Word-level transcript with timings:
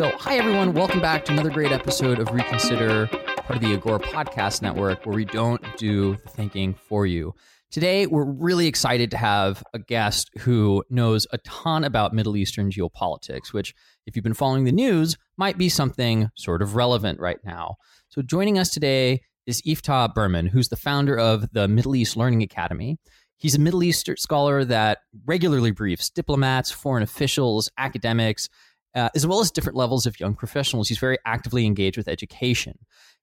So, 0.00 0.10
hi 0.16 0.38
everyone, 0.38 0.72
welcome 0.72 1.02
back 1.02 1.26
to 1.26 1.32
another 1.32 1.50
great 1.50 1.72
episode 1.72 2.20
of 2.20 2.32
Reconsider, 2.32 3.06
part 3.06 3.56
of 3.56 3.60
the 3.60 3.74
Agora 3.74 3.98
Podcast 3.98 4.62
Network, 4.62 5.04
where 5.04 5.14
we 5.14 5.26
don't 5.26 5.62
do 5.76 6.16
the 6.16 6.28
thinking 6.30 6.72
for 6.72 7.04
you. 7.04 7.34
Today, 7.70 8.06
we're 8.06 8.24
really 8.24 8.66
excited 8.66 9.10
to 9.10 9.18
have 9.18 9.62
a 9.74 9.78
guest 9.78 10.30
who 10.38 10.82
knows 10.88 11.26
a 11.34 11.38
ton 11.44 11.84
about 11.84 12.14
Middle 12.14 12.38
Eastern 12.38 12.70
geopolitics, 12.70 13.52
which, 13.52 13.74
if 14.06 14.16
you've 14.16 14.22
been 14.22 14.32
following 14.32 14.64
the 14.64 14.72
news, 14.72 15.18
might 15.36 15.58
be 15.58 15.68
something 15.68 16.30
sort 16.34 16.62
of 16.62 16.76
relevant 16.76 17.20
right 17.20 17.40
now. 17.44 17.74
So, 18.08 18.22
joining 18.22 18.58
us 18.58 18.70
today 18.70 19.20
is 19.44 19.60
Iftah 19.60 20.14
Berman, 20.14 20.46
who's 20.46 20.70
the 20.70 20.76
founder 20.76 21.18
of 21.18 21.52
the 21.52 21.68
Middle 21.68 21.94
East 21.94 22.16
Learning 22.16 22.42
Academy. 22.42 22.96
He's 23.36 23.54
a 23.54 23.58
Middle 23.58 23.82
East 23.82 24.08
scholar 24.16 24.64
that 24.64 24.98
regularly 25.26 25.70
briefs 25.70 26.08
diplomats, 26.08 26.70
foreign 26.70 27.02
officials, 27.02 27.70
academics, 27.76 28.48
uh, 28.94 29.08
as 29.14 29.26
well 29.26 29.40
as 29.40 29.50
different 29.50 29.76
levels 29.76 30.06
of 30.06 30.18
young 30.18 30.34
professionals. 30.34 30.88
He's 30.88 30.98
very 30.98 31.18
actively 31.24 31.66
engaged 31.66 31.96
with 31.96 32.08
education. 32.08 32.78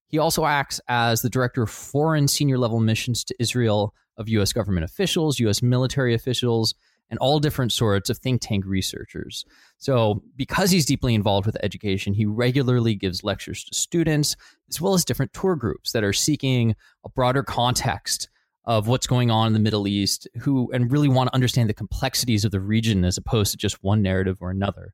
He 0.08 0.18
also 0.18 0.46
acts 0.46 0.80
as 0.88 1.22
the 1.22 1.30
director 1.30 1.64
of 1.64 1.70
foreign 1.70 2.28
senior 2.28 2.58
level 2.58 2.80
missions 2.80 3.24
to 3.26 3.36
Israel 3.40 3.94
of 4.18 4.30
U.S. 4.30 4.54
government 4.54 4.86
officials, 4.86 5.40
U.S. 5.40 5.62
military 5.62 6.14
officials, 6.14 6.74
and 7.10 7.20
all 7.20 7.40
different 7.40 7.72
sorts 7.72 8.10
of 8.10 8.18
think 8.18 8.42
tank 8.42 8.66
researchers. 8.66 9.46
So, 9.78 10.24
because 10.36 10.72
he's 10.72 10.86
deeply 10.86 11.14
involved 11.14 11.46
with 11.46 11.58
education, 11.64 12.14
he 12.14 12.26
regularly 12.26 12.96
gives 12.96 13.24
lectures 13.24 13.64
to 13.66 13.76
students, 13.76 14.36
as 14.70 14.82
well 14.82 14.94
as 14.94 15.06
different 15.06 15.34
tour 15.34 15.56
groups 15.56 15.92
that 15.92 16.04
are 16.04 16.14
seeking 16.14 16.76
a 17.06 17.10
broader 17.10 17.44
context 17.44 18.30
of 18.66 18.88
what's 18.88 19.08
going 19.08 19.32
on 19.32 19.48
in 19.48 19.54
the 19.54 19.60
Middle 19.60 19.88
East, 19.88 20.28
who 20.42 20.70
and 20.74 20.92
really 20.92 21.08
want 21.08 21.30
to 21.30 21.36
understand 21.36 21.70
the 21.70 21.74
complexities 21.74 22.44
of 22.44 22.52
the 22.52 22.60
region 22.60 23.06
as 23.06 23.18
opposed 23.18 23.52
to 23.52 23.58
just 23.58 23.82
one 23.82 24.02
narrative 24.02 24.38
or 24.42 24.50
another. 24.50 24.94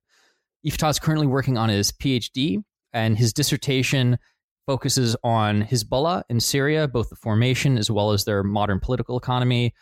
Iftah 0.66 0.90
is 0.90 1.00
currently 1.00 1.28
working 1.28 1.57
on 1.57 1.69
his 1.69 1.91
PhD, 1.91 2.63
and 2.94 3.18
his 3.18 3.34
dissertation 3.34 4.18
focuses 4.66 5.16
on 5.24 5.63
Hezbollah 5.63 6.24
in 6.29 6.40
Syria, 6.40 6.88
both 6.88 7.09
the 7.09 7.16
formation 7.16 7.78
as 7.78 7.91
well 7.91 8.12
as 8.12 8.24
their 8.24 8.44
modern 8.44 8.79
political 8.79 9.18
economy. 9.18 9.74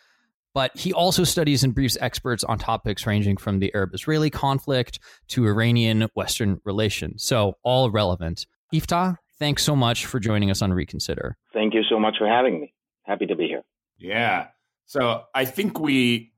But 0.54 0.76
he 0.76 0.92
also 0.92 1.24
studies 1.24 1.64
and 1.64 1.74
briefs 1.74 1.98
experts 2.02 2.44
on 2.44 2.58
topics 2.58 3.06
ranging 3.06 3.38
from 3.38 3.60
the 3.60 3.74
Arab 3.74 3.94
Israeli 3.94 4.30
conflict 4.30 5.00
to 5.30 5.46
Iranian 5.46 6.08
Western 6.14 6.60
relations. 6.66 7.24
So, 7.24 7.54
all 7.64 7.90
relevant. 7.90 8.46
Iftah, 8.74 9.18
thanks 9.40 9.64
so 9.64 9.76
much 9.76 10.06
for 10.06 10.20
joining 10.20 10.52
us 10.52 10.62
on 10.62 10.74
Reconsider. 10.74 11.38
Thank 11.54 11.74
you 11.74 11.84
so 11.90 12.00
much 12.00 12.16
for 12.18 12.28
having 12.28 12.60
me. 12.60 12.74
Happy 13.04 13.28
to 13.28 13.36
be 13.36 13.48
here. 13.48 13.64
Yeah. 13.98 14.48
So, 14.88 15.24
I 15.34 15.46
think 15.46 15.80
we 15.80 16.31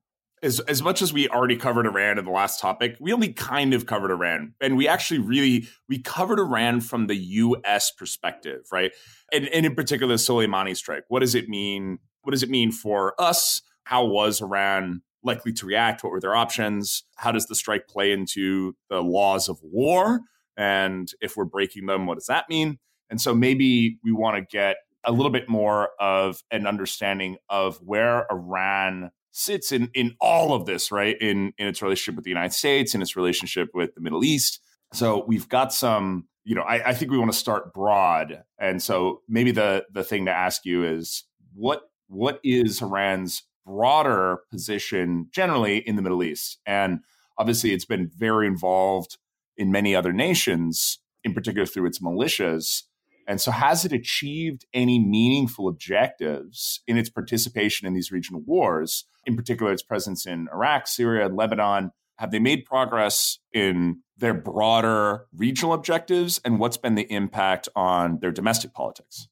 as 0.43 0.59
as 0.61 0.83
much 0.83 1.01
as 1.01 1.13
we 1.13 1.27
already 1.29 1.55
covered 1.55 1.87
Iran 1.87 2.19
in 2.19 2.25
the 2.25 2.31
last 2.31 2.59
topic, 2.59 2.97
we 2.99 3.13
only 3.13 3.31
kind 3.33 3.73
of 3.73 3.85
covered 3.85 4.11
Iran, 4.11 4.53
and 4.61 4.77
we 4.77 4.87
actually 4.87 5.19
really 5.19 5.67
we 5.87 5.99
covered 5.99 6.39
Iran 6.39 6.81
from 6.81 7.07
the 7.07 7.15
U.S. 7.15 7.91
perspective, 7.91 8.65
right? 8.71 8.91
And, 9.31 9.47
and 9.47 9.65
in 9.65 9.73
particular, 9.73 10.13
the 10.13 10.19
Soleimani 10.19 10.75
strike. 10.75 11.05
What 11.07 11.21
does 11.21 11.33
it 11.33 11.47
mean? 11.47 11.99
What 12.23 12.31
does 12.31 12.43
it 12.43 12.49
mean 12.49 12.71
for 12.71 13.19
us? 13.19 13.61
How 13.85 14.05
was 14.05 14.41
Iran 14.41 15.01
likely 15.23 15.53
to 15.53 15.65
react? 15.65 16.03
What 16.03 16.11
were 16.11 16.19
their 16.19 16.35
options? 16.35 17.03
How 17.15 17.31
does 17.31 17.47
the 17.47 17.55
strike 17.55 17.87
play 17.87 18.11
into 18.11 18.75
the 18.89 19.01
laws 19.01 19.47
of 19.47 19.59
war? 19.63 20.21
And 20.57 21.09
if 21.21 21.35
we're 21.35 21.45
breaking 21.45 21.85
them, 21.85 22.05
what 22.05 22.15
does 22.15 22.27
that 22.27 22.49
mean? 22.49 22.79
And 23.09 23.19
so 23.19 23.33
maybe 23.33 23.97
we 24.03 24.11
want 24.11 24.37
to 24.37 24.57
get 24.57 24.77
a 25.05 25.11
little 25.11 25.31
bit 25.31 25.49
more 25.49 25.89
of 25.99 26.41
an 26.51 26.67
understanding 26.67 27.37
of 27.49 27.77
where 27.77 28.25
Iran 28.31 29.11
sits 29.33 29.71
in 29.71 29.89
in 29.93 30.15
all 30.21 30.53
of 30.53 30.65
this, 30.65 30.91
right? 30.91 31.17
In 31.19 31.53
in 31.57 31.67
its 31.67 31.81
relationship 31.81 32.15
with 32.15 32.23
the 32.23 32.31
United 32.31 32.53
States, 32.53 32.95
in 32.95 33.01
its 33.01 33.15
relationship 33.15 33.69
with 33.73 33.93
the 33.95 34.01
Middle 34.01 34.23
East. 34.23 34.61
So 34.93 35.25
we've 35.27 35.49
got 35.49 35.73
some, 35.73 36.27
you 36.45 36.55
know, 36.55 36.61
I, 36.61 36.89
I 36.89 36.93
think 36.93 37.11
we 37.11 37.17
want 37.17 37.31
to 37.31 37.37
start 37.37 37.73
broad. 37.73 38.43
And 38.59 38.81
so 38.81 39.21
maybe 39.27 39.51
the 39.51 39.85
the 39.91 40.03
thing 40.03 40.25
to 40.25 40.31
ask 40.31 40.65
you 40.65 40.85
is 40.85 41.25
what 41.53 41.81
what 42.07 42.39
is 42.43 42.81
Iran's 42.81 43.43
broader 43.65 44.39
position 44.51 45.27
generally 45.31 45.77
in 45.77 45.95
the 45.95 46.01
Middle 46.01 46.23
East? 46.23 46.59
And 46.65 46.99
obviously 47.37 47.73
it's 47.73 47.85
been 47.85 48.09
very 48.15 48.47
involved 48.47 49.17
in 49.57 49.71
many 49.71 49.95
other 49.95 50.13
nations, 50.13 50.99
in 51.23 51.33
particular 51.33 51.65
through 51.65 51.87
its 51.87 51.99
militias. 51.99 52.83
And 53.27 53.39
so, 53.39 53.51
has 53.51 53.85
it 53.85 53.93
achieved 53.93 54.65
any 54.73 54.99
meaningful 54.99 55.67
objectives 55.67 56.81
in 56.87 56.97
its 56.97 57.09
participation 57.09 57.87
in 57.87 57.93
these 57.93 58.11
regional 58.11 58.41
wars, 58.41 59.05
in 59.25 59.35
particular 59.35 59.71
its 59.71 59.83
presence 59.83 60.25
in 60.25 60.47
Iraq, 60.53 60.87
Syria, 60.87 61.25
and 61.25 61.35
Lebanon? 61.35 61.91
Have 62.17 62.31
they 62.31 62.39
made 62.39 62.65
progress 62.65 63.39
in 63.51 64.01
their 64.17 64.33
broader 64.33 65.25
regional 65.35 65.73
objectives? 65.73 66.39
And 66.45 66.59
what's 66.59 66.77
been 66.77 66.95
the 66.95 67.11
impact 67.11 67.67
on 67.75 68.19
their 68.19 68.31
domestic 68.31 68.73
politics? 68.73 69.27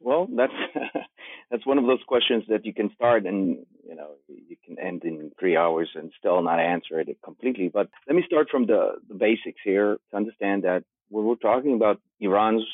Well, 0.00 0.28
that's 0.34 0.52
that's 1.50 1.66
one 1.66 1.78
of 1.78 1.86
those 1.86 2.02
questions 2.06 2.44
that 2.48 2.64
you 2.64 2.74
can 2.74 2.90
start 2.94 3.24
and 3.26 3.58
you 3.86 3.94
know 3.94 4.10
you 4.28 4.56
can 4.64 4.78
end 4.78 5.04
in 5.04 5.30
three 5.38 5.56
hours 5.56 5.88
and 5.94 6.12
still 6.18 6.42
not 6.42 6.60
answer 6.60 7.00
it 7.00 7.08
completely. 7.24 7.68
But 7.68 7.88
let 8.06 8.16
me 8.16 8.22
start 8.26 8.48
from 8.50 8.66
the, 8.66 8.96
the 9.08 9.14
basics 9.14 9.60
here 9.64 9.98
to 10.10 10.16
understand 10.16 10.64
that 10.64 10.84
when 11.08 11.24
we're 11.24 11.36
talking 11.36 11.74
about 11.74 12.00
Iran's 12.20 12.66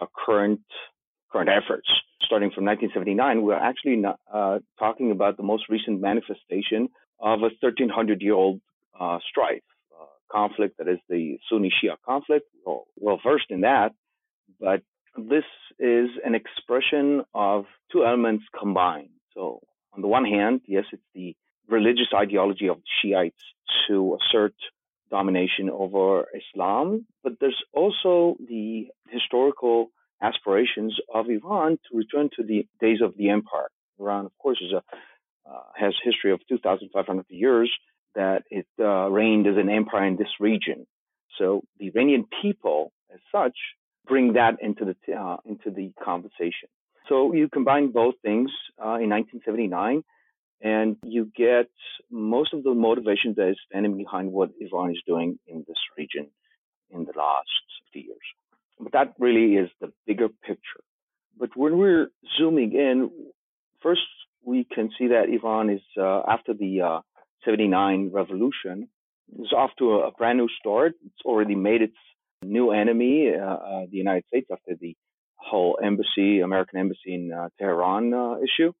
uh, 0.00 0.06
current 0.24 0.60
current 1.30 1.50
efforts. 1.50 1.88
Starting 2.26 2.50
from 2.50 2.64
1979, 2.64 3.42
we're 3.42 3.54
actually 3.54 3.94
not, 3.94 4.18
uh, 4.32 4.58
talking 4.80 5.12
about 5.12 5.36
the 5.36 5.44
most 5.44 5.68
recent 5.68 6.00
manifestation 6.00 6.88
of 7.20 7.38
a 7.40 7.50
1300 7.62 8.20
year 8.20 8.34
old 8.34 8.60
uh, 8.98 9.18
strife, 9.30 9.62
uh, 9.92 10.06
conflict 10.30 10.76
that 10.78 10.88
is 10.88 10.98
the 11.08 11.38
Sunni 11.48 11.70
Shia 11.70 11.96
conflict. 12.04 12.46
We're 12.64 12.80
well 12.96 13.20
versed 13.24 13.50
in 13.50 13.60
that, 13.60 13.92
but 14.58 14.82
this 15.16 15.44
is 15.78 16.08
an 16.24 16.34
expression 16.34 17.22
of 17.32 17.66
two 17.92 18.04
elements 18.04 18.44
combined. 18.58 19.10
So, 19.32 19.60
on 19.92 20.02
the 20.02 20.08
one 20.08 20.24
hand, 20.24 20.62
yes, 20.66 20.84
it's 20.92 21.02
the 21.14 21.36
religious 21.68 22.08
ideology 22.12 22.68
of 22.68 22.78
Shiites 23.00 23.40
to 23.86 24.18
assert 24.20 24.54
domination 25.10 25.70
over 25.70 26.26
Islam, 26.34 27.06
but 27.22 27.34
there's 27.40 27.62
also 27.72 28.36
the 28.48 28.88
historical 29.08 29.90
aspirations 30.22 30.96
of 31.12 31.28
Iran 31.28 31.78
to 31.90 31.96
return 31.96 32.30
to 32.36 32.42
the 32.42 32.66
days 32.80 33.00
of 33.02 33.16
the 33.16 33.30
empire. 33.30 33.68
Iran, 33.98 34.26
of 34.26 34.32
course, 34.38 34.60
is 34.60 34.72
a 34.72 34.82
uh, 35.48 35.60
has 35.76 35.94
history 36.02 36.32
of 36.32 36.40
2,500 36.48 37.24
years 37.28 37.72
that 38.16 38.42
it 38.50 38.66
uh, 38.80 39.08
reigned 39.08 39.46
as 39.46 39.56
an 39.56 39.70
empire 39.70 40.04
in 40.04 40.16
this 40.16 40.40
region. 40.40 40.86
So 41.38 41.62
the 41.78 41.86
Iranian 41.88 42.24
people, 42.42 42.92
as 43.14 43.20
such, 43.30 43.56
bring 44.06 44.32
that 44.32 44.56
into 44.60 44.84
the 44.84 45.14
uh, 45.14 45.36
into 45.44 45.70
the 45.70 45.92
conversation. 46.02 46.68
So 47.08 47.32
you 47.32 47.48
combine 47.48 47.92
both 47.92 48.14
things 48.22 48.50
uh, 48.78 48.98
in 48.98 49.10
1979 49.10 50.02
and 50.60 50.96
you 51.04 51.30
get 51.36 51.68
most 52.10 52.52
of 52.54 52.64
the 52.64 52.74
motivation 52.74 53.34
that 53.36 53.50
is 53.50 53.58
standing 53.68 53.96
behind 53.96 54.32
what 54.32 54.50
Iran 54.60 54.90
is 54.90 55.00
doing 55.06 55.38
in 55.46 55.64
this 55.68 55.76
region 55.96 56.28
in 56.90 57.04
the 57.04 57.12
last 57.16 57.48
few 57.92 58.02
years. 58.02 58.26
But 58.78 58.92
that 58.92 59.14
really 59.18 59.54
is 59.54 59.70
the 59.80 59.92
bigger 60.06 60.28
picture. 60.28 60.82
But 61.38 61.50
when 61.56 61.78
we're 61.78 62.08
zooming 62.38 62.72
in, 62.72 63.10
first 63.82 64.02
we 64.44 64.64
can 64.64 64.90
see 64.98 65.08
that 65.08 65.28
Iran 65.28 65.70
is 65.70 65.82
uh, 65.98 66.22
after 66.28 66.54
the 66.54 66.80
uh, 66.80 67.00
79 67.44 68.10
revolution 68.12 68.88
is 69.38 69.52
off 69.52 69.70
to 69.78 70.00
a, 70.00 70.12
brand 70.12 70.38
new 70.38 70.48
start. 70.58 70.94
It's 71.04 71.24
already 71.24 71.54
made 71.54 71.82
its 71.82 71.96
new 72.42 72.70
enemy, 72.70 73.32
uh, 73.34 73.44
uh 73.44 73.86
the 73.90 73.96
United 73.96 74.24
States, 74.28 74.48
after 74.52 74.76
the 74.80 74.94
whole 75.36 75.78
embassy, 75.82 76.40
American 76.40 76.78
embassy 76.78 77.14
in 77.14 77.32
uh, 77.32 77.48
Tehran 77.58 78.14
uh, 78.14 78.36
issue 78.38 78.72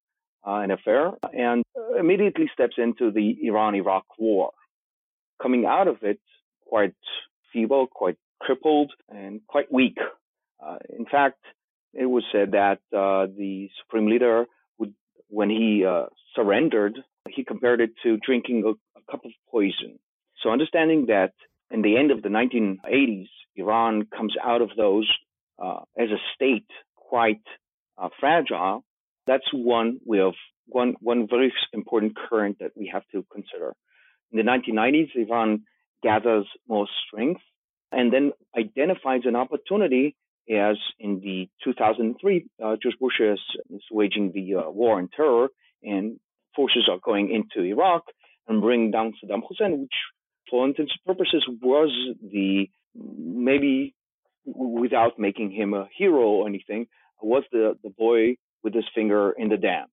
and 0.44 0.70
affair, 0.70 1.10
and 1.32 1.64
immediately 1.98 2.48
steps 2.52 2.76
into 2.78 3.10
the 3.10 3.36
Iran-Iraq 3.42 4.04
war. 4.16 4.52
Coming 5.42 5.66
out 5.66 5.88
of 5.88 5.96
it 6.02 6.20
quite 6.64 6.94
feeble, 7.52 7.88
quite 7.88 8.16
crippled, 8.40 8.92
and 9.08 9.40
quite 9.46 9.72
weak. 9.72 9.98
in 10.88 11.06
fact, 11.06 11.40
it 11.92 12.06
was 12.06 12.24
said 12.32 12.52
that 12.52 12.78
the 12.90 13.68
supreme 13.82 14.08
leader 14.08 14.46
would, 14.78 14.94
when 15.28 15.50
he 15.50 15.84
surrendered, 16.34 16.98
he 17.28 17.44
compared 17.44 17.80
it 17.80 17.90
to 18.02 18.16
drinking 18.18 18.62
a, 18.64 18.70
a 18.98 19.02
cup 19.10 19.24
of 19.24 19.32
poison. 19.50 19.98
So 20.42 20.50
understanding 20.50 21.06
that 21.06 21.32
in 21.70 21.82
the 21.82 21.96
end 21.96 22.10
of 22.10 22.22
the 22.22 22.28
1980s, 22.28 23.28
Iran 23.56 24.06
comes 24.16 24.34
out 24.42 24.62
of 24.62 24.70
those 24.76 25.10
uh, 25.62 25.80
as 25.98 26.10
a 26.10 26.20
state 26.34 26.66
quite 26.94 27.42
uh, 27.98 28.08
fragile, 28.20 28.84
that's 29.26 29.46
one 29.52 29.98
way 30.04 30.20
of 30.20 30.34
one 30.66 30.94
one 31.00 31.26
very 31.28 31.52
important 31.72 32.16
current 32.16 32.58
that 32.60 32.72
we 32.76 32.90
have 32.92 33.02
to 33.12 33.24
consider. 33.32 33.74
In 34.32 34.38
the 34.38 34.42
1990s, 34.42 35.10
Iran 35.14 35.62
gathers 36.02 36.46
more 36.68 36.86
strength 37.06 37.40
and 37.92 38.12
then 38.12 38.32
identifies 38.56 39.22
an 39.24 39.36
opportunity 39.36 40.16
as 40.48 40.76
in 41.00 41.20
the 41.20 41.48
2003, 41.64 42.46
uh, 42.62 42.76
George 42.80 42.94
Bush 43.00 43.20
is, 43.20 43.40
is 43.70 43.82
waging 43.90 44.32
the 44.32 44.54
uh, 44.54 44.70
war 44.70 44.98
on 44.98 45.08
terror 45.14 45.48
and 45.82 46.18
forces 46.54 46.88
are 46.90 46.98
going 47.04 47.32
into 47.32 47.66
Iraq 47.66 48.04
and 48.46 48.62
bringing 48.62 48.90
down 48.92 49.12
Saddam 49.22 49.42
Hussein, 49.48 49.80
which 49.80 49.90
for 50.48 50.64
intents 50.64 50.92
and 50.92 51.16
purposes 51.16 51.44
was 51.60 51.90
the 52.22 52.68
maybe 52.94 53.94
without 54.44 55.18
making 55.18 55.50
him 55.50 55.74
a 55.74 55.88
hero 55.96 56.22
or 56.22 56.48
anything, 56.48 56.86
was 57.20 57.42
the, 57.50 57.76
the 57.82 57.90
boy 57.90 58.36
with 58.62 58.74
his 58.74 58.84
finger 58.94 59.32
in 59.32 59.48
the 59.48 59.56
dam, 59.56 59.86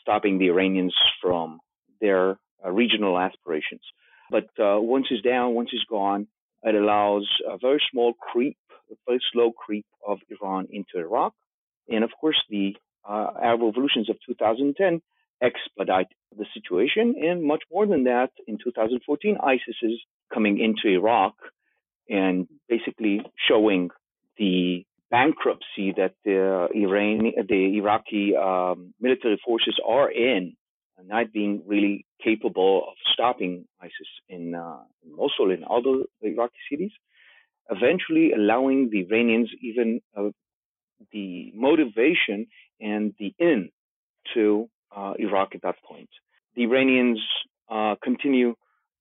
stopping 0.00 0.38
the 0.38 0.46
Iranians 0.46 0.94
from 1.20 1.60
their 2.00 2.38
uh, 2.64 2.70
regional 2.70 3.18
aspirations. 3.18 3.82
But 4.30 4.46
uh, 4.58 4.80
once 4.80 5.06
he's 5.08 5.22
down, 5.22 5.54
once 5.54 5.68
he's 5.70 5.84
gone, 5.84 6.28
it 6.62 6.74
allows 6.74 7.28
a 7.48 7.58
very 7.58 7.82
small 7.90 8.14
creep, 8.14 8.56
a 8.90 8.94
very 9.06 9.20
slow 9.32 9.52
creep 9.52 9.86
of 10.06 10.18
Iran 10.28 10.68
into 10.70 10.98
Iraq. 10.98 11.34
And 11.88 12.04
of 12.04 12.10
course, 12.20 12.36
the 12.48 12.76
uh, 13.08 13.28
Arab 13.42 13.62
revolutions 13.62 14.10
of 14.10 14.16
2010 14.26 15.00
expedite 15.42 16.08
the 16.36 16.46
situation. 16.54 17.14
And 17.20 17.42
much 17.42 17.62
more 17.72 17.86
than 17.86 18.04
that, 18.04 18.30
in 18.46 18.58
2014, 18.62 19.38
ISIS 19.42 19.76
is 19.82 20.00
coming 20.32 20.58
into 20.60 20.94
Iraq 20.94 21.34
and 22.08 22.46
basically 22.68 23.22
showing 23.48 23.90
the 24.38 24.84
bankruptcy 25.10 25.92
that 25.96 26.14
the 26.24 26.68
Iran, 26.74 27.32
the 27.48 27.78
Iraqi 27.78 28.36
um, 28.36 28.94
military 29.00 29.40
forces 29.44 29.78
are 29.86 30.10
in, 30.10 30.56
not 31.06 31.32
being 31.32 31.62
really 31.66 32.06
capable 32.22 32.84
of 32.88 32.94
stopping 33.12 33.66
ISIS 33.80 34.08
in, 34.28 34.54
uh, 34.54 34.80
in 35.04 35.16
Mosul 35.16 35.50
and 35.50 35.64
other 35.64 36.04
Iraqi 36.22 36.58
cities, 36.70 36.92
eventually 37.70 38.32
allowing 38.32 38.90
the 38.90 39.00
Iranians 39.00 39.50
even 39.62 40.00
uh, 40.16 40.30
the 41.12 41.52
motivation 41.54 42.46
and 42.80 43.14
the 43.18 43.34
in 43.38 43.70
to 44.34 44.68
uh, 44.94 45.14
Iraq 45.18 45.54
at 45.54 45.62
that 45.62 45.76
point. 45.88 46.08
The 46.56 46.64
Iranians 46.64 47.20
uh, 47.70 47.94
continue 48.02 48.54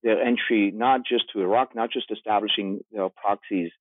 their 0.03 0.21
entry 0.21 0.71
not 0.73 1.01
just 1.05 1.25
to 1.33 1.41
Iraq, 1.41 1.75
not 1.75 1.91
just 1.91 2.11
establishing 2.11 2.79
their 2.91 3.09
proxies 3.09 3.71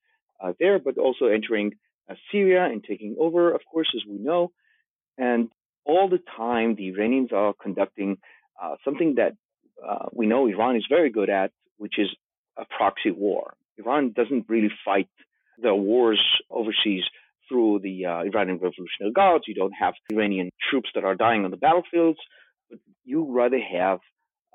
uh, 0.41 0.53
there, 0.59 0.79
but 0.79 0.99
also 0.99 1.27
entering 1.27 1.73
uh, 2.11 2.15
Syria 2.33 2.65
and 2.65 2.83
taking 2.83 3.17
over, 3.19 3.55
of 3.55 3.61
course, 3.71 3.89
as 3.95 4.03
we 4.09 4.19
know. 4.19 4.51
And 5.17 5.49
all 5.89 6.09
the 6.09 6.21
time, 6.37 6.77
the 6.77 6.89
Iranians 6.89 7.31
are 7.33 7.55
conducting 7.61 8.19
uh, 8.63 8.77
something 8.85 9.15
that 9.17 9.33
uh, 9.85 10.07
we 10.13 10.27
know 10.27 10.47
Iran 10.47 10.77
is 10.77 10.85
very 10.89 11.11
good 11.11 11.31
at, 11.31 11.51
which 11.79 11.99
is 11.99 12.09
a 12.59 12.65
proxy 12.77 13.11
war. 13.11 13.55
Iran 13.79 14.13
doesn't 14.15 14.47
really 14.49 14.71
fight 14.85 15.09
the 15.61 15.75
wars 15.75 16.23
overseas 16.51 17.05
through 17.49 17.81
the 17.83 18.05
uh, 18.05 18.19
Iranian 18.25 18.59
Revolutionary 18.59 19.13
Guards. 19.15 19.45
You 19.49 19.55
don't 19.55 19.73
have 19.73 19.95
Iranian 20.13 20.51
troops 20.71 20.91
that 20.95 21.05
are 21.05 21.15
dying 21.15 21.45
on 21.45 21.51
the 21.51 21.57
battlefields, 21.57 22.19
but 22.69 22.79
you 23.05 23.27
rather 23.31 23.59
have 23.59 24.01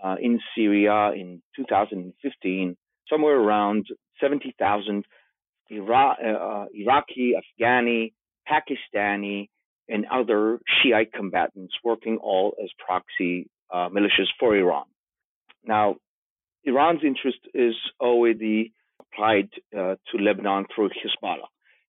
uh, 0.04 0.16
in 0.22 0.40
Syria 0.56 1.12
in 1.14 1.42
2015 1.56 2.78
somewhere 3.10 3.40
around 3.40 3.88
70,000 4.22 5.06
Ira- 5.72 6.18
uh, 6.24 6.66
Iraqi, 6.74 7.34
Afghani, 7.42 8.14
Pakistani, 8.48 9.50
and 9.90 10.06
other 10.12 10.60
Shiite 10.82 11.12
combatants 11.14 11.74
working 11.84 12.18
all 12.22 12.56
as 12.62 12.70
proxy 12.86 13.50
uh, 13.72 13.90
militias 13.90 14.28
for 14.40 14.56
Iran. 14.56 14.86
Now, 15.66 15.96
Iran's 16.64 17.02
interest 17.04 17.40
is 17.54 17.76
already 18.00 18.74
applied 19.00 19.50
uh, 19.76 19.96
to 20.12 20.18
Lebanon 20.18 20.66
through 20.74 20.90
Hezbollah. 20.90 21.48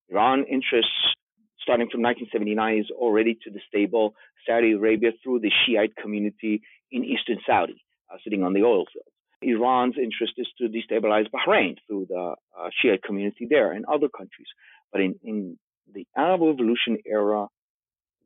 Iran 0.09 0.45
interests 0.51 1.15
starting 1.61 1.87
from 1.91 2.03
1979 2.03 2.77
is 2.77 2.91
already 2.91 3.37
to 3.43 3.49
destabilize 3.49 4.11
Saudi 4.47 4.73
Arabia 4.73 5.11
through 5.23 5.39
the 5.39 5.51
Shiite 5.65 5.95
community 5.95 6.61
in 6.91 7.03
eastern 7.03 7.39
Saudi, 7.47 7.83
uh, 8.11 8.17
sitting 8.23 8.43
on 8.43 8.53
the 8.53 8.61
oil 8.61 8.85
fields. 8.93 9.09
Iran's 9.41 9.95
interest 9.97 10.33
is 10.37 10.47
to 10.59 10.67
destabilize 10.69 11.25
Bahrain 11.31 11.77
through 11.87 12.07
the 12.09 12.35
uh, 12.57 12.69
Shiite 12.81 13.03
community 13.03 13.47
there 13.49 13.71
and 13.71 13.85
other 13.85 14.07
countries. 14.09 14.47
But 14.91 15.01
in, 15.01 15.15
in 15.23 15.57
the 15.91 16.05
Arab 16.15 16.41
Revolution 16.41 16.97
era, 17.05 17.47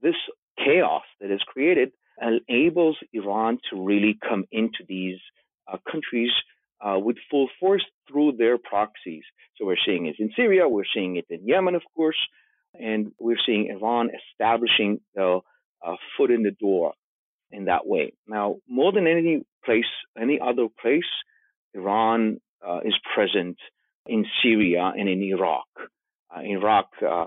this 0.02 0.16
chaos 0.58 1.04
that 1.22 1.32
is 1.32 1.42
created 1.48 1.92
enables 2.22 2.98
Iran 3.14 3.60
to 3.70 3.82
really 3.86 4.18
come 4.28 4.46
into 4.52 4.84
these 4.88 5.20
uh, 5.72 5.78
countries 5.90 6.32
uh, 6.82 7.00
with 7.00 7.18
full 7.30 7.48
force 7.60 7.86
through 8.08 8.34
their 8.38 8.58
proxies. 8.58 9.24
So 9.58 9.66
we're 9.66 9.78
seeing 9.86 10.06
it 10.08 10.16
in 10.20 10.32
Syria, 10.36 10.68
we're 10.68 10.84
seeing 10.94 11.18
it 11.18 11.26
in 11.30 11.46
Yemen, 11.46 11.76
of 11.76 11.84
course, 11.96 12.18
and 12.74 13.12
we're 13.20 13.40
seeing 13.46 13.70
Iran 13.70 14.10
establishing 14.32 15.02
the 15.16 15.40
uh, 15.86 15.96
foot 16.18 16.32
in 16.32 16.44
the 16.44 16.52
door 16.52 16.94
in 17.52 17.66
that 17.66 17.86
way. 17.86 18.14
Now, 18.28 18.58
more 18.68 18.92
than 18.92 19.08
any 19.08 19.44
place, 19.66 19.86
any 20.20 20.40
other 20.40 20.68
place, 20.82 21.10
Iran 21.74 22.40
uh, 22.66 22.80
is 22.86 22.96
present 23.14 23.58
in 24.06 24.26
Syria 24.42 24.92
and 24.98 25.08
in 25.10 25.22
Iraq. 25.22 25.68
Uh, 26.36 26.42
Iraq 26.42 26.88
uh, 27.08 27.26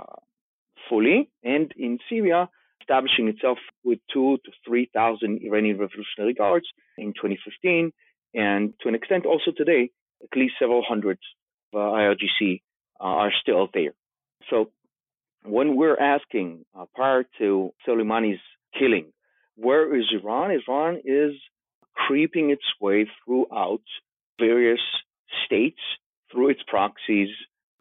fully, 0.89 1.31
and 1.43 1.73
in 1.77 1.99
Syria, 2.09 2.49
establishing 2.83 3.29
itself 3.29 3.59
with 3.85 4.01
two 4.13 4.39
to 4.45 4.51
three 4.67 4.91
thousand 4.93 5.41
Iranian 5.43 5.79
Revolutionary 5.79 6.35
Guards 6.35 6.67
in 6.99 7.13
2015, 7.15 7.93
and 8.35 8.75
to 8.81 8.89
an 8.89 8.95
extent 8.95 9.25
also 9.27 9.51
today, 9.57 9.91
at 10.23 10.37
least 10.37 10.55
several 10.59 10.83
hundred 10.87 11.19
uh, 11.75 11.79
IRGC 11.79 12.61
uh, 13.01 13.05
are 13.05 13.33
still 13.41 13.69
there. 13.73 13.95
So 14.51 14.71
when 15.45 15.77
we're 15.77 15.99
asking 15.99 16.65
uh, 16.79 16.85
prior 16.95 17.25
to 17.39 17.73
Soleimani's 17.87 18.41
killing, 18.79 19.07
where 19.57 19.95
is 19.97 20.05
Iran? 20.13 20.51
Iran 20.51 21.01
is 21.05 21.33
creeping 21.95 22.51
its 22.51 22.65
way 22.81 23.09
throughout 23.25 23.83
various 24.39 24.81
states 25.45 25.81
through 26.31 26.49
its 26.51 26.63
proxies 26.67 27.29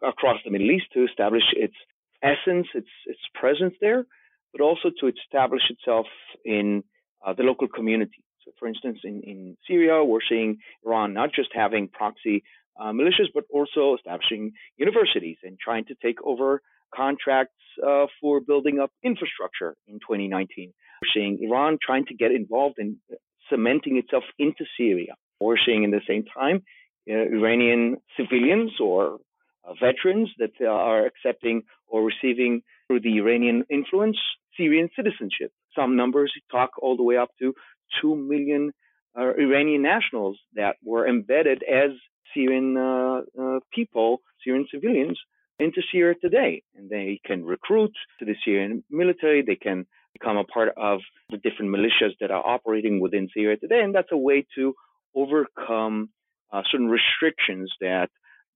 across 0.02 0.38
the 0.44 0.50
Middle 0.50 0.70
East 0.70 0.86
to 0.92 1.04
establish 1.04 1.44
its 1.52 1.74
essence, 2.22 2.66
its 2.74 2.88
its 3.06 3.20
presence 3.34 3.74
there, 3.80 4.04
but 4.52 4.62
also 4.62 4.90
to 5.00 5.08
establish 5.08 5.62
itself 5.70 6.06
in 6.44 6.84
uh, 7.26 7.32
the 7.32 7.42
local 7.42 7.68
community. 7.68 8.24
So, 8.44 8.52
for 8.58 8.68
instance, 8.68 8.98
in, 9.04 9.22
in 9.22 9.56
Syria, 9.68 10.04
we're 10.04 10.26
seeing 10.28 10.58
Iran 10.84 11.14
not 11.14 11.30
just 11.32 11.50
having 11.54 11.88
proxy 11.88 12.42
uh, 12.80 12.92
militias, 12.92 13.28
but 13.34 13.44
also 13.50 13.94
establishing 13.96 14.52
universities 14.76 15.36
and 15.42 15.58
trying 15.58 15.84
to 15.86 15.94
take 16.02 16.16
over 16.24 16.62
contracts 16.94 17.54
uh, 17.86 18.06
for 18.20 18.40
building 18.40 18.78
up 18.80 18.90
infrastructure 19.02 19.76
in 19.86 19.94
2019. 19.94 20.72
We're 21.02 21.08
seeing 21.14 21.38
Iran 21.42 21.78
trying 21.84 22.06
to 22.06 22.14
get 22.14 22.32
involved 22.32 22.76
in 22.78 22.98
cementing 23.50 23.96
itself 23.98 24.24
into 24.38 24.64
Syria. 24.78 25.14
We're 25.40 25.56
seeing 25.64 25.82
in 25.84 25.90
the 25.90 26.00
same 26.06 26.24
time 26.24 26.62
uh, 27.10 27.14
Iranian 27.14 27.96
civilians 28.16 28.72
or 28.80 29.14
uh, 29.14 29.18
veterans 29.80 30.30
that 30.38 30.52
uh, 30.60 30.66
are 30.66 31.06
accepting 31.06 31.62
or 31.86 32.04
receiving 32.04 32.62
through 32.86 33.00
the 33.00 33.18
Iranian 33.18 33.64
influence 33.70 34.18
Syrian 34.56 34.88
citizenship. 34.96 35.52
Some 35.76 35.96
numbers 35.96 36.32
talk 36.50 36.70
all 36.80 36.96
the 36.96 37.02
way 37.02 37.16
up 37.16 37.30
to 37.40 37.54
2 38.00 38.16
million 38.16 38.72
uh, 39.18 39.32
Iranian 39.38 39.82
nationals 39.82 40.38
that 40.54 40.76
were 40.84 41.06
embedded 41.06 41.62
as 41.62 41.90
Syrian 42.34 42.76
uh, 42.76 43.20
uh, 43.40 43.60
people, 43.72 44.22
Syrian 44.44 44.66
civilians, 44.72 45.18
into 45.58 45.82
Syria 45.92 46.14
today. 46.20 46.62
And 46.74 46.90
they 46.90 47.20
can 47.24 47.44
recruit 47.44 47.92
to 48.18 48.24
the 48.24 48.34
Syrian 48.44 48.84
military. 48.90 49.42
They 49.42 49.56
can 49.56 49.86
become 50.12 50.36
a 50.36 50.44
part 50.44 50.70
of 50.76 51.00
the 51.30 51.38
different 51.38 51.74
militias 51.74 52.12
that 52.20 52.30
are 52.30 52.46
operating 52.46 53.00
within 53.00 53.28
Syria 53.34 53.56
today. 53.56 53.80
And 53.82 53.94
that's 53.94 54.12
a 54.12 54.16
way 54.16 54.46
to 54.56 54.74
overcome 55.14 56.10
uh, 56.52 56.62
certain 56.70 56.88
restrictions 56.88 57.72
that 57.80 58.10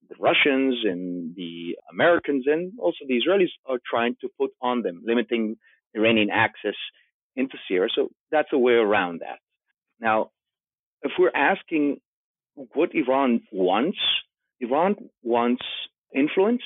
the 0.09 0.17
Russians 0.19 0.77
and 0.85 1.35
the 1.35 1.77
Americans 1.91 2.45
and 2.47 2.73
also 2.79 2.99
the 3.07 3.21
Israelis 3.21 3.51
are 3.67 3.79
trying 3.89 4.17
to 4.21 4.29
put 4.39 4.51
on 4.61 4.83
them, 4.83 5.03
limiting 5.05 5.57
Iranian 5.95 6.31
access 6.31 6.75
into 7.35 7.57
Syria. 7.69 7.89
So 7.95 8.09
that's 8.31 8.49
a 8.53 8.59
way 8.59 8.75
around 8.75 9.21
that. 9.21 9.39
Now, 10.01 10.31
if 11.03 11.13
we're 11.19 11.35
asking 11.35 12.01
what 12.55 12.95
Iran 12.95 13.43
wants, 13.53 13.99
Iran 14.61 14.97
wants 15.23 15.63
influence. 16.15 16.63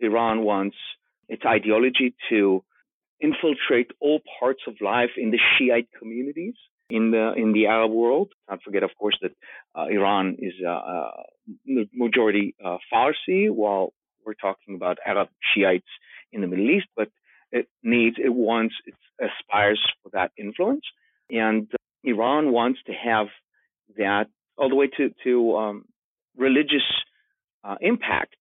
Iran 0.00 0.42
wants 0.42 0.76
its 1.28 1.42
ideology 1.46 2.14
to 2.30 2.64
infiltrate 3.20 3.92
all 4.00 4.20
parts 4.40 4.62
of 4.66 4.74
life 4.80 5.10
in 5.16 5.30
the 5.30 5.38
Shiite 5.38 5.88
communities 5.98 6.54
in 6.90 7.10
the 7.12 7.32
in 7.36 7.52
the 7.52 7.66
Arab 7.66 7.92
world. 7.92 8.32
Not 8.50 8.62
forget, 8.62 8.82
of 8.82 8.90
course, 8.98 9.16
that 9.22 9.32
uh, 9.74 9.86
Iran 9.86 10.36
is 10.40 10.54
uh, 10.64 10.70
uh, 10.70 11.10
majority 11.92 12.54
uh, 12.64 12.78
Farsi, 12.92 13.50
while 13.50 13.92
we're 14.24 14.34
talking 14.34 14.74
about 14.74 14.98
Arab 15.06 15.28
Shiites 15.54 15.86
in 16.32 16.40
the 16.40 16.46
Middle 16.46 16.70
East. 16.70 16.86
But 16.96 17.08
it 17.50 17.68
needs, 17.82 18.16
it 18.18 18.32
wants, 18.32 18.74
it 18.86 18.94
aspires 19.20 19.80
for 20.02 20.10
that 20.12 20.32
influence, 20.38 20.84
and 21.30 21.68
Iran 22.04 22.52
wants 22.52 22.80
to 22.86 22.92
have 22.92 23.26
that 23.96 24.26
all 24.56 24.68
the 24.68 24.74
way 24.74 24.88
to 24.96 25.14
to 25.24 25.56
um, 25.56 25.84
religious 26.36 26.86
uh, 27.64 27.76
impact, 27.80 28.36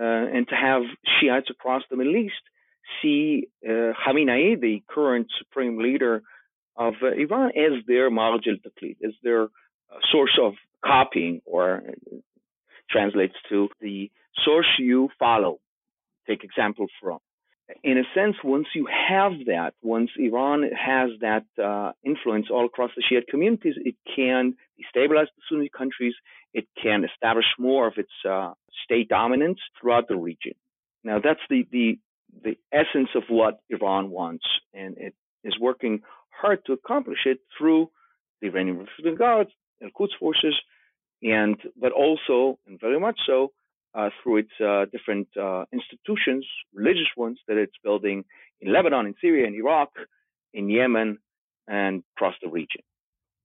uh, 0.00 0.04
and 0.04 0.46
to 0.48 0.54
have 0.54 0.82
Shiites 1.20 1.50
across 1.50 1.82
the 1.90 1.96
Middle 1.96 2.16
East 2.16 2.34
see 3.02 3.48
uh, 3.66 3.92
Khamenei, 4.04 4.60
the 4.60 4.82
current 4.88 5.28
supreme 5.38 5.78
leader 5.78 6.22
of 6.76 6.94
uh, 7.02 7.08
Iran, 7.08 7.50
as 7.56 7.84
their 7.86 8.10
marjal 8.10 8.56
taqlid, 8.64 8.96
as 9.04 9.12
their 9.22 9.44
uh, 9.44 9.48
source 10.12 10.38
of 10.40 10.54
copying, 10.92 11.40
or 11.44 11.82
translates 12.90 13.34
to 13.50 13.68
the 13.80 14.10
source 14.44 14.70
you 14.78 15.08
follow. 15.18 15.58
Take 16.28 16.44
example 16.44 16.86
from. 17.00 17.18
In 17.82 17.98
a 17.98 18.06
sense, 18.14 18.36
once 18.44 18.68
you 18.74 18.86
have 19.10 19.32
that, 19.46 19.72
once 19.82 20.10
Iran 20.28 20.62
has 20.62 21.10
that 21.20 21.46
uh, 21.62 21.92
influence 22.04 22.46
all 22.48 22.66
across 22.66 22.92
the 22.96 23.02
Shiite 23.08 23.26
communities, 23.28 23.74
it 23.90 23.96
can 24.14 24.54
destabilize 24.78 25.30
the 25.34 25.42
Sunni 25.48 25.68
countries. 25.68 26.14
It 26.54 26.66
can 26.80 27.04
establish 27.04 27.46
more 27.58 27.88
of 27.88 27.94
its 27.96 28.16
uh, 28.28 28.52
state 28.84 29.08
dominance 29.08 29.58
throughout 29.80 30.06
the 30.06 30.16
region. 30.16 30.54
Now, 31.02 31.18
that's 31.26 31.40
the, 31.50 31.66
the 31.72 31.98
the 32.44 32.56
essence 32.72 33.08
of 33.14 33.24
what 33.28 33.60
Iran 33.70 34.10
wants, 34.10 34.44
and 34.74 34.96
it 34.98 35.14
is 35.42 35.54
working 35.58 36.02
hard 36.40 36.58
to 36.66 36.72
accomplish 36.72 37.20
it 37.24 37.38
through 37.56 37.90
the 38.40 38.48
Iranian 38.48 38.78
Revolutionary 38.78 39.16
Guards 39.16 39.50
and 39.80 39.92
Quds 39.92 40.14
forces, 40.20 40.54
and 41.22 41.56
but 41.80 41.92
also 41.92 42.58
and 42.66 42.80
very 42.80 43.00
much 43.00 43.18
so 43.26 43.52
uh, 43.94 44.10
through 44.22 44.38
its 44.38 44.50
uh, 44.64 44.84
different 44.92 45.28
uh, 45.40 45.64
institutions, 45.72 46.46
religious 46.74 47.08
ones 47.16 47.38
that 47.48 47.56
it's 47.56 47.76
building 47.82 48.24
in 48.60 48.72
Lebanon, 48.72 49.06
in 49.06 49.14
Syria, 49.20 49.46
in 49.46 49.54
Iraq, 49.54 49.90
in 50.52 50.68
Yemen, 50.68 51.18
and 51.66 52.02
across 52.16 52.34
the 52.42 52.48
region. 52.48 52.82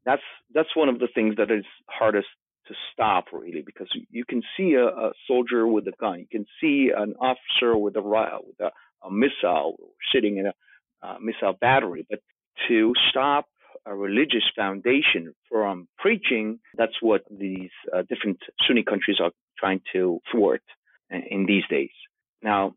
That's 0.05 0.21
that's 0.53 0.75
one 0.75 0.89
of 0.89 0.99
the 0.99 1.07
things 1.13 1.35
that 1.37 1.51
is 1.51 1.65
hardest 1.87 2.27
to 2.67 2.73
stop 2.93 3.25
really 3.33 3.63
because 3.65 3.87
you 4.09 4.25
can 4.25 4.41
see 4.55 4.73
a, 4.73 4.85
a 4.85 5.11
soldier 5.27 5.65
with 5.67 5.87
a 5.87 5.93
gun, 5.99 6.19
you 6.19 6.27
can 6.31 6.45
see 6.59 6.91
an 6.95 7.15
officer 7.19 7.77
with 7.77 7.95
a 7.95 8.01
with 8.01 8.59
a, 8.59 8.71
a 9.05 9.11
missile 9.11 9.75
sitting 10.13 10.37
in 10.37 10.47
a 10.47 10.53
uh, 11.03 11.17
missile 11.19 11.53
battery, 11.59 12.05
but 12.09 12.19
to 12.67 12.93
stop 13.09 13.47
a 13.85 13.95
religious 13.95 14.43
foundation 14.55 15.33
from 15.49 15.87
preaching, 15.97 16.59
that's 16.77 17.01
what 17.01 17.23
these 17.29 17.71
uh, 17.95 18.03
different 18.09 18.39
Sunni 18.67 18.83
countries 18.83 19.17
are 19.19 19.31
trying 19.57 19.81
to 19.93 20.19
thwart 20.31 20.63
in 21.09 21.45
these 21.45 21.63
days. 21.69 21.89
Now, 22.41 22.75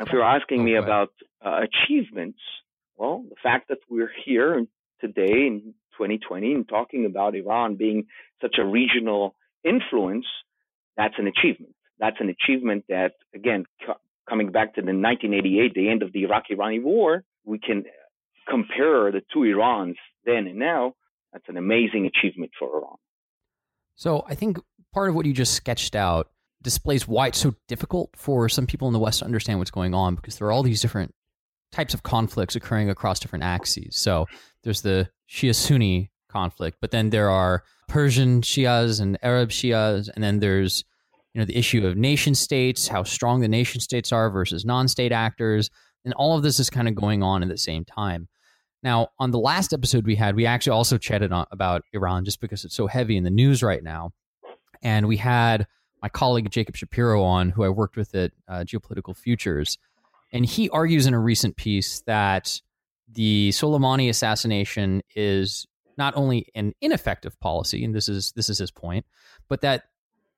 if 0.00 0.08
you're 0.12 0.24
asking 0.24 0.60
okay. 0.60 0.72
me 0.72 0.76
about 0.76 1.10
uh, 1.44 1.60
achievements, 1.62 2.38
well, 2.96 3.24
the 3.28 3.36
fact 3.42 3.68
that 3.68 3.78
we're 3.88 4.12
here 4.24 4.64
today 5.00 5.46
in 5.46 5.74
2020 5.96 6.52
and 6.52 6.68
talking 6.68 7.06
about 7.06 7.34
Iran 7.34 7.76
being 7.76 8.06
such 8.40 8.56
a 8.58 8.64
regional 8.64 9.34
influence, 9.64 10.26
that's 10.96 11.14
an 11.18 11.26
achievement. 11.26 11.74
That's 11.98 12.16
an 12.20 12.28
achievement 12.28 12.84
that, 12.88 13.12
again, 13.34 13.64
co- 13.86 14.00
coming 14.28 14.50
back 14.50 14.74
to 14.74 14.80
the 14.80 14.86
1988, 14.86 15.74
the 15.74 15.88
end 15.88 16.02
of 16.02 16.12
the 16.12 16.22
Iraq-Irani 16.22 16.82
war, 16.82 17.24
we 17.44 17.58
can 17.58 17.84
compare 18.48 19.10
the 19.12 19.22
two 19.32 19.40
Irans 19.40 19.96
then 20.24 20.46
and 20.46 20.58
now. 20.58 20.94
That's 21.32 21.48
an 21.48 21.56
amazing 21.56 22.06
achievement 22.06 22.52
for 22.58 22.68
Iran. 22.68 22.96
So 23.96 24.24
I 24.28 24.34
think 24.34 24.58
part 24.92 25.08
of 25.08 25.14
what 25.14 25.26
you 25.26 25.32
just 25.32 25.54
sketched 25.54 25.94
out 25.94 26.28
displays 26.62 27.06
why 27.06 27.28
it's 27.28 27.38
so 27.38 27.54
difficult 27.68 28.10
for 28.16 28.48
some 28.48 28.66
people 28.66 28.88
in 28.88 28.94
the 28.94 28.98
West 28.98 29.20
to 29.20 29.24
understand 29.24 29.58
what's 29.58 29.70
going 29.70 29.94
on 29.94 30.14
because 30.14 30.38
there 30.38 30.48
are 30.48 30.52
all 30.52 30.62
these 30.62 30.80
different 30.80 31.14
types 31.70 31.92
of 31.92 32.02
conflicts 32.02 32.56
occurring 32.56 32.88
across 32.88 33.20
different 33.20 33.44
axes. 33.44 33.96
So 33.96 34.26
there's 34.62 34.82
the 34.82 35.10
Shia 35.28 35.54
Sunni 35.54 36.10
conflict, 36.28 36.78
but 36.80 36.90
then 36.90 37.10
there 37.10 37.30
are 37.30 37.62
Persian 37.88 38.40
Shias 38.40 39.00
and 39.00 39.18
Arab 39.22 39.50
Shias, 39.50 40.08
and 40.14 40.24
then 40.24 40.40
there's 40.40 40.84
you 41.34 41.40
know 41.40 41.44
the 41.44 41.56
issue 41.56 41.86
of 41.86 41.96
nation 41.96 42.34
states, 42.34 42.88
how 42.88 43.02
strong 43.02 43.40
the 43.40 43.48
nation 43.48 43.80
states 43.80 44.12
are 44.12 44.30
versus 44.30 44.64
non-state 44.64 45.12
actors, 45.12 45.68
and 46.04 46.14
all 46.14 46.36
of 46.36 46.42
this 46.42 46.58
is 46.58 46.70
kind 46.70 46.88
of 46.88 46.94
going 46.94 47.22
on 47.22 47.42
at 47.42 47.48
the 47.48 47.58
same 47.58 47.84
time. 47.84 48.28
Now, 48.84 49.08
on 49.18 49.30
the 49.30 49.38
last 49.38 49.72
episode 49.72 50.04
we 50.04 50.14
had, 50.14 50.36
we 50.36 50.44
actually 50.44 50.72
also 50.72 50.98
chatted 50.98 51.32
on, 51.32 51.46
about 51.50 51.82
Iran 51.94 52.26
just 52.26 52.38
because 52.38 52.66
it's 52.66 52.76
so 52.76 52.86
heavy 52.86 53.16
in 53.16 53.24
the 53.24 53.30
news 53.30 53.62
right 53.62 53.82
now, 53.82 54.12
and 54.82 55.08
we 55.08 55.16
had 55.16 55.66
my 56.02 56.10
colleague 56.10 56.50
Jacob 56.50 56.76
Shapiro 56.76 57.22
on, 57.22 57.48
who 57.48 57.64
I 57.64 57.70
worked 57.70 57.96
with 57.96 58.14
at 58.14 58.32
uh, 58.46 58.58
Geopolitical 58.58 59.16
Futures, 59.16 59.78
and 60.32 60.44
he 60.44 60.68
argues 60.68 61.06
in 61.06 61.14
a 61.14 61.18
recent 61.18 61.56
piece 61.56 62.02
that 62.02 62.60
the 63.10 63.50
Soleimani 63.50 64.10
assassination 64.10 65.02
is 65.16 65.66
not 65.96 66.14
only 66.14 66.48
an 66.54 66.74
ineffective 66.82 67.40
policy, 67.40 67.84
and 67.84 67.94
this 67.94 68.10
is 68.10 68.32
this 68.32 68.50
is 68.50 68.58
his 68.58 68.70
point, 68.70 69.06
but 69.48 69.62
that 69.62 69.84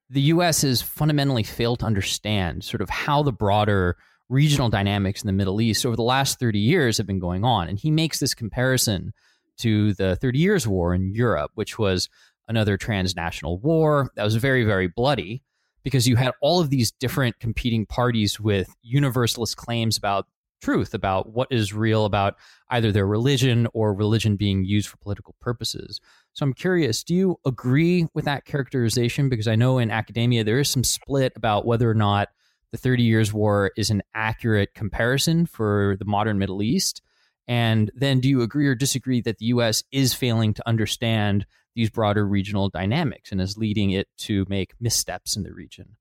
the 0.09 0.21
U.S. 0.21 0.61
has 0.61 0.81
fundamentally 0.81 1.43
failed 1.43 1.79
to 1.79 1.85
understand 1.85 2.63
sort 2.63 2.79
of 2.79 2.89
how 2.89 3.23
the 3.23 3.33
broader 3.33 3.97
regional 4.29 4.69
dynamics 4.69 5.21
in 5.21 5.27
the 5.27 5.33
Middle 5.33 5.61
East 5.61 5.85
over 5.85 5.95
the 5.95 6.03
last 6.03 6.39
30 6.39 6.59
years 6.59 6.97
have 6.97 7.07
been 7.07 7.19
going 7.19 7.43
on. 7.43 7.67
And 7.67 7.79
he 7.79 7.91
makes 7.91 8.19
this 8.19 8.33
comparison 8.33 9.13
to 9.59 9.93
the 9.93 10.15
30 10.17 10.39
Years' 10.39 10.67
War 10.67 10.93
in 10.93 11.13
Europe, 11.13 11.51
which 11.55 11.79
was 11.79 12.09
another 12.47 12.77
transnational 12.77 13.57
war 13.59 14.11
that 14.15 14.23
was 14.23 14.35
very, 14.35 14.63
very 14.63 14.87
bloody 14.87 15.41
because 15.83 16.07
you 16.07 16.15
had 16.15 16.33
all 16.41 16.59
of 16.59 16.69
these 16.69 16.91
different 16.91 17.39
competing 17.39 17.85
parties 17.85 18.39
with 18.39 18.75
universalist 18.81 19.57
claims 19.57 19.97
about 19.97 20.27
truth 20.61 20.93
about 20.93 21.33
what 21.33 21.47
is 21.51 21.73
real 21.73 22.05
about 22.05 22.35
either 22.69 22.91
their 22.91 23.07
religion 23.07 23.67
or 23.73 23.93
religion 23.93 24.35
being 24.35 24.63
used 24.63 24.87
for 24.87 24.97
political 24.97 25.35
purposes. 25.39 26.01
So 26.33 26.45
I'm 26.45 26.53
curious, 26.53 27.03
do 27.03 27.13
you 27.13 27.39
agree 27.45 28.07
with 28.13 28.25
that 28.25 28.45
characterization? 28.45 29.29
Because 29.29 29.47
I 29.47 29.55
know 29.55 29.77
in 29.77 29.91
academia 29.91 30.43
there 30.43 30.59
is 30.59 30.69
some 30.69 30.83
split 30.83 31.33
about 31.35 31.65
whether 31.65 31.89
or 31.89 31.95
not 31.95 32.29
the 32.71 32.77
30 32.77 33.03
Years' 33.03 33.33
War 33.33 33.71
is 33.77 33.89
an 33.89 34.03
accurate 34.13 34.73
comparison 34.73 35.45
for 35.45 35.95
the 35.99 36.05
modern 36.05 36.37
Middle 36.37 36.61
East. 36.61 37.01
And 37.47 37.91
then 37.95 38.19
do 38.19 38.27
you 38.27 38.41
agree 38.41 38.67
or 38.67 38.75
disagree 38.75 39.21
that 39.21 39.37
the 39.37 39.45
U.S. 39.47 39.83
is 39.91 40.13
failing 40.13 40.53
to 40.55 40.67
understand 40.67 41.45
these 41.75 41.89
broader 41.89 42.25
regional 42.25 42.69
dynamics 42.69 43.31
and 43.31 43.39
is 43.39 43.57
leading 43.57 43.91
it 43.91 44.07
to 44.17 44.45
make 44.49 44.73
missteps 44.79 45.37
in 45.37 45.43
the 45.43 45.53
region? 45.53 45.95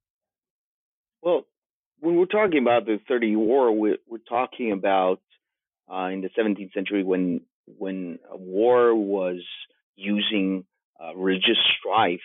Well, 1.23 1.45
when 2.01 2.17
we're 2.17 2.27
talking 2.27 2.61
about 2.61 2.87
the 2.87 2.99
30 3.09 3.29
year 3.29 3.39
war, 3.39 3.73
we're, 3.73 3.99
we're 4.09 4.19
talking 4.19 4.73
about 4.73 5.21
uh, 5.91 6.07
in 6.07 6.21
the 6.21 6.31
17th 6.37 6.73
century 6.73 7.05
when 7.05 7.43
when 7.79 8.19
war 8.31 8.95
was 8.95 9.43
using 9.97 10.65
uh, 11.03 11.15
religious 11.17 11.59
strife 11.79 12.21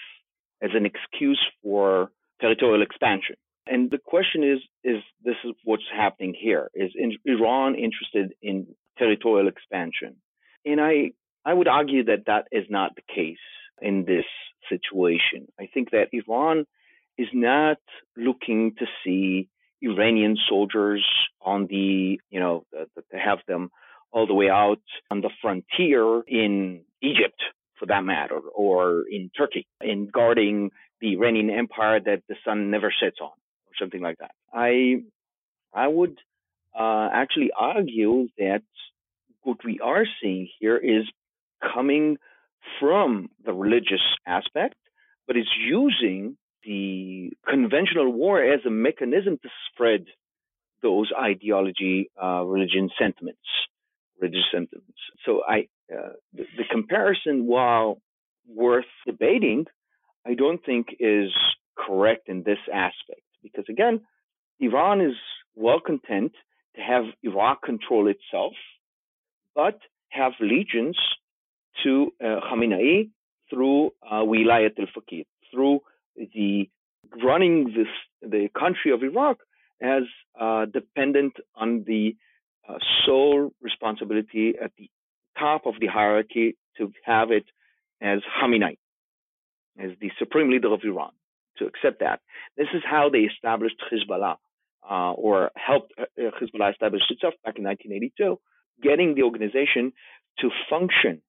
as 0.61 0.69
an 0.75 0.85
excuse 0.85 1.41
for 1.63 2.11
territorial 2.39 2.83
expansion. 2.83 3.35
And 3.67 3.91
the 3.91 3.99
question 3.99 4.43
is, 4.43 4.59
is 4.83 5.01
this 5.23 5.35
is 5.45 5.53
what's 5.63 5.83
happening 5.95 6.33
here? 6.37 6.69
Is 6.73 6.91
Iran 7.25 7.75
interested 7.75 8.33
in 8.41 8.67
territorial 8.97 9.47
expansion? 9.47 10.15
And 10.65 10.81
I, 10.81 11.11
I 11.45 11.53
would 11.53 11.67
argue 11.67 12.03
that 12.05 12.25
that 12.27 12.47
is 12.51 12.65
not 12.69 12.95
the 12.95 13.03
case 13.13 13.37
in 13.81 14.05
this 14.05 14.25
situation. 14.69 15.47
I 15.59 15.67
think 15.73 15.91
that 15.91 16.09
Iran 16.11 16.65
is 17.17 17.27
not 17.33 17.77
looking 18.17 18.73
to 18.79 18.85
see 19.03 19.49
Iranian 19.81 20.37
soldiers 20.47 21.05
on 21.41 21.67
the, 21.67 22.19
you 22.29 22.39
know, 22.39 22.65
to 22.73 23.17
have 23.17 23.39
them 23.47 23.69
all 24.11 24.27
the 24.27 24.33
way 24.33 24.49
out 24.49 24.81
on 25.09 25.21
the 25.21 25.29
frontier 25.41 26.21
in 26.27 26.81
Egypt, 27.01 27.41
for 27.79 27.85
that 27.87 28.03
matter, 28.03 28.37
or 28.37 29.03
in 29.09 29.31
Turkey, 29.35 29.65
in 29.81 30.07
guarding 30.07 30.69
the 30.99 31.13
Iranian 31.13 31.49
empire 31.49 31.99
that 31.99 32.21
the 32.29 32.35
sun 32.45 32.69
never 32.69 32.93
sets 33.01 33.17
on, 33.21 33.31
something 33.81 34.01
like 34.01 34.19
that. 34.19 34.31
I 34.53 35.03
I 35.73 35.87
would 35.87 36.17
uh, 36.77 37.09
actually 37.11 37.51
argue 37.57 38.27
that 38.37 38.63
what 39.43 39.57
we 39.65 39.79
are 39.79 40.05
seeing 40.21 40.47
here 40.59 40.77
is 40.77 41.03
coming 41.73 42.17
from 42.79 43.29
the 43.43 43.53
religious 43.53 44.01
aspect, 44.25 44.75
but 45.27 45.35
it's 45.35 45.55
using 45.57 46.37
the 46.63 47.31
conventional 47.47 48.11
war 48.11 48.43
as 48.43 48.59
a 48.65 48.69
mechanism 48.69 49.39
to 49.41 49.49
spread 49.67 50.05
those 50.83 51.11
ideology, 51.19 52.09
uh, 52.21 52.43
religion 52.43 52.89
sentiments, 52.99 53.39
religious 54.19 54.45
sentiments. 54.51 54.99
So 55.25 55.41
I, 55.47 55.67
uh, 55.91 56.13
the, 56.33 56.45
the, 56.57 56.63
comparison, 56.71 57.47
while 57.47 57.99
worth 58.47 58.85
debating, 59.05 59.65
I 60.25 60.35
don't 60.35 60.63
think 60.63 60.87
is 60.99 61.31
correct 61.75 62.29
in 62.29 62.43
this 62.43 62.59
aspect 62.71 63.21
because 63.43 63.65
again, 63.69 64.01
Iran 64.59 65.01
is 65.01 65.15
well 65.55 65.79
content 65.79 66.33
to 66.75 66.81
have 66.81 67.05
Iraq 67.23 67.63
control 67.63 68.07
itself, 68.07 68.53
but 69.55 69.79
have 70.09 70.33
allegiance 70.39 70.97
to 71.83 72.11
uh, 72.21 72.39
Khamenei 72.47 73.09
through 73.49 73.91
uh, 74.09 74.21
Wilayat 74.21 74.79
al-Faqih, 74.79 75.25
through 75.51 75.79
the 76.15 76.69
running 77.23 77.73
this 77.75 77.87
the 78.21 78.49
country 78.57 78.91
of 78.91 79.03
Iraq 79.03 79.37
as 79.81 80.03
uh, 80.39 80.65
dependent 80.65 81.33
on 81.55 81.83
the 81.87 82.15
uh, 82.69 82.75
sole 83.05 83.51
responsibility 83.61 84.53
at 84.63 84.71
the 84.77 84.89
top 85.37 85.65
of 85.65 85.73
the 85.79 85.87
hierarchy 85.87 86.55
to 86.77 86.91
have 87.03 87.31
it 87.31 87.45
as 88.01 88.19
Khamenei, 88.39 88.77
as 89.79 89.91
the 89.99 90.11
supreme 90.19 90.51
leader 90.51 90.71
of 90.71 90.81
Iran, 90.83 91.11
to 91.61 91.67
accept 91.67 91.99
that. 91.99 92.19
This 92.57 92.67
is 92.73 92.81
how 92.85 93.09
they 93.09 93.19
established 93.19 93.77
Hezbollah, 93.91 94.35
uh, 94.89 95.11
or 95.13 95.51
helped 95.55 95.93
uh, 95.99 96.05
Hezbollah 96.17 96.71
establish 96.71 97.03
itself 97.09 97.33
back 97.43 97.57
in 97.57 97.63
1982, 97.63 98.39
getting 98.81 99.15
the 99.15 99.23
organization 99.23 99.93
to 100.39 100.49
function 100.69 101.21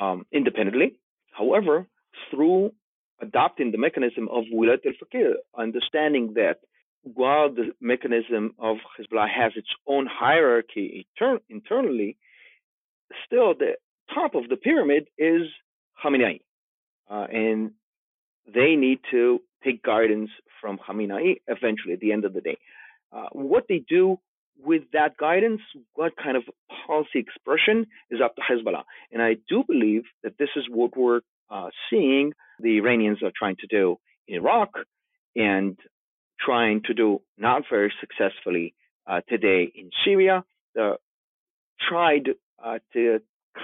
um, 0.00 0.26
independently. 0.32 0.98
However, 1.32 1.86
through 2.30 2.72
adopting 3.20 3.70
the 3.70 3.78
mechanism 3.78 4.28
of 4.28 4.44
wilayat 4.52 4.84
al-faqih, 4.84 5.34
understanding 5.56 6.34
that 6.34 6.58
while 7.02 7.52
the 7.52 7.72
mechanism 7.80 8.54
of 8.58 8.76
Hezbollah 8.98 9.28
has 9.28 9.52
its 9.56 9.68
own 9.86 10.06
hierarchy 10.10 11.06
inter- 11.18 11.40
internally, 11.48 12.16
still 13.26 13.54
the 13.54 13.74
top 14.14 14.34
of 14.34 14.48
the 14.48 14.56
pyramid 14.56 15.08
is 15.18 15.42
Khamenei. 16.02 16.40
Uh, 17.10 17.26
and 17.30 17.72
they 18.46 18.76
need 18.76 19.00
to 19.10 19.40
take 19.64 19.82
guidance 19.82 20.30
from 20.60 20.78
Khamenei 20.78 21.40
eventually 21.46 21.94
at 21.94 22.00
the 22.00 22.12
end 22.12 22.24
of 22.24 22.32
the 22.32 22.40
day. 22.40 22.58
Uh, 23.12 23.26
what 23.32 23.64
they 23.68 23.84
do 23.86 24.18
with 24.64 24.82
that 24.92 25.16
guidance, 25.16 25.60
what 25.94 26.12
kind 26.16 26.36
of 26.36 26.44
policy 26.86 27.18
expression 27.18 27.86
is 28.10 28.20
up 28.22 28.36
to 28.36 28.42
Hezbollah. 28.42 28.84
And 29.10 29.20
I 29.22 29.36
do 29.48 29.64
believe 29.66 30.04
that 30.22 30.38
this 30.38 30.50
is 30.56 30.64
what 30.70 30.96
we're 30.96 31.20
uh, 31.50 31.68
seeing 31.90 32.32
the 32.60 32.78
Iranians 32.78 33.22
are 33.22 33.32
trying 33.36 33.56
to 33.56 33.66
do 33.66 33.98
in 34.28 34.36
Iraq 34.36 34.70
and 35.34 35.76
trying 36.40 36.82
to 36.84 36.94
do 36.94 37.20
not 37.38 37.62
very 37.70 37.92
successfully 38.00 38.74
uh, 39.06 39.20
today 39.28 39.70
in 39.74 39.90
Syria. 40.04 40.44
They 40.74 40.92
tried 41.88 42.30
uh, 42.64 42.78
to 42.92 43.20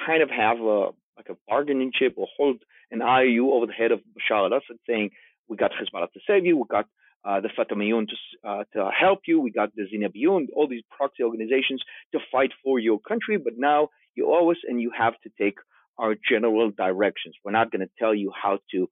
kind 0.06 0.22
of 0.22 0.30
have 0.30 0.60
a 0.60 0.90
like 1.16 1.28
a 1.30 1.36
bargaining 1.48 1.90
chip 1.92 2.14
or 2.16 2.28
hold 2.36 2.62
an 2.90 3.02
IOU 3.02 3.52
over 3.52 3.66
the 3.66 3.72
head 3.72 3.90
of 3.90 4.00
Bashar 4.00 4.50
al-Assad, 4.50 4.78
saying, 4.86 5.10
"We 5.48 5.56
got 5.56 5.72
Hezbollah 5.72 6.12
to 6.12 6.20
save 6.26 6.46
you. 6.46 6.56
We 6.56 6.64
got 6.68 6.86
uh, 7.24 7.40
the 7.40 7.50
Fatah 7.54 7.74
to, 7.74 8.48
uh, 8.48 8.64
to 8.74 8.90
help 8.90 9.20
you. 9.26 9.40
We 9.40 9.50
got 9.50 9.74
the 9.74 9.82
Zainabiyoun, 9.82 10.46
all 10.54 10.68
these 10.68 10.82
proxy 10.90 11.22
organizations 11.22 11.82
to 12.12 12.20
fight 12.30 12.52
for 12.62 12.78
your 12.78 12.98
country. 13.00 13.36
But 13.38 13.54
now 13.56 13.88
you 14.14 14.32
us, 14.32 14.56
and 14.68 14.80
you 14.80 14.90
have 14.96 15.14
to 15.24 15.30
take 15.40 15.58
our 15.98 16.14
general 16.28 16.70
directions. 16.70 17.34
We're 17.44 17.52
not 17.52 17.70
going 17.72 17.80
to 17.80 17.90
tell 17.98 18.14
you 18.14 18.32
how 18.42 18.58
to 18.72 18.88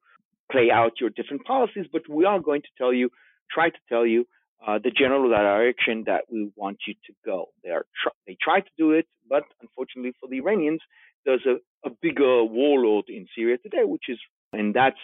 play 0.51 0.71
out 0.71 0.93
your 1.01 1.11
different 1.11 1.45
policies, 1.45 1.87
but 1.93 2.03
we 2.09 2.25
are 2.25 2.41
going 2.41 2.63
to 2.63 2.69
tell 2.79 2.93
you, 2.93 3.11
try 3.51 3.71
to 3.71 3.79
tell 3.89 4.07
you 4.07 4.27
uh, 4.67 4.79
the 4.83 4.91
general 4.91 5.29
direction 5.29 6.05
that 6.07 6.23
we 6.31 6.51
want 6.57 6.79
you 6.87 6.95
to 7.07 7.13
go. 7.25 7.47
They 7.63 7.71
are 7.71 7.85
tr- 8.03 8.17
they 8.27 8.37
try 8.41 8.61
to 8.61 8.71
do 8.79 8.93
it, 8.93 9.07
but 9.29 9.45
unfortunately 9.61 10.15
for 10.21 10.29
the 10.29 10.39
Iranians, 10.39 10.81
there's 11.25 11.47
a, 11.47 11.57
a 11.89 11.91
bigger 12.01 12.45
warlord 12.45 13.07
in 13.09 13.27
Syria 13.37 13.59
today, 13.59 13.85
which 13.85 14.05
is 14.09 14.19
and 14.53 14.75
that's 14.75 14.97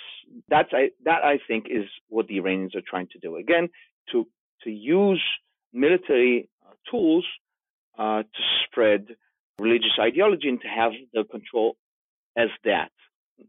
that's 0.49 0.71
I, 0.73 0.91
that 1.05 1.25
I 1.25 1.39
think 1.47 1.67
is 1.71 1.85
what 2.09 2.27
the 2.27 2.39
Iranians 2.39 2.75
are 2.75 2.83
trying 2.87 3.09
to 3.13 3.19
do 3.19 3.37
again 3.37 3.69
to 4.13 4.27
to 4.65 4.71
use 4.71 5.23
military 5.73 6.49
uh, 6.67 6.73
tools 6.91 7.27
uh, 7.99 8.23
to 8.23 8.43
spread 8.67 9.07
religious 9.59 9.99
ideology 10.01 10.49
and 10.49 10.61
to 10.61 10.69
have 10.69 10.93
the 11.13 11.25
control 11.25 11.77
as 12.37 12.49
that. 12.65 12.91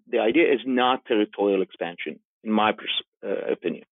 The 0.09 0.19
idea 0.19 0.51
is 0.51 0.59
not 0.65 1.05
territorial 1.05 1.61
expansion, 1.61 2.19
in 2.43 2.51
my 2.51 2.71
pers- 2.71 3.03
uh, 3.23 3.51
opinion. 3.51 3.85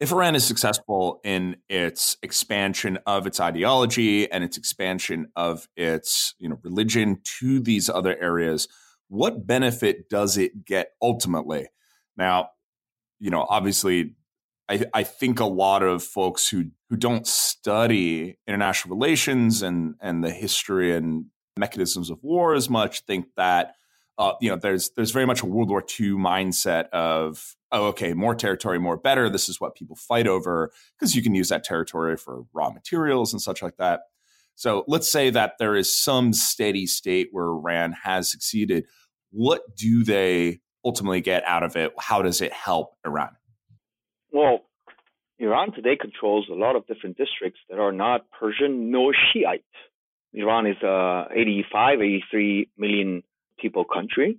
If 0.00 0.12
Iran 0.12 0.36
is 0.36 0.44
successful 0.44 1.20
in 1.24 1.56
its 1.68 2.16
expansion 2.22 2.98
of 3.04 3.26
its 3.26 3.40
ideology 3.40 4.30
and 4.30 4.44
its 4.44 4.56
expansion 4.56 5.26
of 5.34 5.68
its 5.76 6.34
you 6.38 6.48
know 6.48 6.58
religion 6.62 7.20
to 7.40 7.58
these 7.60 7.90
other 7.90 8.16
areas, 8.20 8.68
what 9.08 9.46
benefit 9.46 10.08
does 10.08 10.36
it 10.36 10.64
get 10.64 10.92
ultimately? 11.02 11.68
Now, 12.16 12.50
you 13.18 13.30
know, 13.30 13.46
obviously, 13.48 14.14
I, 14.68 14.84
I 14.94 15.02
think 15.02 15.40
a 15.40 15.46
lot 15.46 15.82
of 15.82 16.02
folks 16.02 16.48
who 16.48 16.66
who 16.90 16.96
don't 16.96 17.26
study 17.26 18.38
international 18.46 18.96
relations 18.96 19.62
and 19.62 19.94
and 20.00 20.22
the 20.22 20.30
history 20.30 20.94
and 20.94 21.26
mechanisms 21.56 22.10
of 22.10 22.22
war 22.22 22.54
as 22.54 22.70
much 22.70 23.00
think 23.00 23.26
that 23.36 23.74
uh, 24.18 24.32
you 24.40 24.50
know, 24.50 24.56
there's 24.56 24.90
there's 24.96 25.12
very 25.12 25.26
much 25.26 25.42
a 25.42 25.46
World 25.46 25.70
War 25.70 25.80
II 25.80 26.10
mindset 26.10 26.88
of 26.90 27.54
oh, 27.70 27.86
okay, 27.86 28.14
more 28.14 28.34
territory, 28.34 28.78
more 28.78 28.96
better. 28.96 29.30
This 29.30 29.48
is 29.48 29.60
what 29.60 29.76
people 29.76 29.94
fight 29.94 30.26
over 30.26 30.72
because 30.98 31.14
you 31.14 31.22
can 31.22 31.34
use 31.34 31.48
that 31.50 31.62
territory 31.62 32.16
for 32.16 32.42
raw 32.52 32.70
materials 32.70 33.32
and 33.32 33.40
such 33.40 33.62
like 33.62 33.76
that. 33.76 34.00
So 34.58 34.82
let's 34.88 35.08
say 35.08 35.30
that 35.30 35.52
there 35.60 35.76
is 35.76 36.02
some 36.02 36.32
steady 36.32 36.84
state 36.88 37.28
where 37.30 37.46
Iran 37.46 37.94
has 38.02 38.28
succeeded. 38.28 38.86
What 39.30 39.60
do 39.76 40.02
they 40.02 40.58
ultimately 40.84 41.20
get 41.20 41.44
out 41.44 41.62
of 41.62 41.76
it? 41.76 41.92
How 41.96 42.22
does 42.22 42.40
it 42.40 42.52
help 42.52 42.94
Iran? 43.06 43.36
Well, 44.32 44.62
Iran 45.38 45.72
today 45.72 45.96
controls 45.96 46.48
a 46.50 46.56
lot 46.56 46.74
of 46.74 46.88
different 46.88 47.16
districts 47.16 47.60
that 47.70 47.78
are 47.78 47.92
not 47.92 48.22
Persian 48.32 48.90
nor 48.90 49.12
Shiite. 49.14 49.62
Iran 50.32 50.66
is 50.66 50.82
a 50.82 51.26
85, 51.30 52.00
83 52.00 52.68
million 52.76 53.22
people 53.60 53.84
country. 53.84 54.38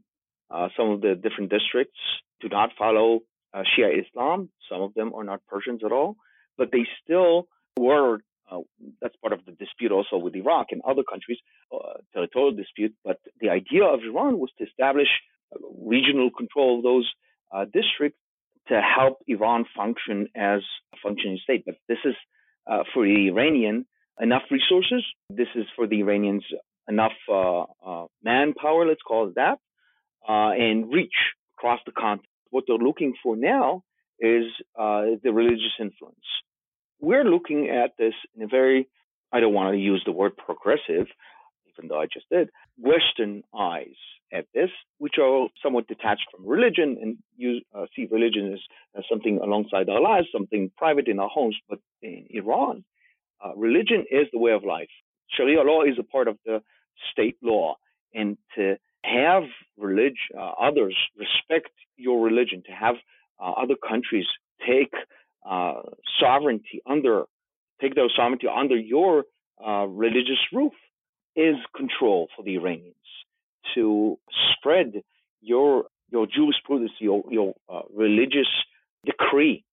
Uh, 0.52 0.68
some 0.76 0.90
of 0.90 1.00
the 1.00 1.16
different 1.16 1.50
districts 1.50 1.98
do 2.42 2.50
not 2.50 2.72
follow 2.78 3.22
uh, 3.54 3.64
Shia 3.64 3.98
Islam. 4.06 4.50
Some 4.70 4.82
of 4.82 4.94
them 4.96 5.14
are 5.14 5.24
not 5.24 5.40
Persians 5.48 5.80
at 5.86 5.94
all, 5.94 6.18
but 6.58 6.74
they 6.74 6.86
still 7.02 7.48
were. 7.78 8.18
Uh, 8.52 8.60
that's 9.02 9.16
part 9.18 9.34
of 9.34 9.46
the 9.46 9.52
dispute 9.54 9.92
also 9.92 10.18
with 10.18 10.36
Iraq 10.36 10.68
and 10.72 10.82
other 10.88 11.04
countries, 11.04 11.38
uh, 11.74 12.00
territorial 12.14 12.52
dispute. 12.52 12.94
But 13.04 13.20
the 13.40 13.50
idea 13.50 13.84
of 13.84 14.00
Iran 14.04 14.40
was 14.40 14.52
to 14.58 14.66
establish 14.66 15.08
regional 15.86 16.30
control 16.36 16.78
of 16.78 16.84
those 16.84 17.10
uh, 17.54 17.66
districts 17.66 18.20
to 18.68 18.82
help 18.82 19.20
Iran 19.28 19.66
function 19.76 20.28
as 20.36 20.62
a 20.94 20.98
functioning 21.04 21.40
state. 21.44 21.64
But 21.66 21.76
this 21.88 21.98
is 22.06 22.16
uh, 22.70 22.84
for 22.94 23.04
the 23.06 23.28
Iranian 23.28 23.86
enough 24.20 24.44
resources. 24.52 25.04
This 25.30 25.48
is 25.56 25.66
for 25.76 25.88
the 25.88 26.02
Iranians 26.02 26.44
enough 26.88 27.14
uh, 27.32 28.06
manpower, 28.24 28.88
let's 28.88 29.02
call 29.02 29.28
it 29.28 29.36
that, 29.36 29.60
and 30.28 30.92
reach 30.92 31.14
across 31.58 31.80
the 31.86 31.92
continent. 31.92 32.26
What 32.50 32.64
they're 32.68 32.78
looking 32.78 33.14
for 33.22 33.36
now 33.36 33.84
is 34.20 34.46
the 34.76 35.32
religious 35.32 35.76
influence. 35.80 36.18
We're 37.00 37.24
looking 37.24 37.70
at 37.70 37.92
this 37.98 38.14
in 38.36 38.44
a 38.44 38.48
very, 38.48 38.88
I 39.32 39.40
don't 39.40 39.54
want 39.54 39.74
to 39.74 39.80
use 39.80 40.04
the 40.06 40.12
word 40.12 40.36
progressive, 40.38 41.08
even 41.68 41.88
though 41.88 42.00
I 42.00 42.06
just 42.06 42.30
did, 42.30 42.50
Western 42.78 43.44
eyes 43.58 43.96
at 44.32 44.46
this, 44.54 44.70
which 44.98 45.16
are 45.22 45.48
somewhat 45.64 45.88
detached 45.88 46.28
from 46.32 46.48
religion 46.48 46.98
and 47.02 47.18
use, 47.38 47.64
uh, 47.76 47.86
see 47.96 48.08
religion 48.12 48.54
as, 48.54 48.60
as, 48.98 49.04
something 49.10 49.40
alongside 49.42 49.90
our 49.90 50.02
lives, 50.02 50.28
something 50.32 50.72
private 50.78 51.08
in 51.08 51.20
our 51.20 51.30
homes. 51.30 51.58
But 51.68 51.80
in 52.02 52.28
Iran, 52.30 52.84
uh, 53.44 53.56
religion 53.56 54.06
is 54.12 54.28
the 54.32 54.40
way 54.40 54.52
of 54.52 54.64
life. 54.64 54.90
Sharia 55.32 55.62
law 55.64 55.84
is 55.84 55.98
a 56.00 56.04
part 56.04 56.28
of 56.28 56.38
the 56.46 56.62
state 57.12 57.38
law 57.42 57.76
and 58.14 58.38
to 58.56 58.78
have 59.04 59.44
religion, 59.78 60.18
uh, 60.38 60.52
others 60.60 60.96
respect 61.18 61.72
your 61.96 62.24
religion, 62.24 62.64
to 62.66 62.72
have 62.72 62.96
uh, 63.40 63.52
other 63.52 63.76
countries 63.76 64.26
take 64.68 64.94
uh, 65.48 65.82
sovereignty 66.20 66.82
under, 66.90 67.24
take 67.82 67.96
their 67.96 68.10
sovereignty 68.16 68.48
under 68.48 68.76
your 68.76 69.24
uh, 69.66 69.86
religious 69.88 70.40
roof 70.54 70.74
is 71.36 71.56
control 71.76 72.28
for 72.36 72.44
the 72.44 72.56
Iranians 72.56 72.96
to 73.76 74.18
spread 74.54 75.04
your 75.42 75.86
your 76.12 76.26
jurisprudence, 76.26 76.92
your 77.00 77.24
your 77.30 77.54
uh, 77.72 77.82
religious 77.94 78.48
decree 79.06 79.64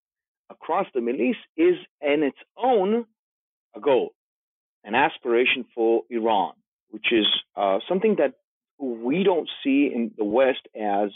across 0.50 0.86
the 0.94 1.00
Middle 1.00 1.22
East 1.22 1.38
is 1.56 1.76
in 2.00 2.22
its 2.22 2.38
own 2.56 3.06
a 3.74 3.80
goal, 3.80 4.10
an 4.84 4.94
aspiration 4.94 5.64
for 5.74 6.02
Iran, 6.10 6.52
which 6.90 7.12
is 7.12 7.26
uh, 7.56 7.78
something 7.88 8.16
that 8.18 8.34
we 8.78 9.24
don't 9.24 9.48
see 9.64 9.90
in 9.92 10.12
the 10.16 10.24
West 10.24 10.68
as 10.78 11.10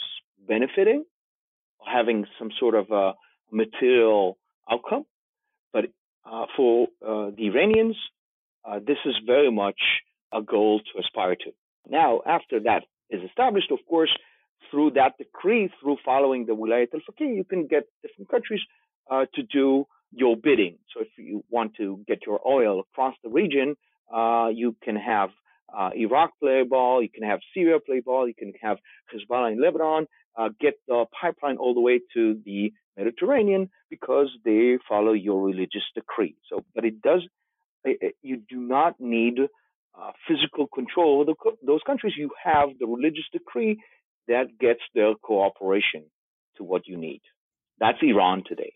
benefiting, 0.49 1.05
having 1.85 2.27
some 2.39 2.51
sort 2.59 2.75
of 2.75 2.91
a 2.91 3.13
material 3.53 4.39
outcome. 4.71 5.05
But 5.73 5.87
uh, 6.25 6.47
for 6.57 6.89
uh, 7.05 7.31
the 7.37 7.47
Iranians, 7.47 7.97
uh, 8.65 8.79
this 8.79 8.99
is 9.05 9.15
very 9.27 9.51
much 9.51 9.81
a 10.33 10.43
goal 10.43 10.81
to 10.81 11.01
aspire 11.01 11.37
to. 11.37 11.51
Now, 11.89 12.21
after 12.27 12.61
that 12.61 12.85
is 13.11 13.23
established, 13.29 13.71
of 13.71 13.79
course, 13.89 14.11
through 14.71 14.93
that 14.93 15.19
decree, 15.19 15.71
through 15.81 15.97
following 16.05 16.47
the 16.47 16.53
Wilayat 16.53 16.89
al-Faqih, 16.95 17.35
you 17.35 17.45
can 17.45 17.67
get 17.67 17.85
different 18.03 18.31
countries 18.31 18.61
uh, 19.11 19.25
to 19.35 19.43
do 19.43 19.87
your 20.13 20.37
bidding. 20.37 20.79
So 20.95 21.01
if 21.01 21.09
you 21.17 21.45
want 21.51 21.75
to 21.77 22.01
get 22.07 22.21
your 22.27 22.41
oil 22.47 22.81
across 22.81 23.15
the 23.25 23.31
region, 23.31 23.77
uh, 24.15 24.49
you 24.53 24.77
can 24.83 24.97
have 24.97 25.31
uh, 25.77 25.91
Iraq 25.95 26.31
play 26.41 26.63
ball, 26.69 27.03
you 27.03 27.09
can 27.09 27.23
have 27.23 27.41
Syria 27.55 27.79
play 27.81 28.01
ball, 28.01 28.27
you 28.29 28.35
can 28.35 28.53
have 28.63 28.79
Hezbollah 29.13 29.53
in 29.53 29.63
Lebanon, 29.63 30.07
uh, 30.39 30.49
get 30.61 30.75
the 30.87 31.05
pipeline 31.21 31.57
all 31.57 31.75
the 31.75 31.81
way 31.81 32.01
to 32.15 32.41
the 32.45 32.73
Mediterranean 32.97 33.71
because 33.89 34.29
they 34.45 34.79
follow 34.89 35.13
your 35.13 35.43
religious 35.45 35.85
decree. 35.95 36.37
So, 36.49 36.65
but 36.75 36.85
it 36.85 37.01
does, 37.03 37.23
it, 37.85 38.15
you 38.23 38.43
do 38.49 38.57
not 38.57 39.01
need 39.01 39.39
uh, 39.41 40.11
physical 40.29 40.67
control 40.67 41.23
of 41.23 41.27
the, 41.29 41.35
those 41.67 41.81
countries. 41.87 42.15
You 42.17 42.31
have 42.43 42.71
the 42.79 42.87
religious 42.87 43.25
decree 43.33 43.81
that 44.29 44.59
gets 44.61 44.81
their 44.95 45.15
cooperation 45.15 46.05
to 46.57 46.65
what 46.65 46.87
you 46.87 46.97
need. 46.97 47.23
That's 47.79 47.99
Iran 48.03 48.45
today. 48.47 48.75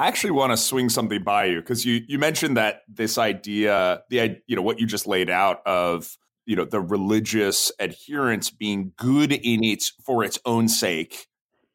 I 0.00 0.06
actually 0.06 0.30
want 0.30 0.50
to 0.50 0.56
swing 0.56 0.88
something 0.88 1.22
by 1.22 1.44
you 1.44 1.60
because 1.60 1.84
you 1.84 2.00
you 2.08 2.18
mentioned 2.18 2.56
that 2.56 2.84
this 2.88 3.18
idea, 3.18 4.02
the 4.08 4.40
you 4.46 4.56
know 4.56 4.62
what 4.62 4.80
you 4.80 4.86
just 4.86 5.06
laid 5.06 5.28
out 5.28 5.60
of 5.66 6.16
you 6.46 6.56
know 6.56 6.64
the 6.64 6.80
religious 6.80 7.70
adherence 7.78 8.48
being 8.48 8.92
good 8.96 9.30
in 9.30 9.62
its 9.62 9.92
for 10.02 10.24
its 10.24 10.38
own 10.46 10.68
sake, 10.68 11.26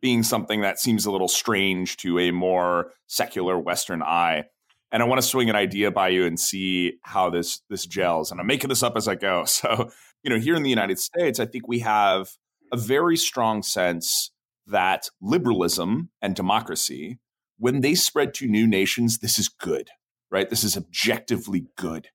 being 0.02 0.24
something 0.24 0.62
that 0.62 0.80
seems 0.80 1.06
a 1.06 1.12
little 1.12 1.28
strange 1.28 1.98
to 1.98 2.18
a 2.18 2.32
more 2.32 2.94
secular 3.06 3.60
Western 3.60 4.02
eye. 4.02 4.46
And 4.92 5.04
I 5.04 5.06
want 5.06 5.22
to 5.22 5.28
swing 5.28 5.52
an 5.52 5.56
idea 5.56 5.92
by 5.92 6.08
you 6.08 6.26
and 6.26 6.40
see 6.40 6.94
how 7.04 7.30
this 7.30 7.62
this 7.70 7.86
gels. 7.86 8.32
And 8.32 8.42
I'm 8.42 8.48
making 8.48 8.70
this 8.70 8.82
up 8.82 8.98
as 8.98 9.08
I 9.08 9.14
go. 9.14 9.46
So 9.48 9.92
you 10.24 10.32
know, 10.32 10.40
here 10.40 10.56
in 10.56 10.64
the 10.64 10.72
United 10.72 10.98
States, 10.98 11.40
I 11.40 11.46
think 11.46 11.68
we 11.68 11.78
have 11.82 12.32
a 12.74 12.78
very 12.78 13.18
strong 13.18 13.62
sense 13.62 14.32
that 14.66 15.10
liberalism 15.22 16.10
and 16.24 16.36
democracy 16.36 17.20
when 17.58 17.82
they 17.82 17.96
spread 17.96 18.34
to 18.36 18.48
new 18.48 18.68
nations, 18.68 19.20
this 19.20 19.40
is 19.40 19.50
good, 19.50 19.90
right? 20.32 20.50
This 20.50 20.64
is 20.64 20.78
objectively 20.78 21.68
good. 21.78 22.10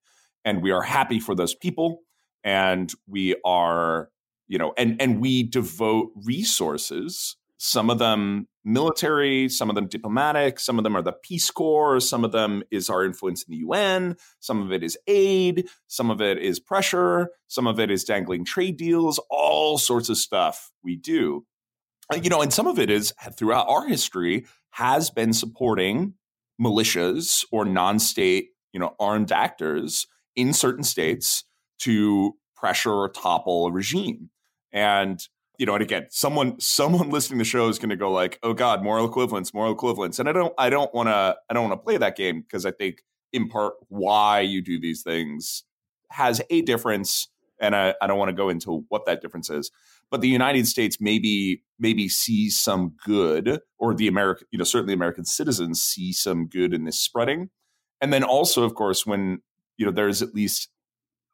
And 0.45 0.61
we 0.61 0.71
are 0.71 0.81
happy 0.81 1.19
for 1.19 1.35
those 1.35 1.55
people. 1.55 2.01
And 2.43 2.91
we 3.07 3.35
are, 3.45 4.09
you 4.47 4.57
know, 4.57 4.73
and, 4.77 5.01
and 5.01 5.21
we 5.21 5.43
devote 5.43 6.11
resources, 6.15 7.35
some 7.57 7.91
of 7.91 7.99
them 7.99 8.47
military, 8.63 9.49
some 9.49 9.69
of 9.69 9.75
them 9.75 9.87
diplomatic, 9.87 10.59
some 10.59 10.77
of 10.77 10.83
them 10.83 10.95
are 10.95 11.01
the 11.01 11.13
Peace 11.13 11.49
Corps, 11.51 11.99
some 11.99 12.23
of 12.23 12.31
them 12.31 12.63
is 12.71 12.89
our 12.89 13.05
influence 13.05 13.43
in 13.43 13.51
the 13.51 13.57
UN, 13.57 14.15
some 14.39 14.61
of 14.61 14.71
it 14.71 14.83
is 14.83 14.97
aid, 15.07 15.67
some 15.87 16.09
of 16.09 16.21
it 16.21 16.37
is 16.39 16.59
pressure, 16.59 17.29
some 17.47 17.67
of 17.67 17.79
it 17.79 17.91
is 17.91 18.03
dangling 18.03 18.45
trade 18.45 18.77
deals, 18.77 19.19
all 19.29 19.77
sorts 19.77 20.09
of 20.09 20.17
stuff 20.17 20.71
we 20.83 20.95
do. 20.95 21.45
You 22.21 22.29
know, 22.29 22.41
and 22.41 22.51
some 22.51 22.67
of 22.67 22.77
it 22.77 22.89
is 22.89 23.13
throughout 23.37 23.69
our 23.69 23.87
history, 23.87 24.45
has 24.71 25.09
been 25.09 25.33
supporting 25.33 26.13
militias 26.59 27.45
or 27.51 27.65
non-state, 27.65 28.49
you 28.73 28.79
know, 28.79 28.95
armed 28.99 29.31
actors 29.31 30.07
in 30.35 30.53
certain 30.53 30.83
states 30.83 31.43
to 31.79 32.35
pressure 32.55 32.93
or 32.93 33.09
topple 33.09 33.67
a 33.67 33.71
regime. 33.71 34.29
And 34.71 35.25
you 35.57 35.67
know, 35.67 35.75
and 35.75 35.83
again, 35.83 36.07
someone 36.09 36.59
someone 36.59 37.09
listening 37.11 37.37
to 37.37 37.43
the 37.43 37.49
show 37.49 37.69
is 37.69 37.77
going 37.77 37.91
to 37.91 37.95
go 37.95 38.11
like, 38.11 38.39
"Oh 38.41 38.53
God, 38.53 38.83
moral 38.83 39.05
equivalence, 39.05 39.53
moral 39.53 39.71
equivalence," 39.71 40.17
and 40.17 40.27
I 40.27 40.31
don't, 40.31 40.53
I 40.57 40.71
don't 40.71 40.91
want 40.93 41.07
to, 41.09 41.35
I 41.49 41.53
don't 41.53 41.69
want 41.69 41.79
to 41.79 41.83
play 41.83 41.97
that 41.97 42.17
game 42.17 42.41
because 42.41 42.65
I 42.65 42.71
think 42.71 43.03
in 43.31 43.47
part 43.47 43.73
why 43.87 44.39
you 44.39 44.61
do 44.61 44.79
these 44.79 45.03
things 45.03 45.63
has 46.09 46.41
a 46.49 46.61
difference, 46.61 47.29
and 47.61 47.75
I, 47.75 47.93
I 48.01 48.07
don't 48.07 48.17
want 48.17 48.29
to 48.29 48.35
go 48.35 48.49
into 48.49 48.83
what 48.89 49.05
that 49.05 49.21
difference 49.21 49.49
is 49.49 49.71
but 50.11 50.19
the 50.19 50.27
United 50.27 50.67
States 50.67 50.97
maybe 50.99 51.63
maybe 51.79 52.09
sees 52.09 52.59
some 52.59 52.93
good, 53.03 53.61
or 53.79 53.95
the 53.95 54.07
American, 54.07 54.45
you 54.51 54.57
know, 54.57 54.65
certainly 54.65 54.93
American 54.93 55.25
citizens 55.25 55.81
see 55.81 56.11
some 56.11 56.47
good 56.47 56.73
in 56.73 56.83
this 56.83 56.99
spreading. 56.99 57.49
And 58.01 58.13
then 58.13 58.23
also, 58.23 58.63
of 58.63 58.75
course, 58.75 59.05
when 59.05 59.39
you 59.77 59.85
know 59.85 59.91
there's 59.91 60.21
at 60.21 60.35
least 60.35 60.69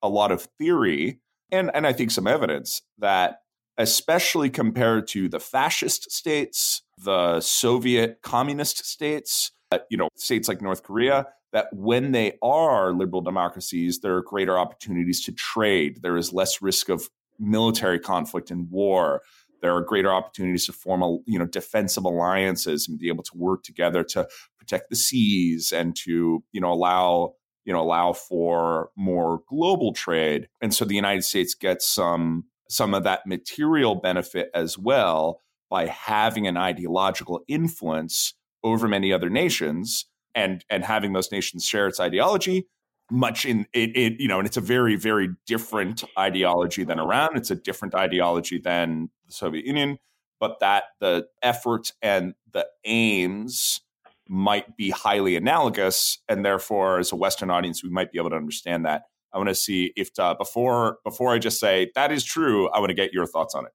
a 0.04 0.08
lot 0.08 0.32
of 0.32 0.48
theory 0.60 1.20
and 1.52 1.72
and 1.74 1.88
I 1.88 1.92
think 1.92 2.12
some 2.12 2.28
evidence 2.28 2.84
that 3.00 3.40
especially 3.80 4.50
compared 4.50 5.08
to 5.08 5.28
the 5.28 5.40
fascist 5.40 6.12
states, 6.12 6.84
the 6.98 7.42
Soviet 7.42 8.20
communist 8.22 8.86
states, 8.86 9.52
uh, 9.72 9.80
you 9.90 9.98
know, 9.98 10.10
states 10.16 10.48
like 10.48 10.62
North 10.62 10.84
Korea, 10.84 11.28
that 11.54 11.68
when 11.72 12.12
they 12.12 12.38
are 12.42 12.94
liberal 12.94 13.22
democracies, 13.22 14.00
there 14.00 14.16
are 14.16 14.22
greater 14.22 14.58
opportunities 14.58 15.24
to 15.26 15.32
trade. 15.32 16.02
There 16.02 16.18
is 16.18 16.34
less 16.34 16.62
risk 16.62 16.90
of 16.90 17.10
military 17.40 18.00
conflict 18.00 18.52
and 18.52 18.70
war. 18.70 19.22
There 19.62 19.76
are 19.76 19.82
greater 19.82 20.12
opportunities 20.12 20.66
to 20.68 20.74
form 20.74 21.02
a, 21.02 21.18
you 21.26 21.40
know 21.40 21.46
defensive 21.46 22.06
alliances 22.06 22.88
and 22.88 23.00
be 23.00 23.08
able 23.08 23.24
to 23.24 23.36
work 23.36 23.64
together 23.64 24.04
to 24.06 24.28
protect 24.60 24.90
the 24.90 24.96
seas 24.96 25.72
and 25.72 25.96
to 25.98 26.44
you 26.52 26.62
know 26.62 26.72
allow 26.72 27.34
you 27.66 27.74
know 27.74 27.82
allow 27.82 28.14
for 28.14 28.92
more 28.96 29.42
global 29.48 29.94
trade. 29.94 30.48
And 30.62 30.74
so 30.74 30.86
the 30.86 30.96
United 30.96 31.24
States 31.24 31.54
gets 31.54 31.88
some 31.88 32.46
some 32.70 32.94
of 32.94 33.04
that 33.04 33.26
material 33.26 33.96
benefit 33.96 34.50
as 34.54 34.78
well 34.78 35.42
by 35.70 35.88
having 35.88 36.48
an 36.48 36.58
ideological 36.58 37.44
influence 37.48 38.34
over 38.64 38.88
many 38.88 39.14
other 39.14 39.30
nations 39.30 40.06
and 40.38 40.64
and 40.70 40.86
having 40.86 41.12
those 41.12 41.32
nations 41.32 41.66
share 41.66 41.88
its 41.88 42.00
ideology 42.00 42.68
much 43.10 43.46
in 43.46 43.66
it, 43.74 43.96
it, 43.96 44.20
you 44.20 44.28
know, 44.28 44.40
and 44.40 44.48
it's 44.48 44.58
a 44.58 44.62
very, 44.62 44.96
very 44.96 45.30
different 45.46 46.04
ideology 46.18 46.84
than 46.84 47.00
Iran. 47.00 47.30
It's 47.36 47.52
a 47.52 47.56
different 47.56 47.96
ideology 47.96 48.60
than 48.60 49.10
the 49.26 49.34
Soviet 49.34 49.66
Union, 49.66 49.98
but 50.40 50.60
that 50.60 50.86
the 51.00 51.28
effort 51.42 51.92
and 52.02 52.34
the 52.52 52.68
aims 52.86 53.82
might 54.28 54.76
be 54.76 54.90
highly 54.90 55.38
analogous, 55.38 56.20
and 56.28 56.44
therefore, 56.44 57.00
as 57.00 57.14
a 57.14 57.16
Western 57.16 57.50
audience, 57.50 57.82
we 57.82 57.90
might 57.90 58.12
be 58.12 58.20
able 58.20 58.30
to 58.30 58.36
understand 58.36 58.86
that. 58.86 59.04
I 59.34 59.38
want 59.38 59.50
to 59.50 59.56
see 59.56 59.94
if 59.96 60.10
uh, 60.20 60.34
before 60.34 60.98
before 61.06 61.34
I 61.34 61.40
just 61.40 61.60
say 61.60 61.92
that 61.96 62.12
is 62.12 62.24
true, 62.24 62.70
I 62.70 62.80
want 62.80 62.90
to 62.90 62.96
get 62.96 63.14
your 63.14 63.26
thoughts 63.26 63.56
on 63.56 63.66
it. 63.66 63.72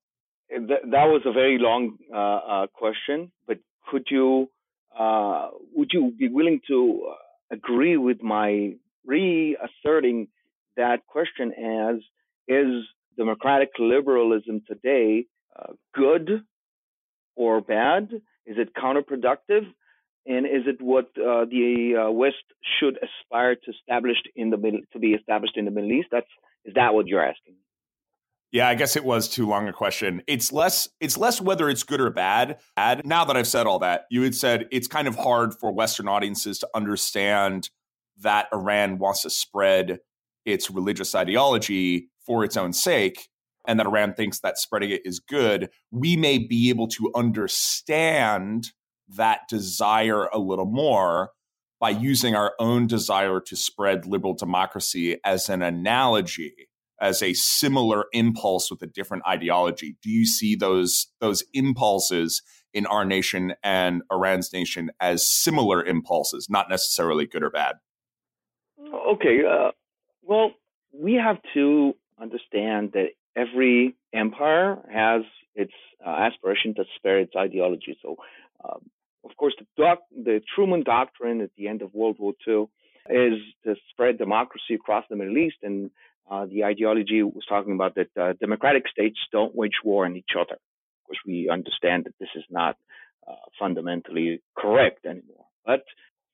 That, 0.69 0.91
that 0.91 1.05
was 1.05 1.23
a 1.25 1.33
very 1.33 1.57
long 1.59 1.97
uh, 2.13 2.17
uh, 2.17 2.67
question, 2.67 3.33
but 3.47 3.59
could 3.89 4.07
you 4.11 4.51
uh, 4.99 5.49
would 5.75 5.91
you 5.93 6.13
be 6.19 6.29
willing 6.29 6.61
to 6.69 7.09
uh, 7.11 7.55
agree 7.55 7.97
with 7.97 8.23
my 8.23 8.75
reasserting 9.07 10.29
that 10.77 11.07
question 11.07 11.53
as 11.53 11.97
is 12.49 12.85
democratic 13.17 13.71
liberalism 13.79 14.63
today 14.67 15.27
uh, 15.59 15.73
good 15.95 16.43
or 17.37 17.61
bad? 17.61 18.11
Is 18.47 18.57
it 18.59 18.75
counterproductive? 18.75 19.67
And 20.25 20.47
is 20.47 20.67
it 20.67 20.81
what 20.81 21.07
uh, 21.17 21.47
the 21.47 22.07
uh, 22.07 22.11
West 22.11 22.37
should 22.79 22.97
aspire 22.97 23.57
to 23.57 23.71
establish 23.71 24.17
in 24.37 24.51
the 24.51 24.57
middle, 24.57 24.81
to 24.93 24.99
be 24.99 25.15
established 25.15 25.57
in 25.57 25.65
the 25.65 25.71
Middle 25.73 25.91
East? 25.91 26.09
That's 26.13 26.27
is 26.65 26.75
that 26.75 26.95
what 26.95 27.09
you're 27.09 27.25
asking? 27.25 27.55
Yeah, 28.53 28.69
I 28.69 28.75
guess 28.75 28.97
it 28.97 29.05
was 29.05 29.29
too 29.29 29.49
long 29.49 29.67
a 29.67 29.73
question. 29.73 30.23
It's 30.27 30.53
less 30.53 30.87
it's 31.01 31.17
less 31.17 31.41
whether 31.41 31.71
it's 31.71 31.85
good 31.85 32.03
or 32.03 32.11
bad. 32.11 32.59
Now 32.77 33.25
that 33.25 33.37
I've 33.37 33.47
said 33.47 33.67
all 33.67 33.79
that, 33.79 34.03
you 34.11 34.23
had 34.23 34.35
said 34.35 34.69
it's 34.71 34.87
kind 34.87 35.09
of 35.09 35.17
hard 35.17 35.55
for 35.59 35.73
Western 35.73 36.07
audiences 36.07 36.59
to 36.59 36.69
understand 36.75 37.71
that 38.21 38.49
Iran 38.53 38.99
wants 38.99 39.23
to 39.23 39.31
spread 39.31 40.01
its 40.45 40.71
religious 40.71 41.15
ideology 41.15 42.11
for 42.27 42.45
its 42.45 42.59
own 42.59 42.75
sake 42.75 43.29
and 43.67 43.81
that 43.81 43.87
Iran 43.87 44.13
thinks 44.13 44.41
that 44.41 44.59
spreading 44.59 44.91
it 44.91 45.03
is 45.05 45.19
good, 45.19 45.71
we 45.91 46.17
may 46.17 46.39
be 46.39 46.69
able 46.69 46.89
to 46.89 47.11
understand 47.15 48.73
that 49.09 49.49
desire 49.49 50.27
a 50.27 50.39
little 50.39 50.67
more 50.67 51.31
by 51.81 51.91
using 51.91 52.35
our 52.35 52.55
own 52.59 52.87
desire 52.87 53.41
to 53.41 53.57
spread 53.57 54.07
liberal 54.07 54.35
democracy 54.35 55.19
as 55.25 55.49
an 55.49 55.63
analogy 55.63 56.69
as 57.03 57.23
a 57.23 57.35
similar 57.35 58.07
impulse 58.13 58.71
with 58.71 58.81
a 58.81 58.87
different 58.87 59.23
ideology 59.27 59.97
do 60.03 60.11
you 60.11 60.25
see 60.25 60.57
those 60.57 61.09
those 61.21 61.45
impulses 61.53 62.43
in 62.73 62.87
our 62.87 63.05
nation 63.05 63.53
and 63.63 64.03
Iran's 64.11 64.53
nation 64.53 64.91
as 65.01 65.27
similar 65.27 65.85
impulses 65.85 66.49
not 66.49 66.71
necessarily 66.71 67.27
good 67.27 67.43
or 67.43 67.51
bad 67.51 67.77
Okay. 68.95 69.41
Uh, 69.49 69.71
well, 70.23 70.53
we 70.93 71.15
have 71.15 71.39
to 71.55 71.95
understand 72.21 72.93
that 72.93 73.09
every 73.37 73.95
empire 74.13 74.79
has 74.93 75.23
its 75.55 75.73
uh, 76.05 76.11
aspiration 76.11 76.75
to 76.75 76.85
spare 76.97 77.21
its 77.21 77.33
ideology. 77.37 77.97
So, 78.03 78.17
um, 78.65 78.81
of 79.25 79.37
course, 79.37 79.55
the, 79.59 79.67
doc- 79.77 80.07
the 80.11 80.41
Truman 80.55 80.83
Doctrine 80.83 81.41
at 81.41 81.51
the 81.57 81.69
end 81.69 81.83
of 81.83 81.95
World 81.95 82.17
War 82.19 82.33
II 82.47 82.67
is 83.11 83.39
to 83.65 83.75
spread 83.91 84.19
democracy 84.19 84.75
across 84.75 85.05
the 85.11 85.17
Middle 85.17 85.39
East. 85.39 85.57
And 85.63 85.91
uh, 86.31 86.47
the 86.47 86.65
ideology 86.65 87.23
was 87.23 87.45
talking 87.49 87.73
about 87.75 87.95
that 87.97 88.09
uh, 88.21 88.33
democratic 88.41 88.85
states 88.89 89.19
don't 89.31 89.55
wage 89.55 89.81
war 89.85 90.05
on 90.05 90.17
each 90.17 90.31
other. 90.39 90.55
Of 90.55 91.07
course, 91.07 91.19
we 91.27 91.49
understand 91.51 92.05
that 92.05 92.15
this 92.19 92.29
is 92.37 92.45
not 92.51 92.77
uh, 93.27 93.35
fundamentally 93.59 94.41
correct 94.57 95.05
anymore. 95.05 95.47
But 95.67 95.85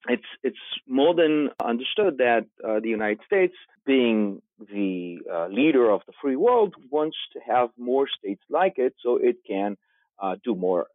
it's 0.09 0.27
it's 0.43 0.57
more 0.87 1.15
than 1.15 1.51
understood 1.63 2.19
that 2.19 2.47
uh, 2.65 2.81
the 2.81 2.89
United 2.89 3.21
States, 3.27 3.55
being 3.85 4.41
the 4.59 5.19
uh, 5.33 5.49
leader 5.49 5.91
of 5.91 6.03
the 6.07 6.13
free 6.23 6.37
world, 6.37 6.75
wants 6.91 7.17
to 7.33 7.41
have 7.41 7.71
more 7.77 8.07
states 8.19 8.43
like 8.49 8.75
it, 8.77 8.95
so 9.03 9.17
it 9.17 9.37
can 9.47 9.77
uh, 10.23 10.37
do 10.45 10.55
more 10.55 10.87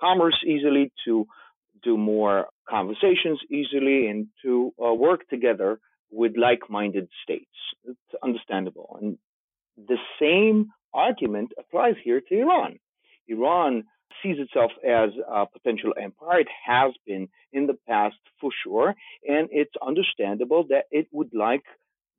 commerce 0.00 0.38
easily, 0.44 0.92
to 1.04 1.26
do 1.82 1.96
more 1.96 2.48
conversations 2.68 3.38
easily, 3.50 4.08
and 4.08 4.26
to 4.42 4.72
work 4.78 5.28
together 5.28 5.78
with 6.12 6.36
like-minded 6.36 7.08
states. 7.22 7.50
It's 7.84 8.22
understandable, 8.22 8.98
and 9.00 9.18
the 9.76 9.98
same 10.20 10.68
argument 10.94 11.52
applies 11.58 11.94
here 12.04 12.20
to 12.20 12.40
Iran. 12.40 12.78
Iran 13.26 13.84
sees 14.22 14.36
itself 14.38 14.72
as 14.84 15.10
a 15.30 15.46
potential 15.46 15.92
empire. 16.00 16.40
It 16.40 16.48
has 16.66 16.92
been 17.06 17.28
in 17.52 17.66
the 17.66 17.78
past 17.88 18.16
for 18.40 18.50
sure. 18.62 18.94
And 19.26 19.48
it's 19.50 19.72
understandable 19.84 20.66
that 20.68 20.84
it 20.90 21.06
would 21.12 21.30
like 21.32 21.64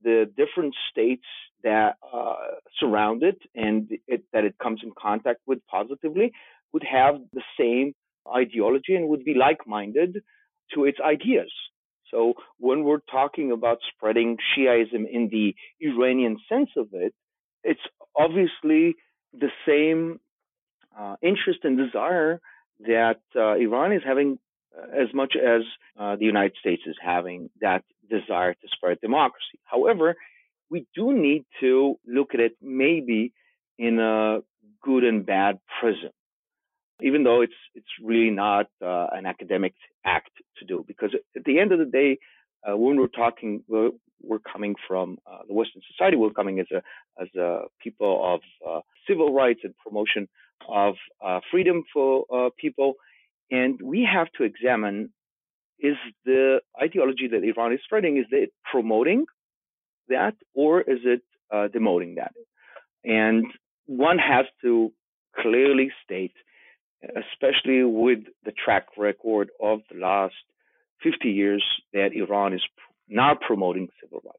the 0.01 0.29
different 0.35 0.75
states 0.91 1.25
that 1.63 1.95
uh, 2.13 2.35
surround 2.79 3.23
it 3.23 3.37
and 3.55 3.89
it, 4.07 4.23
that 4.33 4.43
it 4.43 4.55
comes 4.61 4.81
in 4.83 4.91
contact 4.99 5.39
with 5.47 5.59
positively 5.67 6.33
would 6.73 6.83
have 6.83 7.15
the 7.31 7.43
same 7.59 7.93
ideology 8.35 8.95
and 8.95 9.07
would 9.07 9.23
be 9.23 9.33
like 9.33 9.65
minded 9.65 10.17
to 10.73 10.85
its 10.85 10.97
ideas. 11.03 11.51
So 12.13 12.35
when 12.59 12.83
we're 12.83 13.05
talking 13.11 13.51
about 13.51 13.79
spreading 13.95 14.37
Shiaism 14.37 15.03
in 15.11 15.29
the 15.31 15.55
Iranian 15.81 16.37
sense 16.47 16.69
of 16.77 16.89
it, 16.93 17.13
it's 17.63 17.81
obviously 18.15 18.95
the 19.33 19.49
same 19.67 20.19
uh, 20.97 21.15
interest 21.23 21.59
and 21.63 21.75
desire 21.75 22.39
that 22.81 23.21
uh, 23.35 23.53
Iran 23.55 23.93
is 23.93 24.03
having 24.05 24.37
uh, 24.77 25.01
as 25.01 25.13
much 25.13 25.33
as 25.35 25.61
uh, 25.99 26.15
the 26.17 26.25
United 26.25 26.53
States 26.59 26.83
is 26.85 26.95
having 27.03 27.49
that 27.61 27.83
desire 28.09 28.53
to 28.53 28.67
spread 28.75 28.99
democracy. 29.01 29.57
However, 29.63 30.15
we 30.69 30.85
do 30.95 31.13
need 31.13 31.45
to 31.61 31.95
look 32.05 32.35
at 32.35 32.39
it 32.39 32.53
maybe 32.61 33.33
in 33.79 33.99
a 33.99 34.39
good 34.83 35.03
and 35.03 35.25
bad 35.25 35.59
prism, 35.79 36.11
even 37.01 37.23
though 37.23 37.41
it's 37.41 37.53
it's 37.75 37.87
really 38.01 38.29
not 38.29 38.67
uh, 38.81 39.07
an 39.11 39.25
academic 39.25 39.73
act 40.05 40.31
to 40.57 40.65
do. 40.65 40.83
Because 40.87 41.11
at 41.35 41.43
the 41.43 41.59
end 41.59 41.71
of 41.71 41.79
the 41.79 41.85
day, 41.85 42.19
uh, 42.67 42.77
when 42.77 42.97
we're 42.97 43.07
talking, 43.07 43.63
we're, 43.67 43.91
we're 44.21 44.39
coming 44.39 44.75
from 44.87 45.17
the 45.47 45.53
Western 45.53 45.81
society. 45.91 46.15
We're 46.17 46.31
coming 46.31 46.59
as 46.59 46.67
a 46.71 46.81
as 47.21 47.27
a 47.35 47.63
people 47.81 48.39
of 48.65 48.83
civil 49.07 49.33
rights 49.33 49.61
and 49.63 49.73
promotion 49.85 50.27
of 50.67 50.95
uh, 51.23 51.39
freedom 51.51 51.83
for 51.93 52.25
uh, 52.33 52.49
people. 52.57 52.93
And 53.51 53.79
we 53.81 54.07
have 54.11 54.27
to 54.37 54.43
examine 54.43 55.11
is 55.79 55.97
the 56.25 56.61
ideology 56.81 57.27
that 57.27 57.43
Iran 57.43 57.73
is 57.73 57.79
spreading, 57.83 58.17
is 58.17 58.25
it 58.31 58.51
promoting 58.71 59.25
that 60.07 60.35
or 60.53 60.81
is 60.81 60.99
it 61.03 61.21
uh, 61.51 61.67
demoting 61.67 62.15
that? 62.15 62.33
And 63.03 63.45
one 63.85 64.17
has 64.17 64.45
to 64.61 64.93
clearly 65.37 65.91
state, 66.03 66.33
especially 67.03 67.83
with 67.83 68.19
the 68.45 68.51
track 68.51 68.87
record 68.97 69.49
of 69.61 69.79
the 69.91 69.99
last 69.99 70.35
50 71.03 71.29
years, 71.29 71.63
that 71.93 72.13
Iran 72.13 72.53
is 72.53 72.61
not 73.09 73.41
promoting 73.41 73.89
civil 74.01 74.21
rights. 74.23 74.37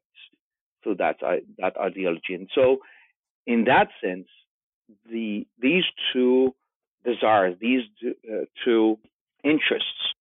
So 0.83 0.95
that's 0.97 1.21
uh, 1.21 1.37
that 1.57 1.77
ideology. 1.77 2.33
And 2.35 2.49
so, 2.53 2.77
in 3.47 3.65
that 3.65 3.89
sense, 4.03 4.27
the 5.09 5.47
these 5.59 5.83
two 6.13 6.55
desires, 7.03 7.55
these 7.59 7.81
uh, 8.05 8.45
two 8.63 8.97
interests 9.43 10.13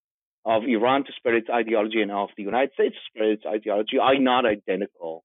of 0.44 0.64
Iran 0.64 1.04
to 1.04 1.12
spread 1.16 1.34
its 1.36 1.48
ideology 1.50 2.02
and 2.02 2.10
of 2.10 2.28
the 2.36 2.42
United 2.42 2.72
States 2.74 2.94
to 2.94 3.00
spread 3.10 3.30
its 3.30 3.44
ideology 3.46 3.98
are 3.98 4.18
not 4.18 4.44
identical 4.46 5.24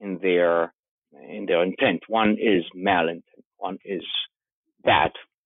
in 0.00 0.18
their 0.20 0.72
in 1.12 1.46
their 1.46 1.62
intent. 1.62 2.02
One 2.08 2.36
is 2.40 2.64
malintent, 2.76 3.46
one 3.58 3.78
is 3.84 4.04
bad, 4.82 5.12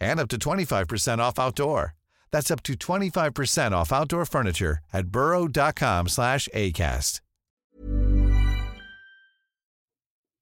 and 0.00 0.20
up 0.20 0.28
to 0.28 0.38
25% 0.38 1.18
off 1.18 1.38
outdoor. 1.38 1.94
That's 2.30 2.50
up 2.50 2.62
to 2.64 2.74
25% 2.74 3.72
off 3.72 3.92
outdoor 3.92 4.24
furniture 4.24 4.80
at 4.92 5.08
burrow.com/acast. 5.08 7.20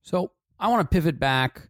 So 0.03 0.33
I 0.59 0.69
want 0.69 0.91
to 0.91 0.95
pivot 0.95 1.21
back 1.21 1.69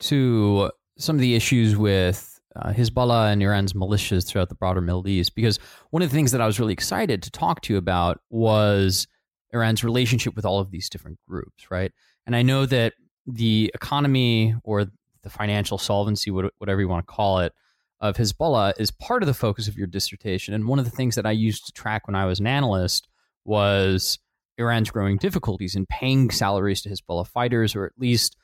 to 0.00 0.70
some 0.98 1.16
of 1.16 1.20
the 1.20 1.34
issues 1.34 1.76
with 1.76 2.40
uh, 2.54 2.72
Hezbollah 2.72 3.32
and 3.32 3.42
Iran's 3.42 3.72
militias 3.72 4.26
throughout 4.26 4.48
the 4.48 4.54
broader 4.54 4.80
Middle 4.80 5.08
East, 5.08 5.34
because 5.34 5.58
one 5.90 6.02
of 6.02 6.10
the 6.10 6.14
things 6.14 6.32
that 6.32 6.40
I 6.40 6.46
was 6.46 6.60
really 6.60 6.72
excited 6.72 7.22
to 7.22 7.30
talk 7.30 7.62
to 7.62 7.72
you 7.72 7.78
about 7.78 8.20
was 8.30 9.06
Iran's 9.52 9.84
relationship 9.84 10.36
with 10.36 10.44
all 10.44 10.60
of 10.60 10.70
these 10.70 10.88
different 10.88 11.18
groups, 11.28 11.70
right? 11.70 11.92
And 12.26 12.36
I 12.36 12.42
know 12.42 12.66
that 12.66 12.94
the 13.26 13.70
economy 13.74 14.54
or 14.64 14.86
the 15.22 15.30
financial 15.30 15.78
solvency, 15.78 16.30
whatever 16.30 16.80
you 16.80 16.88
want 16.88 17.06
to 17.06 17.12
call 17.12 17.40
it, 17.40 17.52
of 18.00 18.16
Hezbollah 18.16 18.74
is 18.78 18.90
part 18.90 19.22
of 19.22 19.28
the 19.28 19.34
focus 19.34 19.68
of 19.68 19.78
your 19.78 19.86
dissertation. 19.86 20.54
And 20.54 20.66
one 20.66 20.78
of 20.78 20.84
the 20.84 20.90
things 20.90 21.14
that 21.14 21.26
I 21.26 21.30
used 21.30 21.66
to 21.66 21.72
track 21.72 22.08
when 22.08 22.16
I 22.16 22.26
was 22.26 22.40
an 22.40 22.48
analyst 22.48 23.06
was 23.44 24.18
Iran's 24.58 24.90
growing 24.90 25.16
difficulties 25.16 25.76
in 25.76 25.86
paying 25.86 26.30
salaries 26.30 26.82
to 26.82 26.90
Hezbollah 26.90 27.28
fighters, 27.28 27.76
or 27.76 27.86
at 27.86 27.92
least 27.98 28.36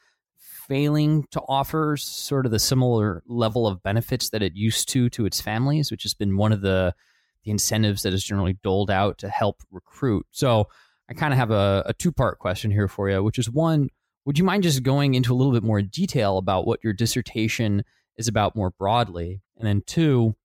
failing 0.69 1.27
to 1.31 1.41
offer 1.49 1.97
sort 1.97 2.47
of 2.47 2.53
the 2.53 2.59
similar 2.59 3.23
level 3.27 3.67
of 3.67 3.83
benefits 3.83 4.31
that 4.31 4.43
it 4.43 4.55
used 4.55 4.89
to 4.91 5.11
to 5.11 5.27
its 5.27 5.41
families, 5.41 5.91
which 5.91 6.05
has 6.05 6.15
been 6.15 6.37
one 6.37 6.53
of 6.53 6.61
the 6.61 6.95
the 7.45 7.51
incentives 7.51 8.03
that 8.03 8.13
is 8.13 8.25
generally 8.25 8.59
doled 8.63 8.91
out 8.91 9.19
to 9.19 9.29
help 9.29 9.63
recruit. 9.71 10.27
So 10.31 10.69
I 11.09 11.15
kind 11.15 11.33
of 11.33 11.39
have 11.39 11.51
a, 11.51 11.83
a 11.87 11.95
two 11.95 12.13
part 12.13 12.39
question 12.39 12.71
here 12.71 12.89
for 12.89 13.09
you, 13.09 13.23
which 13.23 13.39
is 13.39 13.51
one, 13.51 13.89
would 14.29 14.39
you 14.39 14.45
mind 14.45 14.63
just 14.63 14.83
going 14.83 15.15
into 15.15 15.33
a 15.33 15.37
little 15.37 15.55
bit 15.55 15.63
more 15.63 15.81
detail 15.81 16.37
about 16.37 16.67
what 16.67 16.81
your 16.85 16.93
dissertation 16.93 17.83
is 18.19 18.29
about 18.29 18.55
more 18.55 18.69
broadly? 18.69 19.41
And 19.57 19.67
then 19.67 19.83
two, 19.87 20.37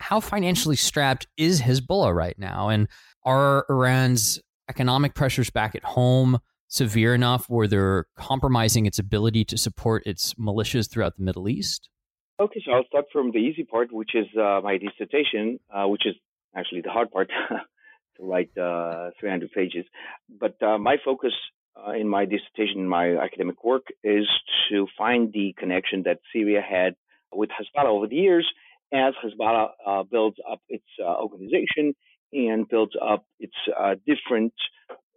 how 0.00 0.18
financially 0.18 0.76
strapped 0.76 1.26
is 1.36 1.60
Hezbollah 1.60 2.14
right 2.14 2.38
now? 2.38 2.70
And 2.70 2.88
are 3.24 3.66
Iran's 3.68 4.40
economic 4.70 5.12
pressures 5.12 5.50
back 5.50 5.74
at 5.74 5.84
home 5.84 6.38
severe 6.68 7.14
enough 7.14 7.50
where 7.50 7.66
they're 7.66 8.06
compromising 8.16 8.86
its 8.86 8.98
ability 8.98 9.44
to 9.44 9.58
support 9.58 10.06
its 10.06 10.32
militias 10.36 10.90
throughout 10.90 11.18
the 11.18 11.22
Middle 11.22 11.50
East? 11.50 11.90
Okay, 12.40 12.62
so 12.64 12.72
I'll 12.72 12.86
start 12.86 13.08
from 13.12 13.32
the 13.32 13.40
easy 13.40 13.64
part, 13.64 13.92
which 13.92 14.14
is 14.14 14.26
uh, 14.38 14.62
my 14.64 14.78
dissertation, 14.78 15.60
uh, 15.68 15.86
which 15.86 16.06
is 16.06 16.14
actually 16.56 16.80
the 16.80 16.90
hard 16.90 17.10
part 17.10 17.28
to 18.16 18.24
write 18.24 18.56
uh, 18.56 19.10
300 19.20 19.52
pages. 19.52 19.84
But 20.30 20.56
uh, 20.62 20.78
my 20.78 20.96
focus 21.04 21.34
uh, 21.86 21.92
in 21.92 22.08
my 22.08 22.24
dissertation, 22.24 22.80
in 22.80 22.88
my 22.88 23.16
academic 23.16 23.62
work, 23.64 23.86
is 24.02 24.26
to 24.70 24.86
find 24.96 25.32
the 25.32 25.54
connection 25.58 26.02
that 26.04 26.18
Syria 26.32 26.60
had 26.60 26.94
with 27.32 27.50
Hezbollah 27.50 27.88
over 27.88 28.06
the 28.06 28.16
years 28.16 28.46
as 28.92 29.14
Hezbollah 29.22 29.68
uh, 29.86 30.02
builds 30.02 30.36
up 30.50 30.60
its 30.68 30.84
organization 31.00 31.94
and 32.32 32.68
builds 32.68 32.92
up 33.00 33.24
its 33.38 33.54
uh, 33.78 33.94
different 34.06 34.52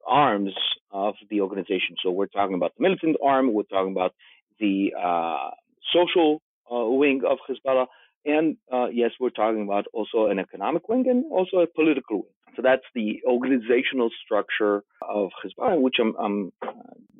arms 0.07 0.53
of 0.91 1.15
the 1.29 1.41
organization. 1.41 1.95
So 2.03 2.11
we're 2.11 2.27
talking 2.27 2.55
about 2.55 2.73
the 2.77 2.83
militant 2.83 3.17
arm, 3.23 3.53
we're 3.53 3.63
talking 3.63 3.91
about 3.91 4.13
the 4.59 4.93
uh, 4.99 5.51
social 5.93 6.41
uh, 6.71 6.85
wing 6.85 7.21
of 7.27 7.39
Hezbollah, 7.49 7.87
and 8.25 8.57
uh, 8.71 8.87
yes, 8.91 9.11
we're 9.19 9.29
talking 9.29 9.63
about 9.63 9.85
also 9.93 10.27
an 10.27 10.39
economic 10.39 10.87
wing 10.87 11.05
and 11.07 11.25
also 11.31 11.57
a 11.57 11.67
political 11.67 12.17
wing. 12.17 12.31
So 12.55 12.61
that's 12.61 12.83
the 12.93 13.21
organizational 13.25 14.09
structure 14.23 14.83
of 15.01 15.29
Hezbollah, 15.43 15.79
which 15.79 15.95
I'm, 15.99 16.13
I'm 16.19 16.51
uh, 16.61 16.71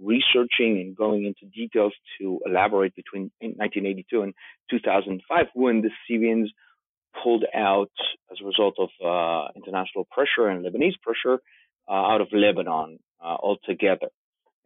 researching 0.02 0.82
and 0.82 0.96
going 0.96 1.26
into 1.26 1.46
details 1.54 1.94
to 2.20 2.40
elaborate 2.46 2.96
between 2.96 3.32
1982 3.40 4.22
and 4.22 4.34
2005, 4.70 5.46
when 5.54 5.82
the 5.82 5.90
Syrians 6.08 6.52
pulled 7.24 7.46
out 7.56 7.92
as 8.30 8.40
a 8.42 8.46
result 8.46 8.76
of 8.78 8.90
uh, 9.04 9.52
international 9.56 10.06
pressure 10.12 10.48
and 10.48 10.66
Lebanese 10.66 11.00
pressure 11.02 11.42
uh, 11.88 11.94
out 11.94 12.22
of 12.22 12.28
Lebanon 12.34 13.00
uh, 13.24 13.38
altogether. 13.42 14.08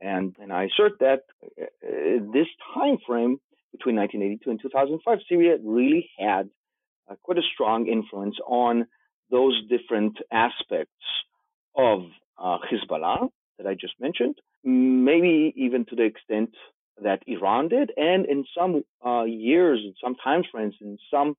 And, 0.02 0.36
and 0.40 0.52
I 0.52 0.66
assert 0.66 1.00
that 1.00 1.22
this 1.82 2.48
time 2.74 2.98
frame 3.08 3.40
between 3.78 3.96
1982 3.98 4.50
and 4.50 4.62
2005, 4.62 5.20
Syria 5.28 5.58
really 5.64 6.10
had 6.18 6.50
uh, 7.10 7.16
quite 7.24 7.38
a 7.38 7.48
strong 7.54 7.88
influence 7.88 8.36
on 8.48 8.88
those 9.32 9.62
different 9.70 10.18
aspects 10.32 11.04
of 11.76 12.04
uh, 12.38 12.58
Hezbollah 12.70 13.30
that 13.58 13.68
I 13.68 13.74
just 13.74 13.94
mentioned, 14.00 14.36
maybe 14.64 15.54
even 15.56 15.86
to 15.86 15.96
the 15.96 16.04
extent 16.04 16.52
that 17.04 17.24
Iran 17.28 17.68
did, 17.68 17.92
and 17.98 18.26
in 18.26 18.46
some 18.58 18.84
uh, 19.06 19.24
years, 19.24 19.80
in 19.84 19.94
some 20.02 20.16
time 20.16 20.44
frames, 20.50 20.76
in 20.82 20.98
some 21.12 21.36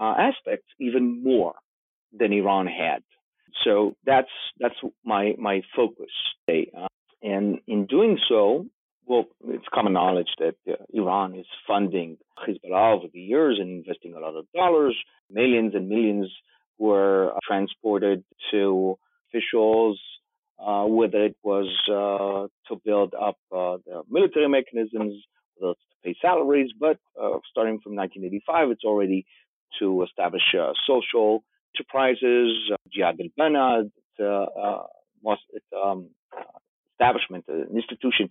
uh, 0.00 0.14
aspects, 0.18 0.66
even 0.78 1.22
more 1.22 1.54
than 2.12 2.32
Iran 2.32 2.66
had. 2.66 3.02
So 3.64 3.96
that's 4.04 4.28
that's 4.60 4.74
my 5.04 5.34
my 5.38 5.62
focus. 5.74 6.12
Uh, 6.48 6.86
and 7.22 7.58
in 7.66 7.86
doing 7.86 8.18
so, 8.28 8.66
well, 9.08 9.24
it's 9.48 9.64
common 9.72 9.94
knowledge 9.94 10.28
that 10.38 10.54
uh, 10.68 10.74
Iran 10.92 11.34
is 11.34 11.46
funding 11.66 12.18
Hezbollah 12.46 12.96
over 12.96 13.06
the 13.12 13.20
years 13.20 13.58
and 13.58 13.70
investing 13.70 14.14
a 14.14 14.20
lot 14.20 14.36
of 14.36 14.44
dollars, 14.54 14.96
millions 15.30 15.74
and 15.74 15.88
millions 15.88 16.30
were 16.78 17.32
transported 17.46 18.22
to 18.50 18.98
officials, 19.28 19.98
uh, 20.64 20.84
whether 20.84 21.24
it 21.24 21.36
was 21.42 21.68
uh, 21.88 22.48
to 22.68 22.80
build 22.84 23.14
up 23.14 23.38
uh, 23.50 23.78
the 23.86 24.02
military 24.10 24.48
mechanisms, 24.48 25.14
whether 25.56 25.72
it's 25.72 25.80
to 25.90 25.96
pay 26.04 26.14
salaries, 26.20 26.70
but 26.78 26.98
uh, 27.20 27.38
starting 27.50 27.80
from 27.80 27.96
1985, 27.96 28.70
it's 28.70 28.84
already 28.84 29.24
to 29.78 30.02
establish 30.02 30.42
uh, 30.58 30.72
social 30.86 31.42
enterprises, 31.74 32.70
uh, 32.72 32.76
Jihad 32.92 33.18
al-Bana, 33.20 33.84
um, 35.82 36.08
establishment, 36.92 37.44
an 37.48 37.68
institution 37.74 38.28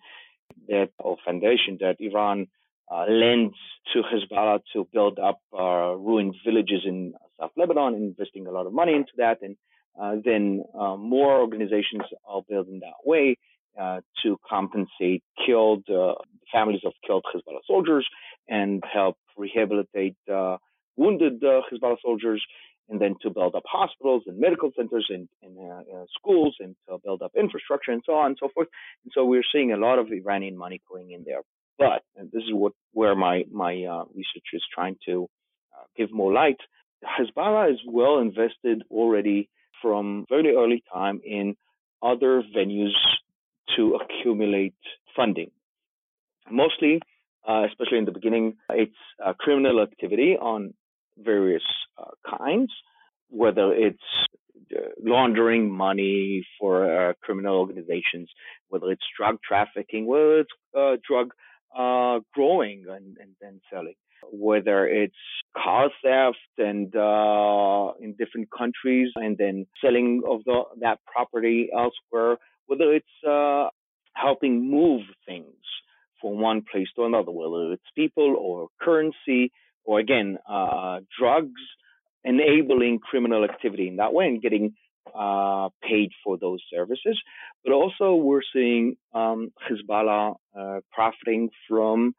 that 0.68 0.90
or 1.00 1.18
foundation 1.26 1.78
that 1.80 1.98
Iran 2.00 2.48
uh, 2.92 3.06
lends 3.10 3.56
to 3.94 4.02
Hezbollah 4.02 4.62
to 4.74 4.88
build 4.94 5.20
up 5.20 5.40
uh, 5.54 5.96
ruined 5.96 6.36
villages 6.46 6.82
in 6.86 7.14
South 7.40 7.52
Lebanon, 7.58 7.96
investing 7.96 8.48
a 8.48 8.52
lot 8.52 8.66
of 8.66 8.74
money 8.74 8.94
into 8.94 9.12
that, 9.18 9.42
and 9.42 9.56
uh, 10.00 10.16
then 10.24 10.64
uh, 10.80 10.96
more 10.96 11.40
organizations 11.40 12.04
are 12.28 12.42
built 12.48 12.68
in 12.68 12.80
that 12.80 12.94
way 13.06 13.38
uh, 13.80 14.02
to 14.24 14.38
compensate 14.48 15.24
killed 15.46 15.84
uh, 15.90 16.14
families 16.52 16.82
of 16.86 16.94
killed 17.06 17.26
Hezbollah 17.34 17.62
soldiers 17.66 18.08
and 18.48 18.84
help 18.92 19.18
rehabilitate 19.38 20.16
wounded 20.96 21.42
Hezbollah 21.42 21.98
soldiers 22.02 22.44
and 22.90 23.02
then 23.02 23.16
to 23.22 23.30
build 23.30 23.56
up 23.56 23.64
hospitals 23.66 24.24
and 24.28 24.40
medical 24.40 24.72
centers 24.76 25.08
and, 25.10 25.28
and 25.42 25.58
uh, 25.58 25.82
uh, 25.96 26.06
schools 26.18 26.56
and 26.60 26.76
to 26.88 26.98
build 27.04 27.22
up 27.22 27.32
infrastructure 27.38 27.92
and 27.92 28.04
so 28.06 28.14
on 28.14 28.28
and 28.28 28.38
so 28.40 28.50
forth. 28.54 28.68
And 29.04 29.12
so 29.14 29.26
we're 29.26 29.44
seeing 29.52 29.74
a 29.74 29.78
lot 29.78 30.00
of 30.00 30.08
Iranian 30.12 30.58
money 30.58 30.82
going 30.90 31.12
in 31.12 31.24
there. 31.26 31.42
But 31.78 32.04
this 32.16 32.44
is 32.44 32.54
what 32.54 32.74
where 32.94 33.16
my 33.16 33.44
my 33.52 33.74
uh, 33.84 34.06
research 34.16 34.50
is 34.54 34.64
trying 34.74 34.98
to 35.06 35.28
uh, 35.76 35.84
give 35.96 36.12
more 36.12 36.34
light. 36.34 36.58
Hezbollah 37.04 37.72
is 37.72 37.80
well 37.88 38.18
invested 38.18 38.84
already 38.90 39.50
from 39.82 40.26
very 40.28 40.56
early 40.56 40.84
time 40.92 41.22
in 41.24 41.56
other 42.02 42.42
venues 42.56 42.96
to 43.76 44.00
accumulate 44.02 44.74
funding. 45.16 45.52
Mostly, 46.50 47.00
uh, 47.48 47.66
especially 47.70 48.00
in 48.00 48.06
the 48.06 48.12
beginning, 48.12 48.56
it's 48.70 48.96
uh, 49.24 49.34
criminal 49.34 49.82
activity 49.82 50.36
on 50.40 50.74
various 51.18 51.64
uh, 51.98 52.38
kinds, 52.38 52.72
whether 53.30 53.74
it's 53.74 53.98
uh, 54.76 54.90
laundering 55.04 55.72
money 55.72 56.46
for 56.60 57.10
uh, 57.10 57.14
criminal 57.22 57.56
organizations, 57.58 58.30
whether 58.70 58.92
it's 58.92 59.04
drug 59.18 59.38
trafficking, 59.48 60.06
whether 60.06 60.40
it's 60.40 60.52
uh, 60.78 60.98
drug 61.08 61.32
uh, 61.78 62.20
growing 62.34 62.86
and, 62.90 63.18
and, 63.18 63.36
and, 63.42 63.62
selling, 63.72 63.96
whether 64.32 64.88
it's 64.88 65.16
car 65.56 65.90
theft 66.04 66.38
and 66.58 66.96
uh, 66.96 67.92
in 68.00 68.14
different 68.18 68.50
countries 68.58 69.12
and 69.16 69.38
then 69.38 69.66
selling 69.84 70.22
of 70.30 70.44
the, 70.46 70.64
that 70.82 71.00
property 71.06 71.70
elsewhere, 71.74 72.38
whether 72.66 72.94
it's 72.94 73.72
helping 74.14 74.70
move 74.70 75.04
things 75.26 75.46
from 76.20 76.40
one 76.40 76.64
place 76.72 76.88
to 76.96 77.06
another, 77.06 77.32
whether 77.32 77.74
it's 77.74 77.84
people 77.96 78.36
or 78.38 78.68
currency 78.82 79.52
or 79.88 80.00
again, 80.00 80.38
uh, 80.48 81.00
drugs 81.18 81.62
enabling 82.24 83.00
criminal 83.00 83.44
activity 83.46 83.88
in 83.88 83.96
that 83.96 84.14
way 84.14 84.26
and 84.28 84.42
getting 84.42 84.74
uh, 85.18 85.70
paid 85.82 86.12
for 86.24 86.38
those 86.38 86.60
services. 86.72 87.18
But 87.64 87.74
also, 87.74 88.16
we're 88.16 88.42
seeing 88.54 88.98
um, 89.14 89.52
Hezbollah 89.66 90.36
uh, 90.56 90.80
profiting 90.92 91.50
from, 91.68 92.14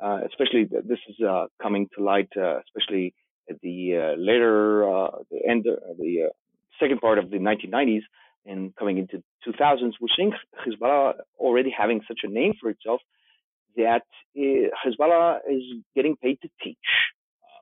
uh, 0.00 0.20
especially 0.26 0.64
this 0.64 0.98
is 1.08 1.16
uh, 1.26 1.46
coming 1.60 1.88
to 1.96 2.04
light, 2.04 2.28
uh, 2.36 2.58
especially 2.60 3.14
at 3.48 3.60
the 3.62 4.14
later, 4.18 4.84
the 5.30 5.40
end, 5.48 5.64
the 5.64 6.30
second 6.78 7.00
part 7.00 7.18
of 7.18 7.30
the 7.30 7.38
1990s 7.38 8.02
and 8.46 8.76
coming 8.76 8.98
into 8.98 9.22
2000s. 9.48 9.92
We're 10.00 10.08
seeing 10.14 10.32
Hezbollah 10.66 11.14
already 11.38 11.70
having 11.76 12.02
such 12.06 12.20
a 12.22 12.28
name 12.28 12.52
for 12.60 12.68
itself 12.68 13.00
that 13.76 14.02
Hezbollah 14.36 15.38
is 15.50 15.62
getting 15.94 16.16
paid 16.16 16.38
to 16.42 16.48
teach. 16.62 16.76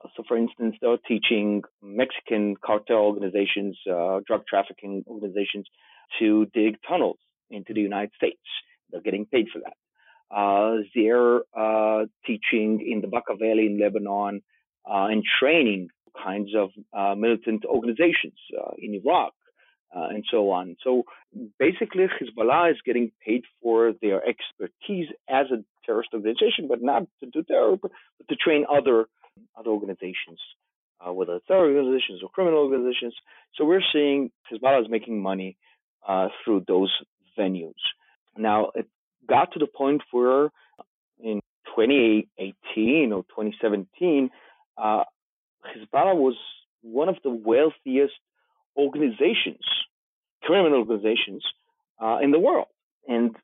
Uh, 0.03 0.09
so, 0.15 0.23
for 0.27 0.37
instance, 0.37 0.75
they're 0.81 0.97
teaching 1.07 1.63
Mexican 1.81 2.55
cartel 2.63 2.97
organizations, 2.97 3.77
uh, 3.89 4.19
drug 4.25 4.43
trafficking 4.47 5.03
organizations, 5.07 5.67
to 6.19 6.45
dig 6.53 6.77
tunnels 6.87 7.17
into 7.49 7.73
the 7.73 7.81
United 7.81 8.11
States. 8.15 8.41
They're 8.91 9.01
getting 9.01 9.25
paid 9.25 9.47
for 9.51 9.59
that. 9.59 9.73
Uh, 10.35 10.83
they're 10.95 11.41
uh, 11.55 12.05
teaching 12.25 12.85
in 12.85 13.01
the 13.01 13.07
Bekaa 13.07 13.37
Valley 13.39 13.67
in 13.67 13.79
Lebanon 13.79 14.41
uh, 14.89 15.07
and 15.11 15.23
training 15.39 15.89
kinds 16.21 16.51
of 16.55 16.69
uh, 16.97 17.15
militant 17.15 17.65
organizations 17.65 18.37
in 18.77 18.93
Iraq 18.93 19.33
uh, 19.95 20.07
and 20.09 20.23
so 20.29 20.49
on. 20.51 20.75
So 20.83 21.03
basically, 21.59 22.05
Hezbollah 22.07 22.71
is 22.71 22.77
getting 22.85 23.11
paid 23.25 23.43
for 23.61 23.93
their 24.01 24.21
expertise 24.27 25.07
as 25.29 25.47
a 25.51 25.63
terrorist 25.85 26.09
organization, 26.13 26.67
but 26.67 26.81
not 26.81 27.03
to 27.19 27.29
do 27.29 27.43
terror, 27.43 27.77
but 27.81 27.91
to 28.29 28.35
train 28.35 28.65
other 28.69 29.07
other 29.57 29.69
organizations, 29.69 30.39
uh, 31.05 31.11
whether 31.11 31.35
it's 31.35 31.47
terror 31.47 31.67
organizations 31.67 32.21
or 32.21 32.29
criminal 32.29 32.59
organizations. 32.59 33.15
So 33.55 33.65
we're 33.65 33.81
seeing 33.91 34.31
Hezbollah 34.51 34.81
is 34.81 34.89
making 34.89 35.21
money 35.21 35.57
uh, 36.07 36.29
through 36.43 36.65
those 36.67 36.91
venues. 37.37 37.73
Now 38.37 38.71
it 38.75 38.87
got 39.27 39.53
to 39.53 39.59
the 39.59 39.67
point 39.67 40.01
where 40.11 40.49
in 41.19 41.41
2018 41.75 43.11
or 43.11 43.23
2017, 43.23 44.29
uh, 44.77 45.03
Hezbollah 45.65 46.15
was 46.15 46.35
one 46.81 47.09
of 47.09 47.15
the 47.23 47.29
wealthiest 47.29 48.13
organizations, 48.77 49.63
criminal 50.43 50.79
organizations 50.79 51.43
uh, 52.01 52.17
in 52.21 52.31
the 52.31 52.39
world. 52.39 52.67
And 53.07 53.35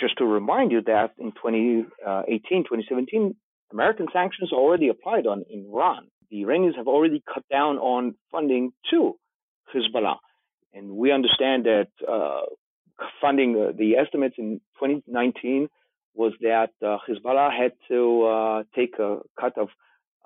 just 0.00 0.18
to 0.18 0.24
remind 0.58 0.72
you 0.72 0.82
that 0.82 1.12
in 1.18 1.30
2018, 1.32 2.64
2017, 2.64 3.34
American 3.72 4.06
sanctions 4.12 4.52
already 4.52 4.88
applied 4.88 5.26
on 5.26 5.44
Iran. 5.50 6.08
The 6.30 6.42
Iranians 6.42 6.74
have 6.76 6.88
already 6.88 7.22
cut 7.32 7.44
down 7.50 7.78
on 7.78 8.14
funding 8.32 8.72
to 8.90 9.14
Hezbollah. 9.72 10.16
And 10.74 10.90
we 10.90 11.12
understand 11.12 11.64
that 11.66 11.88
uh, 12.06 12.40
funding, 13.20 13.54
uh, 13.56 13.72
the 13.76 13.96
estimates 13.96 14.34
in 14.38 14.60
2019 14.80 15.68
was 16.14 16.32
that 16.40 16.70
uh, 16.82 16.98
Hezbollah 17.08 17.50
had 17.56 17.72
to 17.88 18.24
uh, 18.24 18.62
take 18.74 18.98
a 18.98 19.18
cut 19.38 19.56
of 19.56 19.68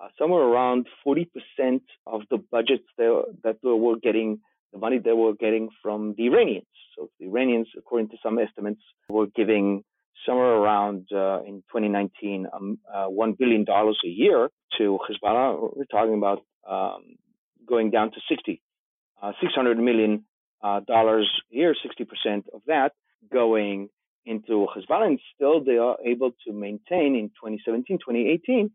uh, 0.03 0.09
somewhere 0.19 0.43
around 0.43 0.87
40% 1.07 1.27
of 2.07 2.23
the 2.31 2.39
budgets 2.51 2.85
they, 2.97 3.11
that 3.45 3.57
they 3.63 3.69
were 3.69 3.97
getting, 4.03 4.41
the 4.73 4.79
money 4.79 4.99
they 4.99 5.13
were 5.13 5.35
getting 5.35 5.69
from 5.83 6.15
the 6.17 6.27
Iranians. 6.27 6.67
So 6.97 7.11
the 7.21 7.27
Iranians, 7.27 7.69
according 7.77 8.09
to 8.11 8.17
some 8.23 8.39
estimates, 8.39 8.81
were 9.09 9.27
giving 9.27 9.85
somewhere 10.27 10.53
around 10.53 11.09
uh, 11.13 11.43
in 11.43 11.63
2019 11.73 12.47
um, 12.53 12.79
uh, 12.93 13.07
$1 13.07 13.39
billion 13.39 13.65
a 13.69 14.09
year 14.09 14.49
to 14.79 14.99
Hezbollah. 15.09 15.77
We're 15.77 15.85
talking 15.85 16.15
about 16.15 16.43
um, 16.69 17.17
going 17.69 17.91
down 17.91 18.11
to 18.13 18.21
60, 18.29 18.63
uh, 19.23 19.33
$600 19.43 19.77
million 19.77 20.25
uh, 20.63 20.81
a 20.89 21.23
year, 21.51 21.75
60% 21.75 22.45
of 22.55 22.63
that 22.67 22.93
going 23.33 23.89
into 24.25 24.67
Hezbollah, 24.75 25.07
and 25.07 25.21
still 25.35 25.63
they 25.65 25.79
are 25.79 25.97
able 26.05 26.31
to 26.47 26.53
maintain 26.53 27.17
in 27.17 27.29
2017, 27.41 27.99
2018 27.99 28.71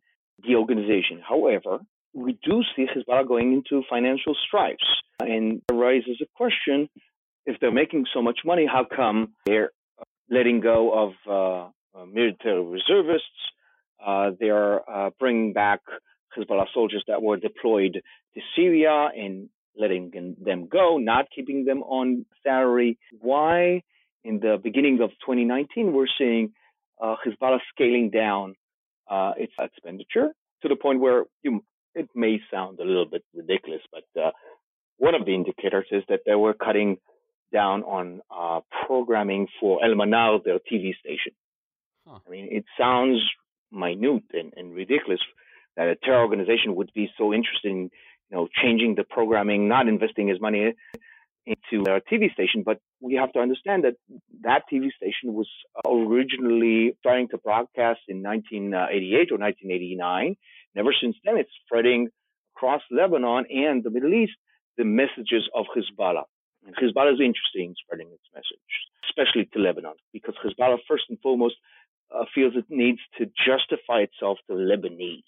the 0.45 0.55
organization. 0.55 1.21
However, 1.27 1.79
we 2.13 2.37
do 2.43 2.63
see 2.75 2.85
Hezbollah 2.85 3.27
going 3.27 3.53
into 3.53 3.83
financial 3.89 4.35
stripes, 4.45 4.85
and 5.19 5.61
it 5.69 5.73
raises 5.73 6.19
a 6.21 6.25
question: 6.35 6.89
if 7.45 7.59
they're 7.59 7.71
making 7.71 8.05
so 8.13 8.21
much 8.21 8.39
money, 8.45 8.65
how 8.65 8.85
come 8.85 9.33
they're 9.45 9.71
letting 10.29 10.59
go 10.59 11.11
of 11.27 11.71
uh, 11.97 12.05
military 12.05 12.63
reservists? 12.63 13.27
Uh, 14.05 14.31
they 14.39 14.49
are 14.49 14.81
uh, 14.89 15.09
bringing 15.19 15.53
back 15.53 15.81
Hezbollah 16.37 16.67
soldiers 16.73 17.03
that 17.07 17.21
were 17.21 17.37
deployed 17.37 18.01
to 18.33 18.41
Syria 18.55 19.09
and 19.15 19.49
letting 19.77 20.35
them 20.43 20.67
go, 20.67 20.97
not 20.97 21.25
keeping 21.33 21.65
them 21.65 21.83
on 21.83 22.25
salary. 22.43 22.97
Why, 23.19 23.83
in 24.23 24.39
the 24.39 24.57
beginning 24.61 24.99
of 25.01 25.11
2019, 25.25 25.93
we're 25.93 26.07
seeing 26.17 26.53
uh, 27.01 27.15
Hezbollah 27.25 27.59
scaling 27.73 28.09
down 28.09 28.55
uh, 29.09 29.33
its 29.37 29.53
expenditure 29.59 30.29
to 30.61 30.67
the 30.67 30.75
point 30.75 30.99
where 30.99 31.25
you, 31.43 31.63
it 31.95 32.09
may 32.15 32.39
sound 32.51 32.79
a 32.79 32.83
little 32.83 33.05
bit 33.05 33.23
ridiculous, 33.33 33.81
but 33.91 34.21
uh, 34.21 34.31
one 34.97 35.15
of 35.15 35.25
the 35.25 35.33
indicators 35.33 35.85
is 35.91 36.03
that 36.09 36.21
they 36.25 36.35
were 36.35 36.53
cutting 36.53 36.97
down 37.51 37.83
on 37.83 38.21
uh, 38.29 38.61
programming 38.85 39.47
for 39.59 39.83
El 39.83 39.95
Manar, 39.95 40.39
their 40.43 40.59
TV 40.59 40.93
station. 40.97 41.33
Huh. 42.07 42.19
I 42.25 42.29
mean, 42.29 42.47
it 42.51 42.65
sounds 42.79 43.19
minute 43.71 44.23
and, 44.33 44.53
and 44.55 44.73
ridiculous 44.73 45.19
that 45.75 45.87
a 45.87 45.95
terror 45.95 46.21
organization 46.21 46.75
would 46.75 46.91
be 46.93 47.09
so 47.17 47.33
interested 47.33 47.71
in, 47.71 47.91
you 48.29 48.37
know, 48.37 48.47
changing 48.61 48.95
the 48.95 49.03
programming, 49.03 49.67
not 49.67 49.87
investing 49.87 50.27
his 50.27 50.39
money 50.41 50.73
into 51.45 51.83
their 51.83 52.01
TV 52.01 52.31
station. 52.33 52.63
But 52.63 52.79
we 52.99 53.15
have 53.15 53.31
to 53.33 53.39
understand 53.39 53.83
that 53.83 53.95
that 54.41 54.63
TV 54.71 54.89
station 54.95 55.33
was 55.33 55.47
originally 55.85 56.95
starting 56.99 57.27
to 57.29 57.37
broadcast 57.37 58.01
in 58.07 58.23
1988 58.23 59.31
or 59.31 59.37
1989. 59.37 60.25
And 60.25 60.35
ever 60.75 60.93
since 60.99 61.15
then, 61.23 61.37
it's 61.37 61.51
spreading 61.65 62.09
across 62.55 62.81
Lebanon 62.91 63.45
and 63.49 63.83
the 63.83 63.89
Middle 63.89 64.13
East 64.13 64.33
the 64.77 64.85
messages 64.85 65.49
of 65.55 65.65
Hezbollah. 65.75 66.23
And 66.67 66.75
Hezbollah 66.75 67.13
is 67.13 67.21
interested 67.21 67.63
in 67.63 67.73
spreading 67.81 68.09
its 68.11 68.27
message, 68.35 68.73
especially 69.09 69.45
to 69.53 69.59
Lebanon, 69.59 69.95
because 70.11 70.35
Hezbollah, 70.43 70.79
first 70.87 71.05
and 71.09 71.17
foremost, 71.21 71.55
uh, 72.13 72.25
feels 72.35 72.53
it 72.55 72.65
needs 72.69 72.99
to 73.17 73.25
justify 73.25 74.01
itself 74.01 74.37
to 74.47 74.53
Lebanese 74.53 75.23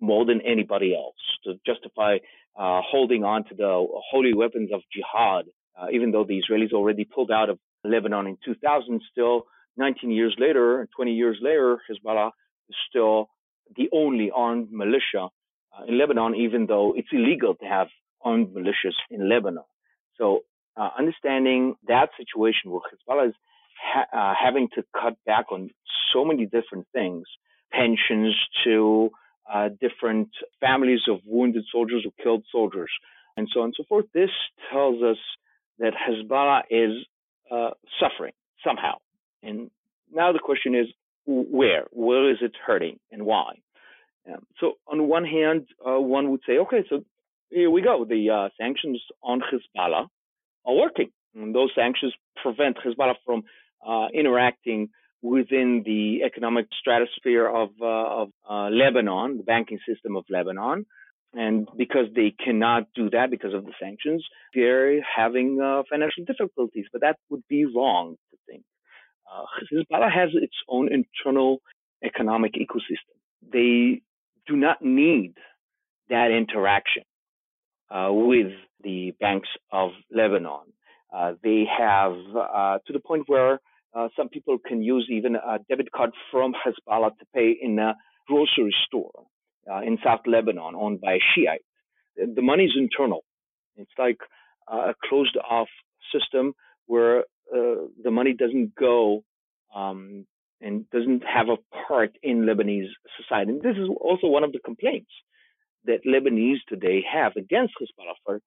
more 0.00 0.26
than 0.26 0.42
anybody 0.42 0.94
else 0.94 1.16
to 1.44 1.54
justify 1.66 2.18
uh, 2.58 2.80
holding 2.84 3.24
on 3.24 3.44
to 3.44 3.54
the 3.54 3.86
holy 4.10 4.34
weapons 4.34 4.70
of 4.72 4.82
jihad, 4.92 5.46
uh, 5.80 5.86
even 5.92 6.10
though 6.10 6.24
the 6.24 6.40
Israelis 6.42 6.72
already 6.72 7.04
pulled 7.04 7.30
out 7.30 7.48
of 7.48 7.58
Lebanon 7.82 8.26
in 8.26 8.36
2000. 8.44 9.00
Still, 9.10 9.46
19 9.78 10.10
years 10.10 10.36
later, 10.38 10.86
20 10.94 11.12
years 11.12 11.38
later, 11.40 11.78
Hezbollah 11.90 12.30
is 12.68 12.76
still 12.88 13.28
the 13.76 13.88
only 13.92 14.30
armed 14.30 14.70
militia 14.70 15.24
uh, 15.24 15.84
in 15.88 15.98
Lebanon, 15.98 16.34
even 16.34 16.66
though 16.66 16.92
it's 16.94 17.08
illegal 17.12 17.54
to 17.54 17.64
have 17.64 17.88
armed 18.22 18.48
militias 18.48 18.96
in 19.10 19.28
Lebanon. 19.28 19.64
So, 20.18 20.40
uh, 20.76 20.90
understanding 20.98 21.74
that 21.88 22.10
situation 22.16 22.70
where 22.70 22.80
Hezbollah 22.80 23.28
is 23.28 23.34
ha- 23.80 24.06
uh, 24.12 24.34
having 24.42 24.68
to 24.74 24.84
cut 25.00 25.16
back 25.24 25.46
on 25.50 25.70
so 26.12 26.24
many 26.24 26.44
different 26.46 26.86
things, 26.92 27.24
pensions 27.72 28.34
to 28.64 29.10
uh, 29.52 29.68
different 29.80 30.28
families 30.60 31.00
of 31.08 31.20
wounded 31.24 31.64
soldiers 31.70 32.04
or 32.04 32.12
killed 32.22 32.44
soldiers, 32.50 32.90
and 33.36 33.48
so 33.52 33.60
on 33.60 33.66
and 33.66 33.74
so 33.76 33.84
forth. 33.88 34.06
This 34.12 34.30
tells 34.70 35.02
us 35.02 35.18
that 35.78 35.92
Hezbollah 35.94 36.62
is 36.70 37.06
uh, 37.50 37.70
suffering 38.00 38.32
somehow. 38.64 38.94
And 39.42 39.70
now 40.12 40.32
the 40.32 40.38
question 40.38 40.74
is, 40.74 40.86
where? 41.26 41.84
Where 41.90 42.30
is 42.30 42.38
it 42.40 42.52
hurting 42.64 42.98
and 43.10 43.24
why? 43.26 43.54
Um, 44.28 44.46
so 44.60 44.74
on 44.86 45.08
one 45.08 45.24
hand, 45.24 45.66
uh, 45.86 46.00
one 46.00 46.30
would 46.30 46.40
say, 46.46 46.58
okay, 46.58 46.84
so 46.88 47.04
here 47.50 47.70
we 47.70 47.82
go. 47.82 48.04
The 48.04 48.30
uh, 48.30 48.48
sanctions 48.58 49.00
on 49.22 49.40
Hezbollah 49.40 50.08
are 50.66 50.74
working. 50.74 51.10
And 51.34 51.54
those 51.54 51.70
sanctions 51.74 52.14
prevent 52.42 52.78
Hezbollah 52.78 53.14
from 53.24 53.44
uh, 53.86 54.08
interacting 54.12 54.88
within 55.22 55.82
the 55.84 56.22
economic 56.24 56.66
stratosphere 56.78 57.46
of, 57.46 57.70
uh, 57.80 58.22
of 58.22 58.28
uh, 58.48 58.68
Lebanon, 58.70 59.38
the 59.38 59.42
banking 59.42 59.78
system 59.88 60.16
of 60.16 60.24
Lebanon. 60.30 60.86
And 61.34 61.68
because 61.76 62.06
they 62.14 62.34
cannot 62.42 62.84
do 62.94 63.10
that 63.10 63.30
because 63.30 63.52
of 63.52 63.64
the 63.66 63.72
sanctions, 63.80 64.24
they're 64.54 65.02
having 65.02 65.60
uh, 65.60 65.82
financial 65.90 66.24
difficulties. 66.24 66.86
But 66.92 67.02
that 67.02 67.16
would 67.28 67.42
be 67.48 67.66
wrong 67.66 68.16
to 68.30 68.36
think. 68.48 68.62
Uh, 69.30 69.44
Hezbollah 69.72 70.12
has 70.12 70.30
its 70.34 70.54
own 70.68 70.88
internal 70.92 71.60
economic 72.02 72.54
ecosystem. 72.54 73.16
They 73.52 74.02
do 74.46 74.56
not 74.56 74.80
need 74.80 75.34
that 76.08 76.30
interaction 76.30 77.02
uh, 77.90 78.10
with 78.12 78.52
the 78.82 79.12
banks 79.20 79.48
of 79.72 79.90
Lebanon. 80.12 80.72
Uh, 81.14 81.32
they 81.42 81.64
have 81.66 82.12
uh, 82.36 82.78
to 82.86 82.92
the 82.92 83.00
point 83.00 83.24
where 83.26 83.60
uh, 83.94 84.08
some 84.16 84.28
people 84.28 84.58
can 84.58 84.82
use 84.82 85.08
even 85.10 85.36
a 85.36 85.58
debit 85.68 85.90
card 85.92 86.10
from 86.30 86.52
Hezbollah 86.52 87.16
to 87.18 87.24
pay 87.34 87.56
in 87.60 87.78
a 87.78 87.94
grocery 88.26 88.74
store 88.86 89.24
uh, 89.70 89.80
in 89.80 89.98
South 90.04 90.20
Lebanon 90.26 90.74
owned 90.74 91.00
by 91.00 91.14
a 91.14 91.18
Shiite. 91.34 91.64
The 92.16 92.42
money 92.42 92.64
is 92.64 92.72
internal. 92.76 93.24
It's 93.76 93.90
like 93.98 94.18
a 94.68 94.94
closed 95.08 95.36
off 95.36 95.68
system 96.12 96.54
where 96.86 97.20
uh, 97.54 97.86
the 98.02 98.10
money 98.10 98.32
doesn't 98.32 98.74
go 98.74 99.22
um, 99.74 100.26
and 100.60 100.88
doesn't 100.90 101.22
have 101.22 101.48
a 101.48 101.58
part 101.86 102.16
in 102.22 102.46
Lebanese 102.46 102.88
society. 103.20 103.52
And 103.52 103.62
this 103.62 103.76
is 103.76 103.88
also 104.00 104.26
one 104.26 104.44
of 104.44 104.52
the 104.52 104.58
complaints 104.58 105.10
that 105.84 106.04
Lebanese 106.04 106.58
today 106.68 107.04
have 107.12 107.36
against 107.36 107.74
Hezbollah 107.80 108.14
for 108.24 108.40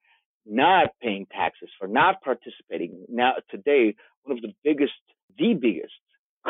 not 0.49 0.87
paying 1.01 1.27
taxes, 1.31 1.69
for 1.77 1.87
not 1.87 2.21
participating. 2.21 3.05
Now, 3.07 3.33
today, 3.49 3.95
one 4.23 4.37
of 4.37 4.41
the 4.41 4.53
biggest 4.63 4.93
the 5.37 5.53
biggest 5.53 5.93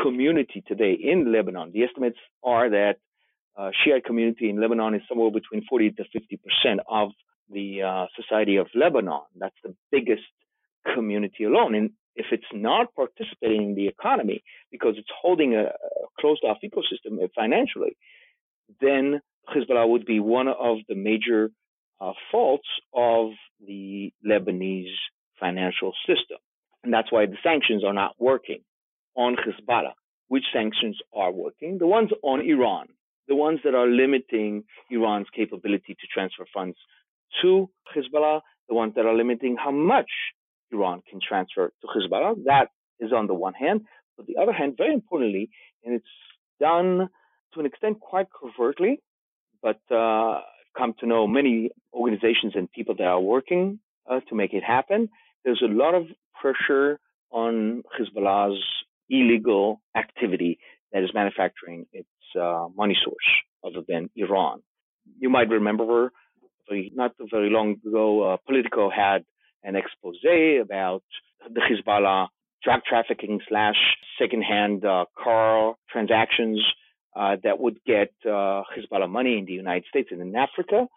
community 0.02 0.64
today 0.68 0.94
in 0.94 1.32
Lebanon. 1.32 1.72
The 1.74 1.84
estimates 1.84 2.18
are 2.44 2.70
that 2.70 2.96
uh, 3.58 3.72
Shiite 3.84 4.06
community 4.06 4.50
in 4.50 4.60
Lebanon 4.60 4.96
is 4.96 5.02
somewhere 5.10 5.32
between 5.32 5.66
40 5.68 5.92
to 5.92 6.04
50 6.14 6.38
percent 6.38 6.80
of 6.90 7.10
the 7.52 7.82
uh, 7.82 8.06
society 8.16 8.58
of 8.58 8.68
Lebanon. 8.74 9.22
That's 9.38 9.56
the 9.64 9.76
biggest 9.92 10.24
community 10.94 11.44
alone. 11.44 11.76
And 11.76 11.92
if 12.16 12.28
it's 12.32 12.52
not 12.54 12.94
participating 12.96 13.70
in 13.70 13.76
the 13.76 13.88
economy 13.88 14.44
because 14.72 14.96
it's 14.98 15.10
holding 15.22 15.56
a, 15.56 15.64
a 15.64 15.72
closed 16.20 16.44
off 16.44 16.58
ecosystem 16.64 17.18
financially, 17.36 17.98
then 18.82 19.22
Hezbollah 19.54 19.90
would 19.90 20.06
be 20.06 20.20
one 20.20 20.48
of 20.48 20.78
the 20.88 20.96
major 20.96 21.50
uh, 22.02 22.14
faults 22.32 22.68
of 22.94 23.32
the 23.66 24.12
Lebanese 24.26 24.94
financial 25.40 25.94
system. 26.08 26.38
And 26.84 26.94
that's 26.94 27.12
why 27.12 27.26
the 27.26 27.38
sanctions 27.44 27.84
are 27.84 27.94
not 27.94 28.16
working 28.20 28.62
on 29.16 29.36
Hezbollah. 29.36 29.94
Which 30.28 30.46
sanctions 30.54 30.98
are 31.14 31.32
working? 31.32 31.78
The 31.80 31.88
ones 31.88 32.12
on 32.24 32.42
Iran, 32.42 32.88
the 33.28 33.36
ones 33.36 33.60
that 33.64 33.76
are 33.76 33.88
limiting 33.88 34.64
Iran's 34.92 35.28
capability 35.36 35.96
to 36.00 36.08
transfer 36.14 36.46
funds 36.54 36.78
to 37.42 37.70
Hezbollah, 37.96 38.42
the 38.68 38.76
ones 38.76 38.94
that 38.96 39.06
are 39.06 39.16
limiting 39.16 39.58
how 39.58 39.72
much 39.72 40.12
Iran 40.72 41.02
can 41.10 41.20
transfer 41.28 41.72
to 41.82 41.88
Hezbollah. 41.88 42.44
That 42.46 42.68
is 43.00 43.12
on 43.12 43.28
the 43.28 43.34
one 43.34 43.54
hand. 43.54 43.82
But 44.18 44.28
the 44.28 44.38
other 44.42 44.54
hand, 44.54 44.76
very 44.78 44.94
importantly, 44.94 45.50
and 45.84 45.96
it's 45.96 46.06
done 46.60 47.10
to 47.54 47.60
an 47.60 47.66
extent 47.66 48.00
quite 48.00 48.28
covertly, 48.40 49.02
but 49.62 49.80
uh, 49.90 50.42
come 50.80 50.94
to 51.02 51.06
know 51.06 51.28
many 51.28 51.72
organizations 51.94 52.54
and 52.56 52.72
people 52.72 52.96
that 52.98 53.04
are 53.16 53.20
working 53.20 53.80
uh, 54.10 54.22
to 54.30 54.36
make 54.36 54.54
it 54.54 54.64
happen. 54.64 55.10
There's 55.44 55.62
a 55.64 55.72
lot 55.84 55.94
of 55.94 56.04
pressure 56.42 57.00
on 57.32 57.84
Hezbollah's 57.96 58.64
illegal 59.10 59.82
activity 59.96 60.60
that 60.92 61.04
is 61.04 61.12
manufacturing 61.14 61.86
its 61.92 62.08
uh, 62.40 62.68
money 62.76 62.98
source 63.04 63.30
other 63.66 63.84
than 63.88 64.10
Iran. 64.16 64.62
You 65.20 65.30
might 65.30 65.50
remember 65.50 66.12
not 66.94 67.14
very 67.32 67.50
long 67.50 67.78
ago, 67.86 68.34
uh, 68.34 68.38
Politico 68.46 68.90
had 68.90 69.26
an 69.64 69.76
expose 69.76 70.18
about 70.62 71.04
the 71.52 71.62
Hezbollah 71.62 72.28
drug 72.64 72.82
trafficking 72.88 73.40
slash 73.48 73.78
secondhand 74.22 74.86
uh, 74.86 75.06
car 75.22 75.76
transactions 75.92 76.62
uh, 77.20 77.36
that 77.44 77.60
would 77.60 77.78
get 77.86 78.14
uh, 78.26 78.64
Hezbollah 78.72 79.10
money 79.10 79.38
in 79.38 79.46
the 79.46 79.52
United 79.52 79.86
States 79.90 80.10
and 80.12 80.22
in 80.22 80.34
Africa. 80.36 80.88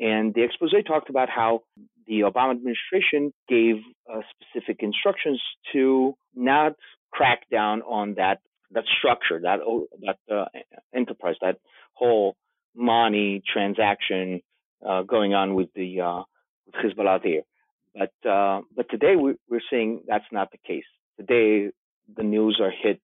And 0.00 0.32
the 0.32 0.42
expose 0.42 0.72
talked 0.86 1.10
about 1.10 1.28
how 1.28 1.60
the 2.06 2.20
Obama 2.20 2.52
administration 2.52 3.34
gave 3.48 3.76
uh, 4.10 4.20
specific 4.34 4.78
instructions 4.80 5.42
to 5.72 6.14
not 6.34 6.72
crack 7.10 7.40
down 7.50 7.82
on 7.82 8.14
that 8.14 8.38
that 8.70 8.84
structure, 8.98 9.40
that 9.40 9.58
that 10.04 10.34
uh, 10.34 10.46
enterprise, 10.94 11.36
that 11.42 11.58
whole 11.92 12.36
money 12.74 13.42
transaction 13.52 14.40
uh, 14.86 15.02
going 15.02 15.34
on 15.34 15.54
with 15.54 15.68
the 15.74 16.00
uh, 16.00 16.22
with 16.64 16.76
Hezbollah 16.76 17.22
there. 17.22 17.42
But 17.94 18.64
but 18.74 18.88
today 18.88 19.16
we, 19.16 19.34
we're 19.50 19.68
seeing 19.68 20.02
that's 20.06 20.30
not 20.32 20.50
the 20.50 20.58
case. 20.66 20.88
Today 21.18 21.70
the 22.16 22.22
news 22.22 22.58
are 22.62 22.70
hit 22.70 23.00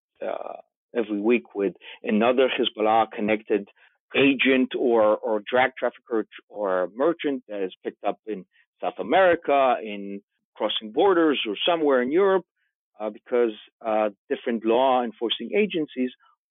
every 0.96 1.20
week 1.20 1.54
with 1.54 1.74
another 2.02 2.48
Hezbollah 2.48 3.10
connected 3.10 3.68
agent 4.16 4.72
or, 4.78 5.16
or 5.16 5.42
drug 5.50 5.72
trafficker 5.78 6.26
or 6.48 6.88
merchant 6.94 7.42
that 7.48 7.62
is 7.62 7.72
picked 7.82 8.04
up 8.04 8.18
in 8.26 8.44
South 8.80 8.98
America, 8.98 9.76
in 9.82 10.20
crossing 10.56 10.92
borders 10.92 11.40
or 11.48 11.56
somewhere 11.68 12.00
in 12.02 12.12
Europe, 12.12 12.44
uh, 13.00 13.10
because 13.10 13.52
uh, 13.84 14.10
different 14.28 14.64
law 14.64 15.02
enforcing 15.02 15.50
agencies 15.56 16.10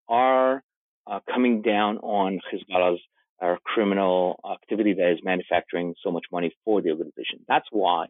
are 0.10 0.62
uh, 1.08 1.20
coming 1.34 1.62
down 1.62 1.98
on 2.00 2.40
Hezbollah's 2.52 3.02
uh, 3.42 3.56
criminal 3.64 4.40
activity 4.50 4.94
that 4.94 5.12
is 5.12 5.20
manufacturing 5.24 5.96
so 6.04 6.12
much 6.12 6.26
money 6.32 6.54
for 6.64 6.82
the 6.82 6.90
organization. 6.90 7.40
That's 7.48 7.66
why 7.72 8.08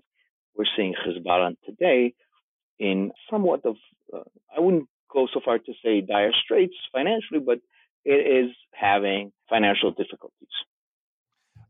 we're 0.55 0.65
seeing 0.75 0.93
Hezbollah 0.93 1.55
today 1.65 2.13
in 2.79 3.11
somewhat 3.29 3.65
of, 3.65 3.75
uh, 4.13 4.19
I 4.55 4.59
wouldn't 4.59 4.87
go 5.13 5.27
so 5.33 5.39
far 5.43 5.59
to 5.59 5.73
say 5.83 6.01
dire 6.01 6.31
straits 6.43 6.75
financially, 6.91 7.39
but 7.39 7.59
it 8.05 8.45
is 8.45 8.51
having 8.73 9.31
financial 9.49 9.91
difficulties. 9.91 10.49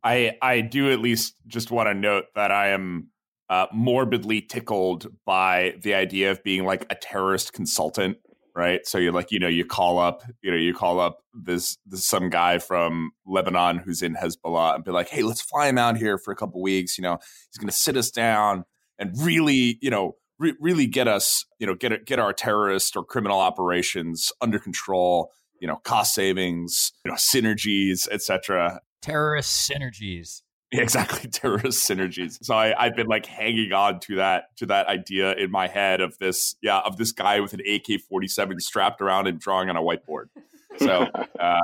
I 0.03 0.37
I 0.41 0.61
do 0.61 0.91
at 0.91 0.99
least 0.99 1.35
just 1.47 1.71
want 1.71 1.87
to 1.87 1.93
note 1.93 2.25
that 2.35 2.51
I 2.51 2.69
am 2.69 3.09
uh, 3.49 3.67
morbidly 3.71 4.41
tickled 4.41 5.07
by 5.25 5.75
the 5.81 5.93
idea 5.93 6.31
of 6.31 6.43
being 6.43 6.65
like 6.65 6.85
a 6.89 6.95
terrorist 6.95 7.53
consultant, 7.53 8.17
right? 8.55 8.85
So 8.87 8.97
you're 8.97 9.13
like, 9.13 9.31
you 9.31 9.39
know, 9.39 9.47
you 9.47 9.65
call 9.65 9.99
up, 9.99 10.23
you 10.41 10.51
know, 10.51 10.57
you 10.57 10.73
call 10.73 10.99
up 10.99 11.19
this 11.33 11.77
this 11.85 12.05
some 12.05 12.29
guy 12.29 12.59
from 12.59 13.11
Lebanon 13.25 13.77
who's 13.77 14.01
in 14.01 14.15
Hezbollah 14.15 14.75
and 14.75 14.83
be 14.83 14.91
like, 14.91 15.09
hey, 15.09 15.23
let's 15.23 15.41
fly 15.41 15.67
him 15.67 15.77
out 15.77 15.97
here 15.97 16.17
for 16.17 16.31
a 16.31 16.35
couple 16.35 16.61
weeks. 16.61 16.97
You 16.97 17.03
know, 17.03 17.19
he's 17.49 17.57
going 17.57 17.69
to 17.69 17.75
sit 17.75 17.95
us 17.95 18.11
down 18.11 18.65
and 18.99 19.13
really, 19.21 19.77
you 19.81 19.89
know, 19.89 20.15
re- 20.39 20.55
really 20.59 20.87
get 20.87 21.07
us, 21.07 21.45
you 21.59 21.67
know, 21.67 21.75
get 21.75 22.05
get 22.05 22.19
our 22.19 22.33
terrorist 22.33 22.95
or 22.95 23.03
criminal 23.03 23.39
operations 23.39 24.31
under 24.41 24.59
control. 24.59 25.31
You 25.59 25.67
know, 25.67 25.77
cost 25.77 26.13
savings, 26.13 26.91
you 27.05 27.11
know, 27.11 27.15
synergies, 27.15 28.07
etc. 28.11 28.81
Terrorist 29.01 29.69
synergies. 29.69 30.41
exactly 30.73 31.29
terrorist 31.29 31.87
synergies 31.87 32.43
so 32.43 32.55
I, 32.55 32.73
i've 32.83 32.95
been 32.95 33.05
like 33.05 33.27
hanging 33.27 33.73
on 33.73 33.99
to 34.01 34.15
that 34.15 34.57
to 34.57 34.65
that 34.67 34.87
idea 34.87 35.35
in 35.35 35.51
my 35.51 35.67
head 35.67 36.01
of 36.01 36.17
this 36.17 36.55
yeah 36.63 36.79
of 36.79 36.97
this 36.97 37.11
guy 37.11 37.39
with 37.41 37.53
an 37.53 37.59
ak-47 37.61 38.59
strapped 38.59 38.99
around 38.99 39.27
and 39.27 39.39
drawing 39.39 39.69
on 39.69 39.77
a 39.77 39.81
whiteboard 39.81 40.29
so 40.77 41.05
uh, 41.39 41.61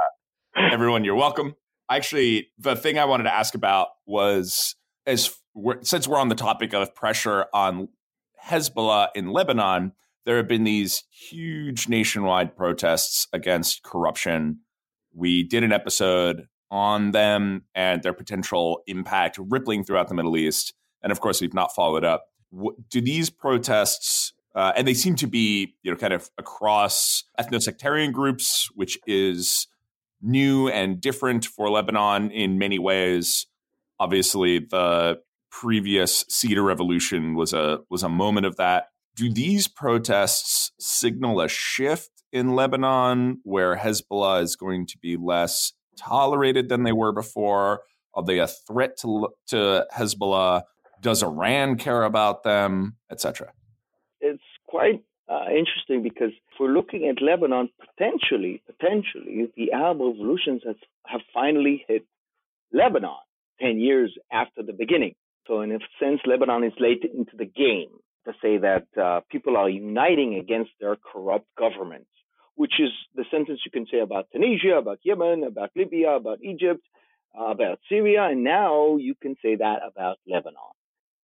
everyone 0.55 1.03
you're 1.03 1.15
welcome 1.15 1.55
actually 1.89 2.51
the 2.59 2.75
thing 2.75 2.99
i 2.99 3.05
wanted 3.05 3.23
to 3.23 3.33
ask 3.33 3.55
about 3.55 3.87
was 4.05 4.75
as 5.07 5.35
we're, 5.55 5.81
since 5.81 6.07
we're 6.07 6.19
on 6.19 6.29
the 6.29 6.35
topic 6.35 6.73
of 6.73 6.93
pressure 6.93 7.47
on 7.51 7.89
hezbollah 8.45 9.07
in 9.15 9.31
lebanon 9.31 9.93
there 10.25 10.37
have 10.37 10.47
been 10.47 10.63
these 10.63 11.03
huge 11.09 11.87
nationwide 11.87 12.55
protests 12.55 13.27
against 13.33 13.83
corruption 13.83 14.59
we 15.13 15.43
did 15.43 15.63
an 15.63 15.71
episode 15.71 16.47
on 16.71 17.11
them 17.11 17.63
and 17.73 18.03
their 18.03 18.13
potential 18.13 18.81
impact 18.87 19.37
rippling 19.39 19.83
throughout 19.83 20.07
the 20.07 20.13
Middle 20.13 20.37
East. 20.37 20.73
And 21.01 21.11
of 21.11 21.19
course, 21.19 21.41
we've 21.41 21.53
not 21.53 21.73
followed 21.73 22.03
up. 22.03 22.25
Do 22.89 23.01
these 23.01 23.29
protests, 23.29 24.33
uh, 24.55 24.73
and 24.75 24.87
they 24.87 24.93
seem 24.93 25.15
to 25.15 25.27
be, 25.27 25.75
you 25.83 25.91
know, 25.91 25.97
kind 25.97 26.13
of 26.13 26.29
across 26.37 27.23
ethno-sectarian 27.39 28.11
groups, 28.11 28.69
which 28.75 28.99
is 29.07 29.67
new 30.21 30.67
and 30.67 30.99
different 30.99 31.45
for 31.45 31.69
Lebanon 31.69 32.31
in 32.31 32.57
many 32.57 32.79
ways. 32.79 33.47
Obviously, 33.99 34.59
the 34.59 35.19
previous 35.51 36.25
Cedar 36.29 36.63
Revolution 36.63 37.35
was 37.35 37.53
a 37.53 37.79
was 37.89 38.03
a 38.03 38.09
moment 38.09 38.45
of 38.45 38.55
that. 38.57 38.89
Do 39.15 39.31
these 39.31 39.67
protests 39.67 40.71
signal 40.79 41.41
a 41.41 41.47
shift 41.47 42.11
in 42.31 42.55
Lebanon 42.55 43.39
where 43.43 43.75
Hezbollah 43.75 44.41
is 44.41 44.55
going 44.55 44.85
to 44.87 44.97
be 44.97 45.17
less 45.17 45.73
tolerated 45.97 46.69
than 46.69 46.83
they 46.83 46.93
were 46.93 47.11
before? 47.11 47.81
Are 48.13 48.23
they 48.23 48.39
a 48.39 48.47
threat 48.47 48.97
to 48.99 49.29
to 49.47 49.85
Hezbollah? 49.95 50.63
Does 51.01 51.23
Iran 51.23 51.77
care 51.77 52.03
about 52.03 52.43
them, 52.43 52.97
etc.? 53.09 53.53
It's 54.19 54.43
quite 54.67 55.03
uh, 55.29 55.45
interesting 55.49 56.03
because 56.03 56.31
if 56.31 56.59
we're 56.59 56.73
looking 56.73 57.07
at 57.07 57.21
Lebanon, 57.21 57.69
potentially, 57.79 58.61
potentially, 58.65 59.49
the 59.55 59.71
Arab 59.71 59.99
revolutions 59.99 60.61
has, 60.65 60.75
have 61.05 61.21
finally 61.33 61.85
hit 61.87 62.05
Lebanon 62.73 63.15
10 63.61 63.79
years 63.79 64.17
after 64.31 64.63
the 64.63 64.73
beginning. 64.73 65.15
So, 65.47 65.61
in 65.61 65.71
a 65.71 65.79
sense, 65.99 66.21
Lebanon 66.25 66.63
is 66.63 66.73
late 66.79 67.03
into 67.03 67.35
the 67.35 67.45
game 67.45 67.89
to 68.25 68.33
say 68.41 68.57
that 68.57 68.87
uh, 69.01 69.21
people 69.31 69.57
are 69.57 69.69
uniting 69.69 70.35
against 70.35 70.71
their 70.79 70.95
corrupt 70.95 71.47
governments 71.57 72.09
which 72.59 72.73
is 72.77 72.89
the 73.15 73.23
sentence 73.31 73.61
you 73.63 73.71
can 73.71 73.87
say 73.89 73.99
about 73.99 74.27
Tunisia, 74.33 74.75
about 74.77 74.99
Yemen, 75.03 75.45
about 75.45 75.71
Libya, 75.77 76.09
about 76.17 76.43
Egypt, 76.43 76.83
uh, 77.33 77.45
about 77.45 77.79
Syria, 77.87 78.23
and 78.25 78.43
now 78.43 78.97
you 78.97 79.15
can 79.15 79.37
say 79.41 79.55
that 79.55 79.79
about 79.89 80.17
Lebanon. 80.27 80.73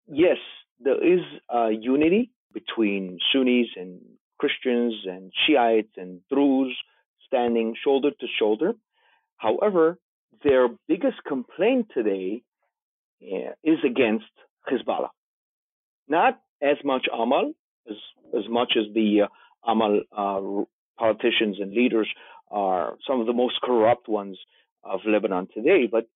Yes, 0.08 0.38
there 0.80 1.04
is 1.06 1.20
uh, 1.54 1.68
unity 1.68 2.32
between 2.54 3.20
Sunnis 3.34 3.68
and 3.76 4.00
Christians 4.40 4.94
and 5.06 5.34
Shiites 5.46 5.92
and 5.98 6.22
Druze 6.32 6.78
standing 7.28 7.76
shoulder 7.84 8.12
to 8.12 8.28
shoulder. 8.40 8.72
However, 9.36 10.00
their 10.42 10.70
biggest 10.88 11.18
complaint 11.28 11.88
today 11.94 12.44
is 13.22 13.80
against 13.86 14.26
Hezbollah. 14.72 15.10
Not 16.08 16.40
as 16.62 16.78
much 16.84 17.08
Amal, 17.12 17.54
as, 17.90 17.98
as 18.38 18.44
much 18.50 18.74
as 18.78 18.94
the 18.94 19.24
uh, 19.24 19.70
Amal 19.70 20.02
uh, 20.16 20.66
politicians 20.98 21.58
and 21.60 21.74
leaders 21.74 22.08
are 22.50 22.96
some 23.08 23.20
of 23.20 23.28
the 23.28 23.34
most 23.34 23.60
corrupt 23.62 24.08
ones 24.08 24.38
of 24.84 25.02
Lebanon 25.06 25.48
today. 25.54 25.88
But 25.92 26.08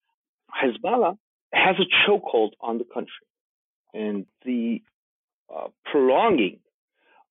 Hezbollah 0.52 1.18
has 1.54 1.76
a 1.80 2.10
chokehold 2.10 2.52
on 2.62 2.78
the 2.78 2.86
country. 2.86 3.28
And 3.94 4.26
the 4.46 4.82
uh, 5.54 5.68
prolonging 5.92 6.60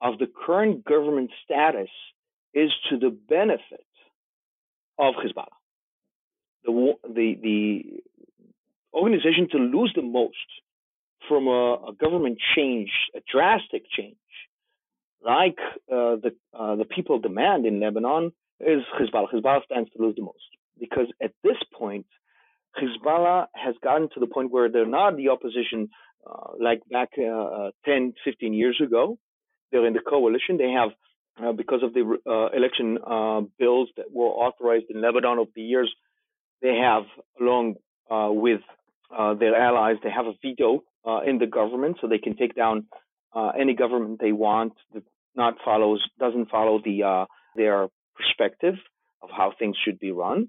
of 0.00 0.18
the 0.18 0.26
current 0.26 0.84
government 0.84 1.30
status 1.44 1.90
is 2.54 2.70
to 2.90 2.98
the 2.98 3.10
benefit 3.10 3.86
of 4.98 5.14
Hezbollah. 5.14 5.46
The, 6.64 6.94
the, 7.06 7.38
the 7.40 7.82
organization 8.92 9.48
to 9.52 9.58
lose 9.58 9.92
the 9.94 10.02
most 10.02 10.36
from 11.28 11.46
a, 11.46 11.74
a 11.88 11.92
government 12.00 12.38
change, 12.56 12.90
a 13.14 13.20
drastic 13.30 13.82
change, 13.96 14.16
like 15.24 15.58
uh, 15.90 16.16
the 16.16 16.32
uh, 16.58 16.76
the 16.76 16.84
people 16.84 17.18
demand 17.18 17.66
in 17.66 17.80
Lebanon 17.80 18.32
is 18.60 18.82
Hezbollah. 19.00 19.32
Hezbollah 19.32 19.64
stands 19.64 19.90
to 19.96 20.02
lose 20.02 20.14
the 20.16 20.22
most 20.22 20.38
because 20.78 21.06
at 21.22 21.32
this 21.42 21.56
point, 21.76 22.06
Hezbollah 22.80 23.46
has 23.54 23.74
gotten 23.82 24.08
to 24.14 24.20
the 24.20 24.26
point 24.26 24.52
where 24.52 24.68
they're 24.70 24.86
not 24.86 25.16
the 25.16 25.28
opposition 25.28 25.90
uh, 26.26 26.52
like 26.60 26.80
back 26.90 27.10
uh, 27.18 27.22
uh, 27.24 27.70
10, 27.84 28.14
15 28.24 28.52
years 28.52 28.80
ago. 28.84 29.18
They're 29.70 29.86
in 29.86 29.92
the 29.92 30.00
coalition. 30.00 30.58
They 30.58 30.70
have, 30.70 30.90
uh, 31.42 31.52
because 31.52 31.82
of 31.82 31.94
the 31.94 32.18
election 32.54 32.98
bills 33.58 33.88
that 33.96 34.06
were 34.12 34.26
authorized 34.26 34.86
in 34.90 35.00
Lebanon 35.00 35.38
over 35.38 35.50
the 35.54 35.62
years, 35.62 35.92
they 36.60 36.76
have, 36.76 37.04
along 37.40 37.76
with 38.10 38.60
their 39.10 39.56
allies, 39.56 39.96
they 40.02 40.10
have 40.10 40.26
a 40.26 40.34
veto 40.42 40.82
in 41.26 41.38
the 41.38 41.46
government, 41.46 41.98
so 42.00 42.06
they 42.06 42.18
can 42.18 42.36
take 42.36 42.54
down 42.54 42.86
uh, 43.34 43.50
any 43.58 43.74
government 43.74 44.20
they 44.20 44.32
want 44.32 44.72
that 44.94 45.02
not 45.36 45.54
follows 45.64 46.02
doesn't 46.18 46.50
follow 46.50 46.80
the 46.84 47.02
uh, 47.02 47.24
their 47.56 47.88
perspective 48.16 48.74
of 49.22 49.30
how 49.30 49.52
things 49.58 49.76
should 49.84 49.98
be 49.98 50.10
run. 50.10 50.48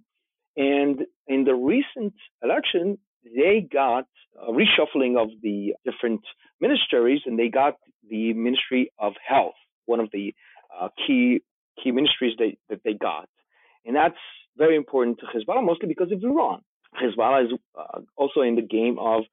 And 0.58 1.02
in 1.28 1.44
the 1.44 1.56
recent 1.56 2.14
election, 2.44 2.98
they 3.24 3.68
got 3.72 4.06
a 4.42 4.52
reshuffling 4.52 5.22
of 5.22 5.30
the 5.42 5.74
different 5.86 6.22
ministries, 6.60 7.22
and 7.26 7.38
they 7.38 7.50
got 7.50 7.76
the 8.10 8.34
Ministry 8.34 8.92
of 8.98 9.14
Health, 9.26 9.54
one 9.86 10.00
of 10.00 10.10
the 10.12 10.34
uh, 10.78 10.90
key 11.06 11.42
key 11.82 11.92
ministries 11.92 12.36
they, 12.38 12.58
that 12.70 12.82
they 12.84 12.94
got, 12.94 13.30
and 13.86 13.96
that's 13.96 14.18
very 14.58 14.76
important 14.76 15.20
to 15.20 15.26
Hezbollah, 15.26 15.64
mostly 15.64 15.88
because 15.88 16.12
of 16.12 16.22
Iran. 16.24 16.62
Hezbollah 16.96 17.46
is 17.46 17.52
uh, 17.78 18.02
also 18.16 18.42
in 18.42 18.56
the 18.56 18.62
game 18.62 18.98
of 19.00 19.24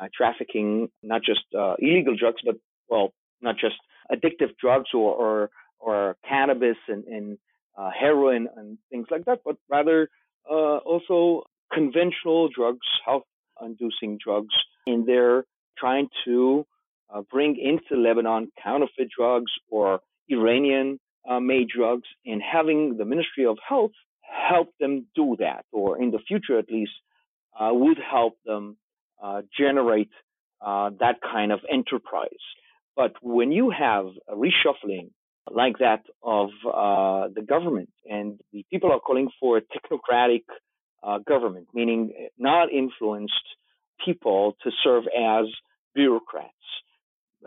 uh, 0.00 0.08
trafficking 0.14 0.88
not 1.02 1.22
just 1.22 1.44
uh, 1.58 1.74
illegal 1.78 2.16
drugs, 2.16 2.40
but 2.44 2.56
well, 2.88 3.12
not 3.40 3.56
just 3.56 3.76
addictive 4.12 4.56
drugs 4.60 4.90
or 4.94 5.14
or, 5.14 5.50
or 5.78 6.16
cannabis 6.28 6.76
and, 6.88 7.04
and 7.04 7.38
uh, 7.76 7.90
heroin 7.98 8.48
and 8.56 8.78
things 8.90 9.06
like 9.10 9.24
that, 9.24 9.40
but 9.44 9.56
rather 9.70 10.08
uh, 10.50 10.78
also 10.78 11.42
conventional 11.72 12.48
drugs, 12.48 12.86
health-inducing 13.04 14.18
drugs, 14.24 14.54
and 14.86 15.06
they're 15.06 15.44
trying 15.76 16.08
to 16.24 16.64
uh, 17.14 17.22
bring 17.30 17.56
into 17.58 18.00
Lebanon 18.00 18.50
counterfeit 18.62 19.08
drugs 19.16 19.52
or 19.70 20.00
Iranian-made 20.28 21.68
drugs, 21.68 22.08
and 22.24 22.40
having 22.42 22.96
the 22.96 23.04
Ministry 23.04 23.46
of 23.46 23.58
Health 23.66 23.92
help 24.22 24.68
them 24.80 25.06
do 25.14 25.36
that, 25.38 25.64
or 25.72 26.00
in 26.00 26.10
the 26.10 26.18
future 26.18 26.58
at 26.58 26.70
least, 26.70 26.92
uh, 27.58 27.70
would 27.72 27.98
help 27.98 28.34
them 28.44 28.76
uh, 29.22 29.42
generate 29.58 30.10
that 30.60 31.16
kind 31.22 31.52
of 31.52 31.60
enterprise. 31.70 32.44
But 32.96 33.12
when 33.22 33.52
you 33.52 33.70
have 33.70 34.06
a 34.28 34.34
reshuffling 34.34 35.10
like 35.50 35.78
that 35.78 36.02
of 36.22 36.50
uh, 36.66 37.28
the 37.34 37.42
government. 37.42 37.90
And 38.10 38.40
the 38.52 38.64
people 38.70 38.92
are 38.92 39.00
calling 39.00 39.28
for 39.40 39.58
a 39.58 39.62
technocratic 39.62 40.42
uh, 41.02 41.18
government, 41.18 41.68
meaning 41.74 42.12
not 42.38 42.72
influenced 42.72 43.34
people 44.04 44.56
to 44.62 44.70
serve 44.82 45.04
as 45.06 45.46
bureaucrats. 45.94 46.52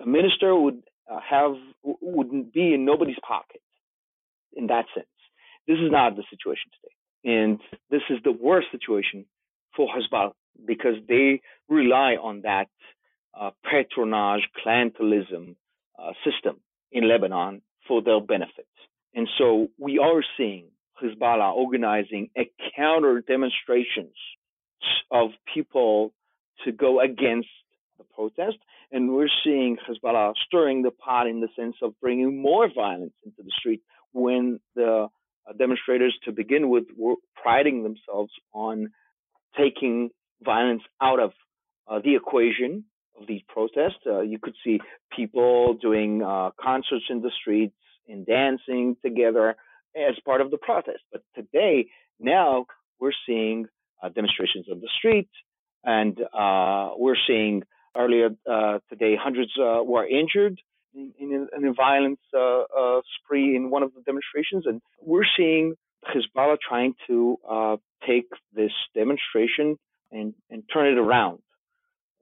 A 0.02 0.06
minister 0.06 0.56
would 0.56 0.82
uh, 1.12 1.20
have 1.28 1.56
wouldn't 1.84 2.54
be 2.54 2.74
in 2.74 2.86
nobody's 2.86 3.18
pocket 3.28 3.62
in 4.54 4.68
that 4.68 4.86
sense. 4.94 5.08
This 5.68 5.78
is 5.78 5.92
not 5.92 6.16
the 6.16 6.24
situation 6.30 6.72
today, 6.82 7.38
and 7.38 7.60
this 7.92 8.02
is 8.10 8.18
the 8.24 8.32
worst 8.32 8.68
situation 8.72 9.26
for 9.76 9.88
Hezbollah 9.88 10.34
because 10.66 10.96
they 11.08 11.42
rely 11.68 12.16
on 12.16 12.42
that 12.42 12.68
uh, 13.40 13.52
patronage, 13.64 14.48
clientelism 14.66 15.56
uh, 15.98 16.12
system 16.26 16.60
in 16.92 17.08
Lebanon 17.08 17.62
for 17.88 18.02
their 18.02 18.20
benefit. 18.20 18.68
And 19.14 19.28
so 19.38 19.70
we 19.78 20.00
are 20.00 20.24
seeing 20.38 20.68
Hezbollah 21.02 21.54
organizing 21.54 22.30
a 22.38 22.50
counter 22.76 23.22
demonstrations 23.22 24.16
of 25.12 25.30
people 25.54 26.14
to 26.66 26.72
go 26.72 27.00
against 27.00 27.50
the 27.98 28.04
protest. 28.04 28.58
And 28.92 29.14
we're 29.14 29.30
seeing 29.44 29.78
Hezbollah 29.78 30.34
stirring 30.46 30.82
the 30.82 30.92
pot 30.92 31.28
in 31.28 31.42
the 31.42 31.50
sense 31.56 31.76
of 31.82 31.94
bringing 32.02 32.42
more 32.42 32.70
violence 32.74 33.14
into 33.24 33.44
the 33.44 33.52
street 33.58 33.82
when 34.14 34.60
the 34.76 35.08
uh, 35.48 35.54
demonstrators, 35.58 36.18
to 36.26 36.32
begin 36.32 36.70
with, 36.70 36.86
were 36.98 37.16
priding 37.42 37.84
themselves 37.84 38.32
on 38.54 38.92
taking 39.58 40.10
violence 40.44 40.84
out 41.02 41.20
of 41.20 41.32
uh, 41.90 42.00
the 42.04 42.16
equation 42.16 42.86
of 43.20 43.28
these 43.28 43.42
protests. 43.48 44.02
Uh, 44.06 44.22
you 44.22 44.40
could 44.40 44.56
see 44.64 44.80
people 45.16 45.74
doing 45.82 46.22
uh, 46.24 46.52
concerts 46.60 47.06
in 47.10 47.22
the 47.22 47.32
streets 47.42 47.76
and 48.08 48.26
dancing 48.26 48.96
together 49.04 49.56
as 49.96 50.16
part 50.26 50.42
of 50.42 50.52
the 50.52 50.58
protest. 50.58 51.00
But 51.12 51.22
today, 51.36 51.88
now 52.20 52.66
we're 53.00 53.12
seeing 53.26 53.66
uh, 54.04 54.10
demonstrations 54.10 54.68
on 54.72 54.80
the 54.80 54.90
street, 54.98 55.30
and 55.84 56.20
uh, 56.34 56.92
we're 56.98 57.18
seeing 57.28 57.64
earlier 57.98 58.30
uh, 58.50 58.80
today 58.90 59.16
hundreds 59.20 59.52
were 59.58 60.08
injured 60.08 60.62
in, 60.94 61.12
in, 61.20 61.48
in 61.56 61.68
a 61.68 61.74
violence 61.74 62.20
spree 63.18 63.56
in 63.56 63.70
one 63.70 63.84
of 63.84 63.94
the 63.94 64.02
demonstrations, 64.02 64.66
and 64.66 64.82
we're 65.02 65.26
seeing 65.36 65.76
Hezbollah 66.06 66.58
trying 66.68 66.94
to 67.08 67.38
take 68.08 68.30
this 68.54 68.72
demonstration 68.96 69.78
and, 70.12 70.34
and 70.50 70.64
turn 70.72 70.88
it 70.88 70.98
around 70.98 71.40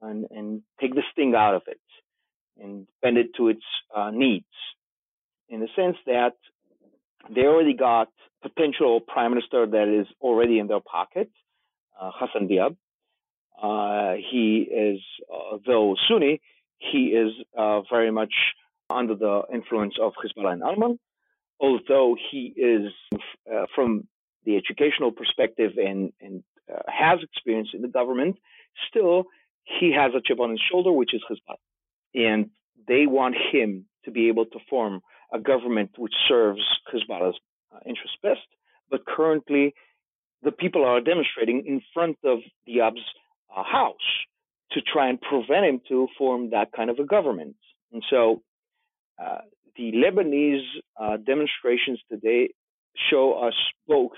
and, 0.02 0.26
and 0.32 0.62
take 0.80 0.94
the 0.94 1.04
sting 1.12 1.34
out 1.36 1.56
of 1.56 1.64
it 1.68 1.80
and 2.62 2.88
bend 3.02 3.18
it 3.18 3.28
to 3.38 3.50
its 3.50 3.64
uh, 3.96 4.12
needs 4.12 4.46
in 5.50 5.60
the 5.60 5.68
sense 5.76 5.98
that 6.06 6.34
they 7.34 7.42
already 7.42 7.74
got 7.74 8.10
potential 8.42 9.00
prime 9.00 9.32
minister 9.32 9.66
that 9.66 9.88
is 9.88 10.08
already 10.22 10.60
in 10.60 10.68
their 10.68 10.80
pocket, 10.80 11.30
uh, 12.00 12.12
Hassan 12.14 12.48
Diab. 12.48 12.76
Uh, 13.62 14.18
he 14.32 14.68
is, 14.72 15.02
uh, 15.34 15.58
though 15.66 15.96
Sunni, 16.08 16.42
he 16.78 17.08
is 17.08 17.32
uh, 17.58 17.82
very 17.90 18.12
much 18.12 18.34
under 18.90 19.16
the 19.16 19.42
influence 19.52 19.96
of 20.02 20.14
Hezbollah 20.24 20.54
and 20.54 20.64
Alman. 20.64 21.00
Although 21.60 22.16
he 22.32 22.54
is, 22.56 22.92
uh, 23.52 23.66
from 23.74 24.08
the 24.48 24.56
educational 24.56 25.12
perspective 25.12 25.74
and, 25.78 26.14
and 26.22 26.44
uh, 26.74 26.80
has 26.88 27.20
experience 27.22 27.70
in 27.74 27.82
the 27.82 27.94
government, 28.00 28.38
still 28.90 29.26
he 29.80 29.94
has 29.94 30.12
a 30.16 30.22
chip 30.26 30.40
on 30.40 30.52
his 30.52 30.62
shoulder, 30.72 30.92
which 30.92 31.14
is 31.14 31.22
Hezbollah. 31.30 31.58
And 32.16 32.50
they 32.88 33.06
want 33.06 33.36
him 33.52 33.86
to 34.06 34.12
be 34.12 34.30
able 34.30 34.46
to 34.46 34.60
form 34.70 35.02
a 35.34 35.40
government 35.40 35.92
which 35.98 36.14
serves 36.30 36.62
Hezbollah's 36.92 37.38
uh, 37.74 37.80
interests 37.86 38.18
best. 38.24 38.48
But 38.90 39.06
currently, 39.06 39.74
the 40.44 40.54
people 40.54 40.86
are 40.86 41.02
demonstrating 41.02 41.66
in 41.68 41.82
front 41.94 42.18
of 42.24 42.40
Diab's 42.66 43.06
uh, 43.56 43.64
house 43.64 44.08
to 44.72 44.80
try 44.82 45.10
and 45.10 45.20
prevent 45.20 45.66
him 45.66 45.82
to 45.90 46.08
form 46.18 46.52
that 46.52 46.72
kind 46.72 46.90
of 46.90 47.00
a 47.00 47.06
government. 47.06 47.56
And 47.92 48.02
so 48.10 48.42
uh, 49.22 49.40
the 49.76 49.92
Lebanese 49.92 50.64
uh, 51.02 51.18
demonstrations 51.18 52.00
today 52.10 52.50
show 53.10 53.34
us 53.48 53.54
both 53.88 54.12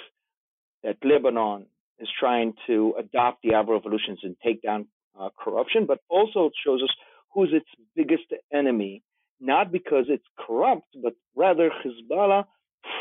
that 0.83 0.97
Lebanon 1.03 1.65
is 1.99 2.07
trying 2.19 2.53
to 2.67 2.95
adopt 2.97 3.41
the 3.43 3.53
Arab 3.53 3.69
revolutions 3.69 4.19
and 4.23 4.35
take 4.43 4.61
down 4.61 4.87
uh, 5.19 5.29
corruption, 5.37 5.85
but 5.85 5.99
also 6.09 6.49
shows 6.65 6.81
us 6.81 6.89
who's 7.33 7.49
its 7.51 7.69
biggest 7.95 8.23
enemy, 8.53 9.03
not 9.39 9.71
because 9.71 10.05
it's 10.07 10.25
corrupt, 10.37 10.87
but 11.01 11.13
rather 11.35 11.69
Hezbollah 11.69 12.45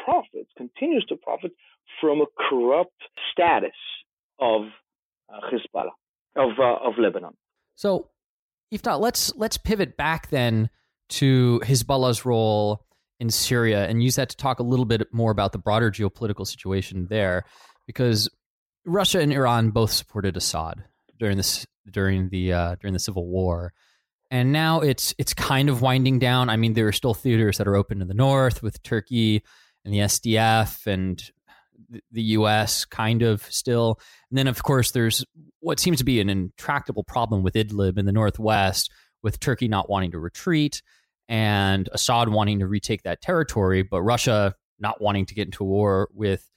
profits, 0.05 0.51
continues 0.57 1.05
to 1.09 1.17
profit 1.17 1.53
from 2.01 2.21
a 2.21 2.27
corrupt 2.49 3.01
status 3.33 3.71
of 4.41 4.63
uh, 5.33 5.41
Hezbollah, 5.53 5.93
of, 6.37 6.59
uh, 6.59 6.89
of 6.89 6.95
Lebanon. 6.99 7.37
So, 7.77 8.11
Yiftach, 8.73 9.01
let's 9.01 9.35
let's 9.37 9.57
pivot 9.57 9.97
back 9.97 10.29
then 10.29 10.69
to 11.11 11.61
Hezbollah's 11.65 12.27
role 12.27 12.85
in 13.21 13.31
Syria 13.31 13.87
and 13.87 14.03
use 14.03 14.17
that 14.17 14.29
to 14.31 14.37
talk 14.37 14.61
a 14.61 14.65
little 14.65 14.85
bit 14.85 15.03
more 15.13 15.31
about 15.31 15.53
the 15.53 15.59
broader 15.59 15.91
geopolitical 15.91 16.47
situation 16.47 17.07
there, 17.09 17.45
because 17.87 18.29
Russia 18.85 19.21
and 19.21 19.33
Iran 19.33 19.71
both 19.71 19.91
supported 19.91 20.37
Assad 20.37 20.85
during 21.19 21.37
this 21.37 21.67
during 21.91 22.29
the 22.29 22.53
uh, 22.53 22.77
during 22.81 22.93
the 22.93 23.01
civil 23.01 23.27
war, 23.27 23.73
and 24.31 24.53
now 24.53 24.81
it's 24.81 25.15
it's 25.19 25.35
kind 25.35 25.69
of 25.69 25.83
winding 25.83 26.19
down. 26.19 26.49
I 26.49 26.57
mean, 26.57 26.75
there 26.75 26.89
are 26.89 26.93
still 26.93 27.15
theaters 27.15 27.59
that 27.59 27.69
are 27.69 27.77
open 27.77 28.01
in 28.01 28.09
the 28.09 28.15
north 28.15 28.63
with 28.63 28.83
Turkey 28.83 29.43
and 29.85 29.93
the 29.93 29.99
SDF 29.99 30.87
and 30.87 31.23
the 32.13 32.23
U.S. 32.23 32.85
kind 32.85 33.23
of 33.23 33.43
still. 33.51 33.99
And 34.31 34.39
then, 34.39 34.47
of 34.47 34.63
course, 34.63 34.91
there's 34.91 35.25
what 35.61 35.81
seems 35.81 35.99
to 35.99 36.05
be 36.05 36.21
an 36.21 36.29
intractable 36.29 37.05
problem 37.05 37.43
with 37.43 37.55
Idlib 37.55 37.99
in 37.99 38.07
the 38.07 38.13
northwest, 38.13 38.91
with 39.23 39.41
Turkey 39.41 39.69
not 39.69 39.89
wanting 39.89 40.13
to 40.13 40.19
retreat 40.19 40.83
and 41.29 41.89
Assad 41.93 42.29
wanting 42.31 42.61
to 42.61 42.67
retake 42.67 43.03
that 43.03 43.21
territory, 43.21 43.83
but 43.83 44.03
Russia 44.03 44.55
not 44.79 45.01
wanting 45.01 45.27
to 45.27 45.35
get 45.35 45.47
into 45.47 45.65
war 45.65 46.09
with 46.13 46.49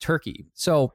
Turkey. 0.00 0.46
So 0.54 0.92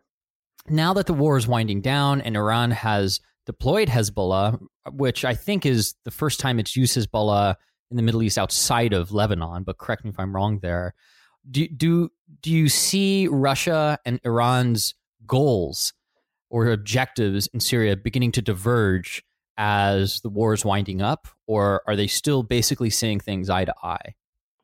now 0.67 0.93
that 0.93 1.05
the 1.05 1.13
war 1.13 1.37
is 1.37 1.47
winding 1.47 1.81
down 1.81 2.21
and 2.21 2.35
Iran 2.35 2.71
has 2.71 3.19
deployed 3.45 3.89
Hezbollah, 3.89 4.59
which 4.91 5.25
I 5.25 5.35
think 5.35 5.65
is 5.65 5.95
the 6.03 6.11
first 6.11 6.39
time 6.39 6.59
it's 6.59 6.75
used 6.75 6.97
Hezbollah 6.97 7.55
in 7.91 7.97
the 7.97 8.03
Middle 8.03 8.23
East 8.23 8.37
outside 8.37 8.93
of 8.93 9.11
Lebanon, 9.11 9.63
but 9.63 9.77
correct 9.77 10.03
me 10.03 10.09
if 10.09 10.19
I'm 10.19 10.35
wrong 10.35 10.59
there. 10.61 10.93
Do 11.49 11.67
do 11.67 12.09
do 12.41 12.51
you 12.51 12.69
see 12.69 13.27
Russia 13.27 13.99
and 14.05 14.19
Iran's 14.23 14.95
goals 15.27 15.93
or 16.49 16.67
objectives 16.67 17.47
in 17.47 17.59
Syria 17.59 17.95
beginning 17.95 18.31
to 18.33 18.41
diverge 18.41 19.23
as 19.57 20.21
the 20.21 20.29
war 20.29 20.53
is 20.53 20.65
winding 20.65 21.01
up, 21.01 21.27
or 21.47 21.81
are 21.87 21.95
they 21.95 22.07
still 22.07 22.43
basically 22.43 22.89
seeing 22.89 23.19
things 23.19 23.49
eye 23.49 23.65
to 23.65 23.73
eye? 23.83 24.15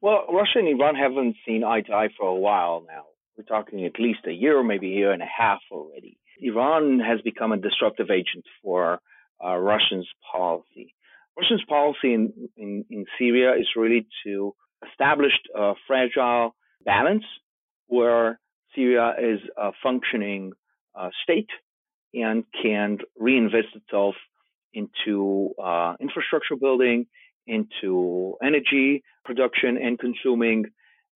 Well, 0.01 0.25
Russia 0.29 0.59
and 0.59 0.67
Iran 0.67 0.95
haven't 0.95 1.35
seen 1.45 1.63
eye 1.63 1.81
to 1.81 1.93
eye 1.93 2.09
for 2.17 2.27
a 2.27 2.35
while 2.35 2.83
now. 2.87 3.05
We're 3.37 3.43
talking 3.43 3.85
at 3.85 3.99
least 3.99 4.19
a 4.27 4.31
year, 4.31 4.63
maybe 4.63 4.87
a 4.87 4.95
year 4.95 5.11
and 5.11 5.21
a 5.21 5.27
half 5.27 5.59
already. 5.71 6.17
Iran 6.39 6.99
has 6.99 7.21
become 7.21 7.51
a 7.51 7.57
disruptive 7.57 8.09
agent 8.09 8.45
for 8.63 8.99
uh, 9.43 9.55
Russia's 9.55 10.07
policy. 10.31 10.95
Russia's 11.37 11.63
policy 11.67 12.13
in, 12.13 12.33
in, 12.57 12.85
in, 12.89 13.05
Syria 13.17 13.53
is 13.59 13.67
really 13.75 14.07
to 14.25 14.53
establish 14.91 15.31
a 15.55 15.73
fragile 15.87 16.55
balance 16.83 17.23
where 17.87 18.39
Syria 18.75 19.13
is 19.19 19.39
a 19.57 19.71
functioning 19.81 20.53
uh, 20.95 21.09
state 21.23 21.49
and 22.13 22.43
can 22.61 22.97
reinvest 23.17 23.69
itself 23.75 24.15
into 24.73 25.51
uh, 25.61 25.95
infrastructure 25.99 26.55
building, 26.55 27.07
into 27.47 28.35
energy 28.43 29.03
production 29.25 29.77
and 29.77 29.99
consuming, 29.99 30.65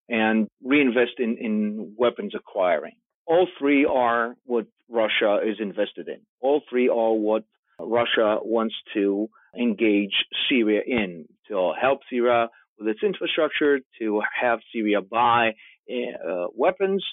and 0.10 0.48
reinvest 0.64 1.14
in, 1.20 1.38
in 1.40 1.94
weapons 1.98 2.34
acquiring. 2.36 2.94
All 3.26 3.48
three 3.58 3.86
are 3.86 4.36
what 4.46 4.68
Russia 4.90 5.40
is 5.44 5.58
invested 5.60 6.08
in. 6.08 6.20
All 6.42 6.62
three 6.70 6.90
are 6.90 7.14
what 7.14 7.44
Russia 7.80 8.38
wants 8.42 8.76
to 8.94 9.30
engage 9.60 10.14
Syria 10.50 10.82
in 10.86 11.26
to 11.48 11.74
help 11.80 12.02
Syria 12.10 12.50
with 12.78 12.88
its 12.90 13.00
infrastructure, 13.04 13.80
to 14.00 14.22
have 14.42 14.60
Syria 14.74 15.02
buy 15.02 15.54
uh, 15.90 16.48
weapons, 16.54 17.04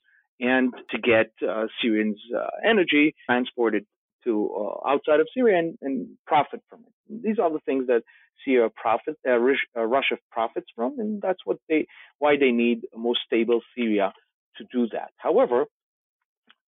and 0.40 0.72
to 0.90 0.98
get 0.98 1.32
uh, 1.48 1.66
Syrians' 1.80 2.20
uh, 2.36 2.46
energy 2.68 3.14
transported 3.26 3.86
to 4.24 4.50
uh, 4.54 4.88
outside 4.88 5.20
of 5.20 5.28
Syria 5.34 5.58
and, 5.58 5.78
and, 5.82 6.08
profit 6.26 6.60
from 6.68 6.80
it. 6.80 7.22
These 7.22 7.38
are 7.38 7.50
the 7.50 7.60
things 7.60 7.86
that 7.88 8.02
Syria 8.44 8.68
profit, 8.74 9.16
uh, 9.26 9.32
uh, 9.32 9.84
Russia 9.84 10.16
profits 10.30 10.66
from, 10.74 10.98
and 10.98 11.20
that's 11.20 11.40
what 11.44 11.58
they 11.68 11.86
why 12.18 12.36
they 12.38 12.50
need 12.50 12.82
a 12.94 12.98
more 12.98 13.14
stable 13.26 13.60
Syria 13.76 14.12
to 14.58 14.64
do 14.72 14.88
that. 14.92 15.10
However, 15.16 15.64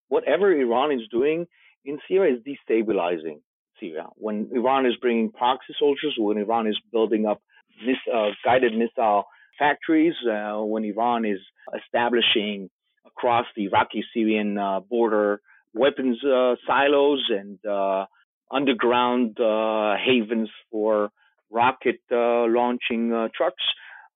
whatever 0.08 0.52
Iran 0.52 0.92
is 0.92 1.06
doing 1.10 1.46
in 1.84 1.98
Syria 2.08 2.34
is 2.34 2.40
destabilizing 2.42 3.40
Syria. 3.80 4.06
When 4.16 4.50
Iran 4.52 4.86
is 4.86 4.94
bringing 5.00 5.30
proxy 5.30 5.74
soldiers, 5.78 6.14
when 6.18 6.38
Iran 6.38 6.66
is 6.66 6.78
building 6.92 7.26
up 7.26 7.40
mis- 7.84 7.96
uh, 8.12 8.30
guided 8.44 8.72
missile 8.76 9.24
factories 9.58 10.14
uh, 10.28 10.58
when 10.58 10.84
Iran 10.84 11.24
is 11.24 11.38
establishing 11.84 12.70
across 13.06 13.46
the 13.56 13.64
Iraqi-Syrian 13.64 14.58
uh, 14.58 14.80
border 14.80 15.40
weapons 15.74 16.18
uh, 16.24 16.54
silos 16.66 17.22
and 17.28 17.58
uh, 17.66 18.06
underground 18.50 19.38
uh, 19.40 19.96
havens 19.96 20.48
for 20.70 21.10
rocket 21.50 22.00
uh, 22.10 22.46
launching 22.46 23.12
uh, 23.12 23.28
trucks. 23.36 23.62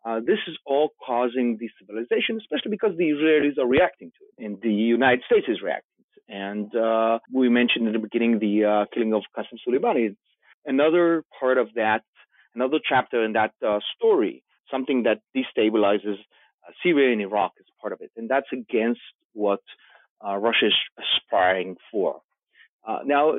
Uh, 0.07 0.21
this 0.21 0.39
is 0.47 0.57
all 0.65 0.91
causing 1.05 1.59
destabilization, 1.59 2.37
especially 2.39 2.71
because 2.71 2.97
the 2.97 3.05
Israelis 3.05 3.59
are 3.59 3.67
reacting 3.67 4.11
to 4.11 4.25
it, 4.25 4.47
and 4.47 4.61
the 4.63 4.73
United 4.73 5.23
States 5.27 5.47
is 5.49 5.61
reacting. 5.61 5.85
And 6.31 6.71
we 7.33 7.49
mentioned 7.49 7.87
in 7.87 7.93
the 7.95 7.99
beginning 7.99 8.39
the 8.39 8.87
killing 8.93 9.15
of 9.15 9.23
Qasem 9.37 9.59
Soleimani. 9.67 10.11
It's 10.11 10.17
another 10.67 11.25
part 11.41 11.57
of 11.59 11.69
that, 11.75 12.03
another 12.55 12.79
chapter 12.87 13.25
in 13.25 13.33
that 13.33 13.53
story, 13.97 14.43
something 14.71 15.05
that 15.05 15.21
destabilizes 15.37 16.19
Syria 16.83 17.13
and 17.13 17.23
Iraq 17.23 17.53
is 17.59 17.67
part 17.81 17.93
of 17.95 18.01
it, 18.03 18.11
and 18.17 18.29
that's 18.29 18.47
against 18.53 19.01
what 19.33 19.61
uh, 20.27 20.37
Russia 20.37 20.67
is 20.67 20.75
aspiring 20.99 21.77
for. 21.91 22.21
Uh, 22.87 22.99
now, 23.05 23.31
uh, 23.31 23.39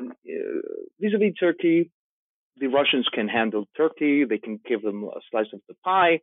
vis-a-vis 0.99 1.33
Turkey, 1.39 1.91
the 2.59 2.67
Russians 2.67 3.07
can 3.13 3.27
handle 3.27 3.65
Turkey. 3.75 4.25
They 4.25 4.37
can 4.37 4.59
give 4.67 4.81
them 4.81 5.03
a 5.03 5.19
slice 5.31 5.47
of 5.53 5.61
the 5.67 5.75
pie, 5.83 6.19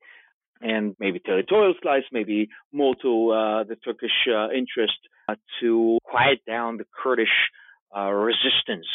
and 0.61 0.95
maybe 1.01 1.19
territorial 1.19 1.75
slice, 1.83 2.05
maybe 2.13 2.49
more 2.73 2.95
to 3.03 3.31
uh, 3.31 3.65
the 3.65 3.77
Turkish 3.77 4.11
uh, 4.29 4.51
interest 4.51 4.99
uh, 5.29 5.35
to 5.61 5.99
quiet 6.05 6.41
down 6.47 6.77
the 6.77 6.87
Kurdish 7.03 7.29
resistance 7.95 8.87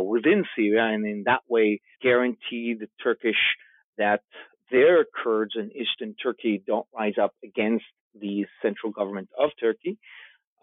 within 0.00 0.44
Syria, 0.56 0.86
and 0.86 1.04
in 1.04 1.24
that 1.26 1.42
way 1.48 1.82
guarantee 2.02 2.74
the 2.78 2.88
Turkish 3.02 3.36
that 3.98 4.22
their 4.70 5.04
Kurds 5.04 5.52
in 5.54 5.70
eastern 5.72 6.14
Turkey 6.14 6.62
don't 6.66 6.86
rise 6.98 7.18
up 7.22 7.34
against 7.44 7.84
the 8.18 8.46
central 8.62 8.90
government 8.90 9.28
of 9.38 9.50
Turkey. 9.60 9.98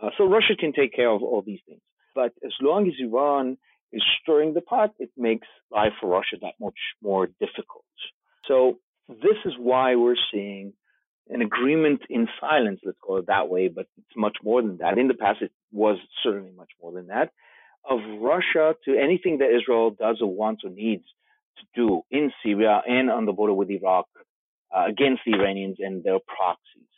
Uh, 0.01 0.09
so 0.17 0.25
Russia 0.25 0.55
can 0.57 0.73
take 0.73 0.93
care 0.93 1.09
of 1.09 1.21
all 1.21 1.41
these 1.41 1.59
things. 1.67 1.81
But 2.15 2.33
as 2.43 2.53
long 2.61 2.87
as 2.87 2.93
Iran 2.99 3.57
is 3.91 4.03
stirring 4.21 4.53
the 4.53 4.61
pot, 4.61 4.93
it 4.99 5.09
makes 5.17 5.47
life 5.71 5.93
for 5.99 6.07
Russia 6.09 6.37
that 6.41 6.53
much 6.59 6.79
more 7.01 7.27
difficult. 7.27 7.85
So 8.47 8.79
this 9.07 9.37
is 9.45 9.53
why 9.57 9.95
we're 9.95 10.15
seeing 10.31 10.73
an 11.29 11.41
agreement 11.41 12.01
in 12.09 12.27
silence, 12.39 12.79
let's 12.83 12.97
call 12.99 13.17
it 13.17 13.27
that 13.27 13.49
way, 13.49 13.67
but 13.67 13.85
it's 13.97 14.17
much 14.17 14.37
more 14.43 14.61
than 14.61 14.77
that. 14.77 14.97
In 14.97 15.07
the 15.07 15.13
past, 15.13 15.41
it 15.41 15.51
was 15.71 15.97
certainly 16.23 16.51
much 16.55 16.71
more 16.81 16.91
than 16.91 17.07
that, 17.07 17.31
of 17.87 17.99
Russia 18.19 18.75
to 18.85 18.97
anything 18.97 19.37
that 19.39 19.55
Israel 19.55 19.91
does 19.91 20.17
or 20.21 20.33
wants 20.33 20.63
or 20.63 20.71
needs 20.71 21.05
to 21.59 21.65
do 21.75 22.01
in 22.09 22.31
Syria 22.43 22.81
and 22.87 23.11
on 23.11 23.25
the 23.25 23.31
border 23.31 23.53
with 23.53 23.69
Iraq 23.69 24.07
uh, 24.75 24.85
against 24.87 25.21
the 25.25 25.33
Iranians 25.33 25.77
and 25.79 26.03
their 26.03 26.19
proxies. 26.19 26.89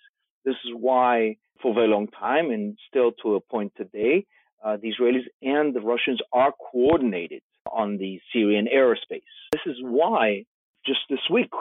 This 0.45 0.55
is 0.65 0.71
why, 0.75 1.37
for 1.61 1.71
a 1.71 1.73
very 1.73 1.87
long 1.87 2.07
time, 2.07 2.51
and 2.51 2.77
still 2.87 3.11
to 3.23 3.35
a 3.35 3.41
point 3.41 3.73
today, 3.77 4.25
uh, 4.63 4.77
the 4.77 4.93
Israelis 4.93 5.25
and 5.41 5.73
the 5.73 5.81
Russians 5.81 6.19
are 6.33 6.53
coordinated 6.71 7.41
on 7.71 7.97
the 7.97 8.19
Syrian 8.31 8.67
airspace. 8.73 9.21
This 9.51 9.61
is 9.65 9.77
why, 9.81 10.45
just 10.85 10.99
this 11.09 11.19
week, 11.31 11.51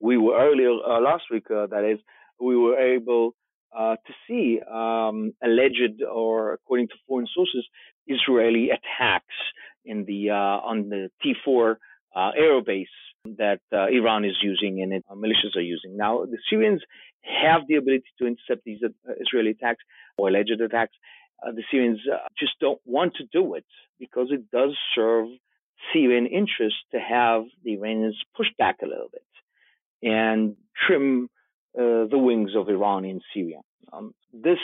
we 0.00 0.16
were 0.16 0.36
earlier 0.36 0.70
uh, 0.70 1.00
last 1.00 1.24
week, 1.30 1.50
uh, 1.50 1.66
that 1.66 1.84
is, 1.84 1.98
we 2.40 2.56
were 2.56 2.78
able 2.78 3.34
uh, 3.76 3.96
to 4.06 4.12
see 4.26 4.60
um, 4.70 5.32
alleged 5.42 6.02
or 6.02 6.54
according 6.54 6.88
to 6.88 6.94
foreign 7.06 7.26
sources, 7.34 7.66
Israeli 8.06 8.70
attacks 8.70 9.34
in 9.84 10.04
the 10.04 10.30
uh, 10.30 10.34
on 10.34 10.88
the 10.88 11.10
T4 11.24 11.76
uh, 12.14 12.30
aerobase 12.38 12.86
that 13.24 13.60
uh, 13.72 13.86
Iran 13.86 14.24
is 14.24 14.36
using 14.42 14.82
and 14.82 14.92
it, 14.92 15.04
uh, 15.10 15.14
militias 15.14 15.56
are 15.56 15.60
using. 15.60 15.96
Now, 15.96 16.24
the 16.24 16.38
Syrians 16.50 16.82
have 17.22 17.62
the 17.68 17.76
ability 17.76 18.04
to 18.18 18.26
intercept 18.26 18.64
these 18.64 18.80
Israeli 19.20 19.50
attacks 19.50 19.84
or 20.18 20.28
alleged 20.28 20.60
attacks. 20.60 20.94
the 21.42 21.62
Syrians 21.70 22.00
just 22.38 22.52
don't 22.60 22.80
want 22.84 23.14
to 23.16 23.24
do 23.32 23.54
it 23.54 23.66
because 23.98 24.28
it 24.30 24.50
does 24.50 24.76
serve 24.94 25.28
Syrian 25.92 26.26
interests 26.26 26.78
to 26.92 26.98
have 26.98 27.44
the 27.64 27.74
Iranians 27.74 28.20
push 28.36 28.48
back 28.58 28.76
a 28.82 28.86
little 28.86 29.08
bit 29.12 29.22
and 30.02 30.56
trim 30.86 31.28
uh, 31.78 32.06
the 32.10 32.18
wings 32.18 32.50
of 32.56 32.68
Iran 32.68 33.04
in 33.04 33.20
Syria. 33.34 33.60
Um, 33.92 34.14
this 34.32 34.58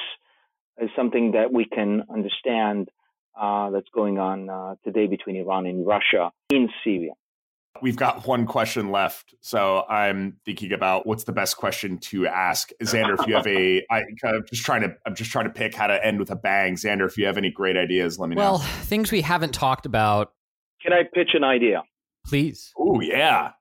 is 0.80 0.90
something 0.94 1.32
that 1.32 1.52
we 1.52 1.64
can 1.64 2.02
understand 2.12 2.88
uh, 3.38 3.70
that's 3.70 3.88
going 3.94 4.18
on 4.18 4.50
uh, 4.50 4.74
today 4.84 5.06
between 5.06 5.36
Iran 5.36 5.66
and 5.66 5.86
Russia 5.86 6.30
in 6.50 6.68
Syria. 6.84 7.12
We've 7.82 7.96
got 7.96 8.26
one 8.26 8.46
question 8.46 8.90
left, 8.90 9.34
so 9.40 9.84
I'm 9.88 10.36
thinking 10.44 10.72
about 10.72 11.06
what's 11.06 11.24
the 11.24 11.32
best 11.32 11.56
question 11.56 11.98
to 11.98 12.26
ask. 12.26 12.70
Xander, 12.82 13.18
if 13.18 13.26
you 13.26 13.34
have 13.34 13.46
a, 13.46 13.84
I'm 13.90 14.44
just 14.48 14.64
trying 14.64 14.82
to, 14.82 14.96
I'm 15.06 15.14
just 15.14 15.30
trying 15.30 15.46
to 15.46 15.52
pick 15.52 15.74
how 15.74 15.86
to 15.86 16.04
end 16.04 16.18
with 16.18 16.30
a 16.30 16.36
bang. 16.36 16.74
Xander, 16.74 17.06
if 17.06 17.16
you 17.16 17.26
have 17.26 17.36
any 17.36 17.50
great 17.50 17.76
ideas, 17.76 18.18
let 18.18 18.28
me 18.28 18.36
well, 18.36 18.58
know. 18.58 18.58
Well, 18.58 18.68
things 18.82 19.12
we 19.12 19.20
haven't 19.20 19.52
talked 19.52 19.86
about. 19.86 20.32
Can 20.82 20.92
I 20.92 21.02
pitch 21.12 21.30
an 21.34 21.44
idea? 21.44 21.82
Please. 22.26 22.72
Oh 22.78 23.00
yeah. 23.00 23.52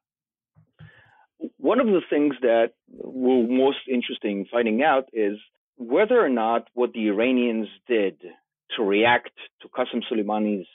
One 1.58 1.80
of 1.80 1.88
the 1.88 2.02
things 2.10 2.36
that 2.42 2.72
were 2.90 3.48
most 3.48 3.80
interesting 3.92 4.46
finding 4.52 4.82
out 4.82 5.06
is 5.14 5.38
whether 5.78 6.20
or 6.20 6.30
not 6.30 6.68
what 6.74 6.94
the 6.94 7.08
Iranians 7.08 7.68
did 7.88 8.20
to 8.76 8.84
react 8.84 9.32
to 9.62 9.68
Qasem 9.68 10.02
Soleimani's 10.12 10.68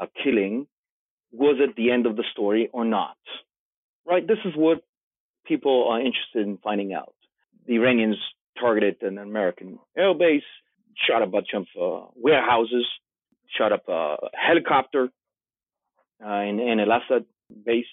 uh, 0.00 0.06
killing 0.22 0.66
was 1.36 1.56
it 1.58 1.74
the 1.76 1.90
end 1.90 2.06
of 2.06 2.16
the 2.16 2.24
story 2.32 2.70
or 2.72 2.84
not? 2.84 3.16
Right? 4.06 4.26
This 4.26 4.38
is 4.44 4.52
what 4.56 4.82
people 5.46 5.88
are 5.90 5.98
interested 5.98 6.46
in 6.46 6.58
finding 6.62 6.92
out. 6.94 7.14
The 7.66 7.74
Iranians 7.74 8.16
targeted 8.58 9.02
an 9.02 9.18
American 9.18 9.78
airbase, 9.98 10.42
shot 11.08 11.22
a 11.22 11.26
bunch 11.26 11.48
of 11.54 11.66
uh, 11.80 12.06
warehouses, 12.14 12.86
shot 13.56 13.72
up 13.72 13.88
a 13.88 14.16
helicopter 14.34 15.08
uh, 16.24 16.40
in, 16.40 16.60
in 16.60 16.80
Al 16.80 16.92
Asad 16.92 17.24
base. 17.64 17.86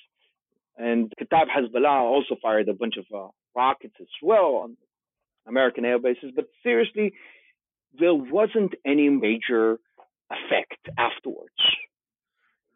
And 0.78 1.12
Kataib 1.20 1.48
Hezbollah 1.48 2.02
also 2.02 2.36
fired 2.42 2.70
a 2.70 2.74
bunch 2.74 2.96
of 2.98 3.06
uh, 3.14 3.28
rockets 3.56 3.96
as 4.00 4.08
well 4.22 4.62
on 4.64 4.78
American 5.48 5.86
air 5.86 6.00
bases. 6.00 6.32
But 6.36 6.46
seriously, 6.64 7.14
there 8.00 8.14
wasn't 8.14 8.74
any 8.86 9.10
major 9.10 9.80
effect 10.30 10.88
afterwards. 10.98 11.54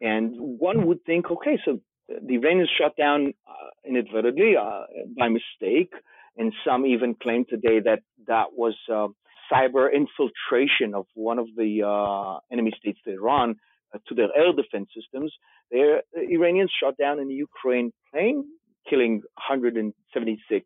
And 0.02 0.34
one 0.38 0.88
would 0.88 1.04
think, 1.06 1.32
okay, 1.32 1.58
so 1.64 1.80
the 2.08 2.36
Iranians 2.36 2.70
shut 2.78 2.96
down 2.98 3.34
uh, 3.48 3.70
inadvertently 3.88 4.56
uh, 4.58 4.84
by 5.18 5.30
mistake, 5.30 5.94
and 6.38 6.54
some 6.66 6.86
even 6.86 7.16
claim 7.16 7.46
today 7.50 7.80
that 7.80 8.00
that 8.28 8.54
was 8.54 8.76
uh, 8.92 9.08
cyber 9.52 9.88
infiltration 9.94 10.94
of 10.94 11.06
one 11.14 11.40
of 11.40 11.48
the 11.56 11.82
uh, 11.86 12.40
enemy 12.52 12.72
states 12.78 13.00
Iran 13.06 13.56
uh, 13.94 14.00
to 14.08 14.16
their 14.16 14.30
air 14.36 14.52
defense 14.54 14.90
systems. 14.96 15.34
The 15.72 16.00
Iranians 16.16 16.72
shot 16.82 16.98
down 16.98 17.20
a 17.20 17.26
Ukraine 17.26 17.92
plane, 18.12 18.44
killing 18.90 19.22
176 19.50 20.66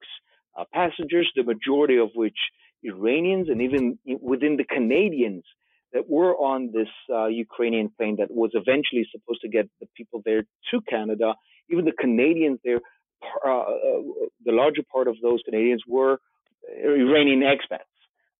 uh, 0.58 0.64
passengers, 0.74 1.32
the 1.36 1.44
majority 1.44 1.98
of 1.98 2.10
which 2.16 2.38
Iranians, 2.84 3.50
and 3.50 3.62
even 3.62 4.00
within 4.22 4.58
the 4.58 4.64
Canadians 4.64 5.44
that 5.94 6.10
were 6.10 6.36
on 6.36 6.72
this 6.72 6.88
uh, 7.14 7.28
Ukrainian 7.28 7.90
plane 7.98 8.18
that 8.18 8.32
was 8.32 8.52
eventually 8.54 9.06
supposed 9.12 9.42
to 9.42 9.50
get 9.50 9.70
the 9.80 9.88
people 9.98 10.22
there 10.24 10.44
to 10.72 10.82
Canada. 10.90 11.34
Even 11.72 11.86
the 11.86 11.92
Canadians 11.92 12.60
there, 12.64 12.80
uh, 13.46 13.50
uh, 13.50 13.66
the 14.46 14.52
larger 14.52 14.84
part 14.92 15.08
of 15.08 15.16
those 15.22 15.42
Canadians 15.44 15.84
were 15.88 16.20
Iranian 16.78 17.42
expats 17.42 17.94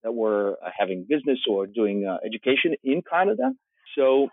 that 0.04 0.14
were 0.14 0.58
uh, 0.64 0.70
having 0.78 1.06
business 1.08 1.40
or 1.50 1.68
doing 1.68 2.06
uh, 2.06 2.18
education 2.26 2.76
in 2.84 3.02
Canada. 3.02 3.52
So 3.98 4.30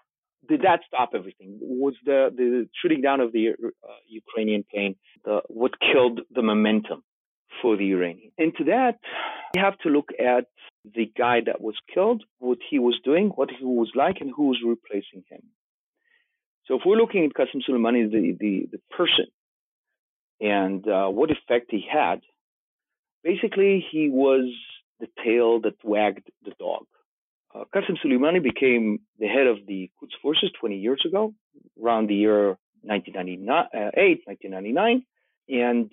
did 0.49 0.62
that 0.62 0.81
stop 0.87 1.11
everything? 1.14 1.59
Was 1.61 1.95
the, 2.05 2.31
the 2.37 2.69
shooting 2.81 3.01
down 3.01 3.21
of 3.21 3.33
the 3.33 3.49
uh, 3.49 3.89
Ukrainian 4.09 4.64
plane 4.73 4.97
the, 5.25 5.41
what 5.49 5.73
killed 5.81 6.21
the 6.31 6.43
momentum 6.43 7.03
for 7.61 7.77
the 7.77 7.91
Iranian? 7.93 8.31
And 8.39 8.55
to 8.59 8.64
that, 8.64 8.99
you 9.55 9.62
have 9.62 9.79
to 9.79 9.89
look 9.89 10.11
at 10.21 10.47
the 10.95 11.11
guy 11.16 11.41
that 11.45 11.61
was 11.61 11.74
killed, 11.93 12.22
what 12.39 12.59
he 12.68 12.78
was 12.78 12.99
doing, 13.05 13.28
what 13.28 13.51
he 13.51 13.64
was 13.64 13.91
like, 13.95 14.18
and 14.20 14.32
who 14.34 14.49
was 14.49 14.59
replacing 14.64 15.24
him. 15.28 15.43
So 16.66 16.74
if 16.76 16.82
we're 16.84 16.97
looking 16.97 17.24
at 17.24 17.32
Qasem 17.32 17.62
Soleimani, 17.68 18.11
the, 18.11 18.37
the, 18.39 18.68
the 18.72 18.80
person, 18.97 19.26
and 20.41 20.87
uh, 20.87 21.09
what 21.09 21.30
effect 21.30 21.66
he 21.70 21.87
had, 21.91 22.20
basically 23.22 23.84
he 23.91 24.09
was 24.11 24.53
the 25.01 25.09
tail 25.24 25.61
that 25.61 25.74
wagged 25.84 26.28
the 26.45 26.53
dog. 26.59 26.87
Uh, 27.55 27.64
Qasem 27.74 27.97
Soleimani 28.05 28.43
became 28.43 29.01
the 29.18 29.26
head 29.26 29.47
of 29.47 29.59
the 29.66 29.91
Quds 30.03 30.12
forces 30.20 30.51
20 30.61 30.76
years 30.76 31.03
ago, 31.07 31.34
around 31.82 32.09
the 32.09 32.14
year 32.14 32.59
1998, 32.82 34.22
1999, 34.24 35.05
and 35.49 35.91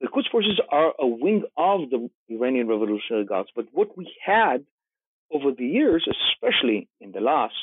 the 0.00 0.08
Quds 0.08 0.28
forces 0.30 0.60
are 0.70 0.92
a 0.98 1.06
wing 1.06 1.44
of 1.56 1.90
the 1.90 2.10
Iranian 2.28 2.68
Revolutionary 2.68 3.24
Guards. 3.24 3.50
But 3.54 3.66
what 3.72 3.96
we 3.96 4.12
had 4.24 4.64
over 5.32 5.52
the 5.52 5.66
years, 5.66 6.06
especially 6.08 6.88
in 7.00 7.12
the 7.12 7.20
last 7.20 7.54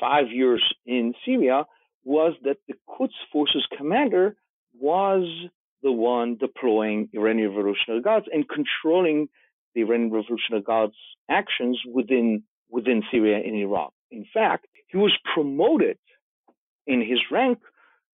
five 0.00 0.30
years 0.30 0.62
in 0.86 1.14
Syria, 1.24 1.64
was 2.04 2.34
that 2.44 2.58
the 2.68 2.74
Quds 2.86 3.14
forces 3.32 3.66
commander 3.76 4.36
was 4.78 5.26
the 5.82 5.92
one 5.92 6.36
deploying 6.36 7.08
Iranian 7.12 7.50
Revolutionary 7.50 8.02
Guards 8.02 8.26
and 8.32 8.44
controlling 8.48 9.28
the 9.74 9.82
Iranian 9.82 10.12
Revolutionary 10.12 10.62
Guards' 10.62 10.94
actions 11.28 11.80
within 11.86 12.42
within 12.70 13.02
Syria 13.10 13.38
and 13.38 13.56
Iraq. 13.56 13.92
In 14.10 14.26
fact, 14.32 14.66
he 14.88 14.98
was 14.98 15.16
promoted 15.34 15.98
in 16.86 17.00
his 17.00 17.20
rank 17.30 17.58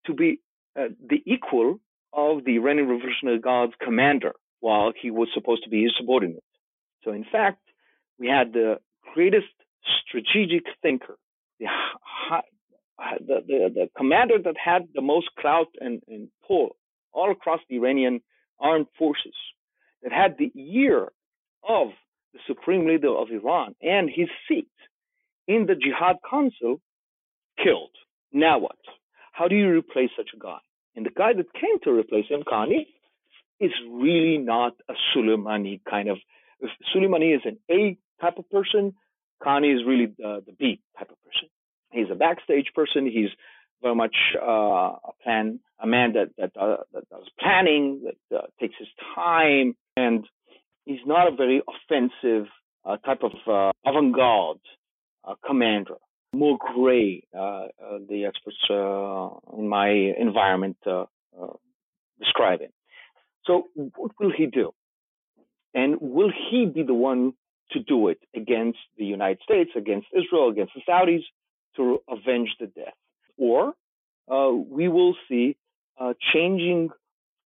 to 0.06 0.14
be 0.14 0.40
uh, 0.78 0.88
the 1.08 1.22
equal 1.26 1.80
of 2.16 2.44
the 2.44 2.56
Iranian 2.56 2.88
Revolutionary 2.88 3.40
Guards 3.40 3.72
commander, 3.82 4.32
while 4.60 4.92
he 5.00 5.10
was 5.10 5.28
supposed 5.34 5.64
to 5.64 5.70
be 5.70 5.82
his 5.82 5.92
subordinate. 5.98 6.44
So, 7.04 7.12
in 7.12 7.24
fact, 7.30 7.60
we 8.18 8.28
had 8.28 8.52
the 8.52 8.78
greatest 9.12 9.46
strategic 10.06 10.64
thinker, 10.80 11.16
the, 11.58 11.66
the, 12.98 13.44
the, 13.46 13.70
the 13.74 13.88
commander 13.96 14.38
that 14.44 14.56
had 14.62 14.88
the 14.94 15.02
most 15.02 15.28
clout 15.38 15.68
and, 15.80 16.00
and 16.08 16.28
pull 16.46 16.76
all 17.12 17.30
across 17.30 17.60
the 17.68 17.76
Iranian 17.76 18.20
armed 18.60 18.86
forces, 18.98 19.34
that 20.02 20.12
had 20.12 20.36
the 20.38 20.52
ear 20.58 21.08
of 21.68 21.88
the 22.32 22.40
supreme 22.46 22.86
leader 22.86 23.10
of 23.10 23.28
Iran 23.30 23.74
and 23.82 24.08
his 24.08 24.28
seat 24.48 24.68
in 25.46 25.66
the 25.66 25.74
Jihad 25.74 26.16
Council 26.28 26.80
killed. 27.62 27.90
Now 28.32 28.58
what? 28.58 28.78
How 29.32 29.48
do 29.48 29.56
you 29.56 29.68
replace 29.70 30.10
such 30.16 30.30
a 30.34 30.38
guy? 30.38 30.58
And 30.96 31.04
the 31.04 31.10
guy 31.10 31.32
that 31.32 31.52
came 31.52 31.80
to 31.84 31.90
replace 31.90 32.26
him, 32.28 32.42
Kani, 32.42 32.86
is 33.60 33.72
really 33.90 34.38
not 34.38 34.74
a 34.88 34.94
Soleimani 35.14 35.80
kind 35.88 36.08
of. 36.08 36.18
Soleimani 36.94 37.34
is 37.34 37.42
an 37.44 37.58
A 37.70 37.96
type 38.20 38.38
of 38.38 38.48
person. 38.50 38.94
Kani 39.42 39.74
is 39.74 39.82
really 39.86 40.06
the, 40.06 40.42
the 40.46 40.52
B 40.52 40.80
type 40.98 41.10
of 41.10 41.16
person. 41.24 41.48
He's 41.90 42.10
a 42.10 42.14
backstage 42.14 42.72
person. 42.74 43.06
He's 43.06 43.30
very 43.82 43.94
much 43.94 44.16
uh, 44.40 44.96
a 45.10 45.12
plan, 45.22 45.60
a 45.80 45.86
man 45.86 46.14
that 46.14 46.30
that, 46.38 46.52
uh, 46.60 46.78
that 46.92 47.08
does 47.10 47.28
planning, 47.38 48.10
that 48.30 48.36
uh, 48.36 48.46
takes 48.60 48.74
his 48.78 48.88
time, 49.14 49.76
and 49.96 50.26
he's 50.84 51.04
not 51.06 51.32
a 51.32 51.36
very 51.36 51.62
offensive 51.68 52.46
uh, 52.84 52.96
type 52.98 53.22
of 53.22 53.32
uh, 53.46 53.72
avant-garde 53.88 54.58
uh, 55.24 55.34
commander. 55.46 55.96
More 56.34 56.58
gray, 56.58 57.24
uh, 57.34 57.38
uh, 57.38 57.68
the 58.08 58.24
experts 58.26 58.56
uh, 58.70 59.56
in 59.58 59.68
my 59.68 59.88
environment 59.88 60.76
describe 62.18 62.60
it. 62.60 62.72
So, 63.46 63.68
what 63.74 64.12
will 64.18 64.32
he 64.36 64.46
do? 64.46 64.72
And 65.74 65.96
will 66.00 66.32
he 66.50 66.66
be 66.66 66.82
the 66.82 66.94
one 66.94 67.34
to 67.72 67.80
do 67.80 68.08
it 68.08 68.18
against 68.34 68.78
the 68.96 69.04
United 69.04 69.40
States, 69.42 69.70
against 69.76 70.06
Israel, 70.12 70.48
against 70.48 70.72
the 70.74 70.82
Saudis 70.88 71.22
to 71.76 72.00
avenge 72.08 72.50
the 72.60 72.66
death? 72.66 72.94
Or 73.36 73.74
uh, 74.30 74.52
we 74.52 74.88
will 74.88 75.14
see 75.28 75.56
a 75.98 76.14
changing 76.32 76.90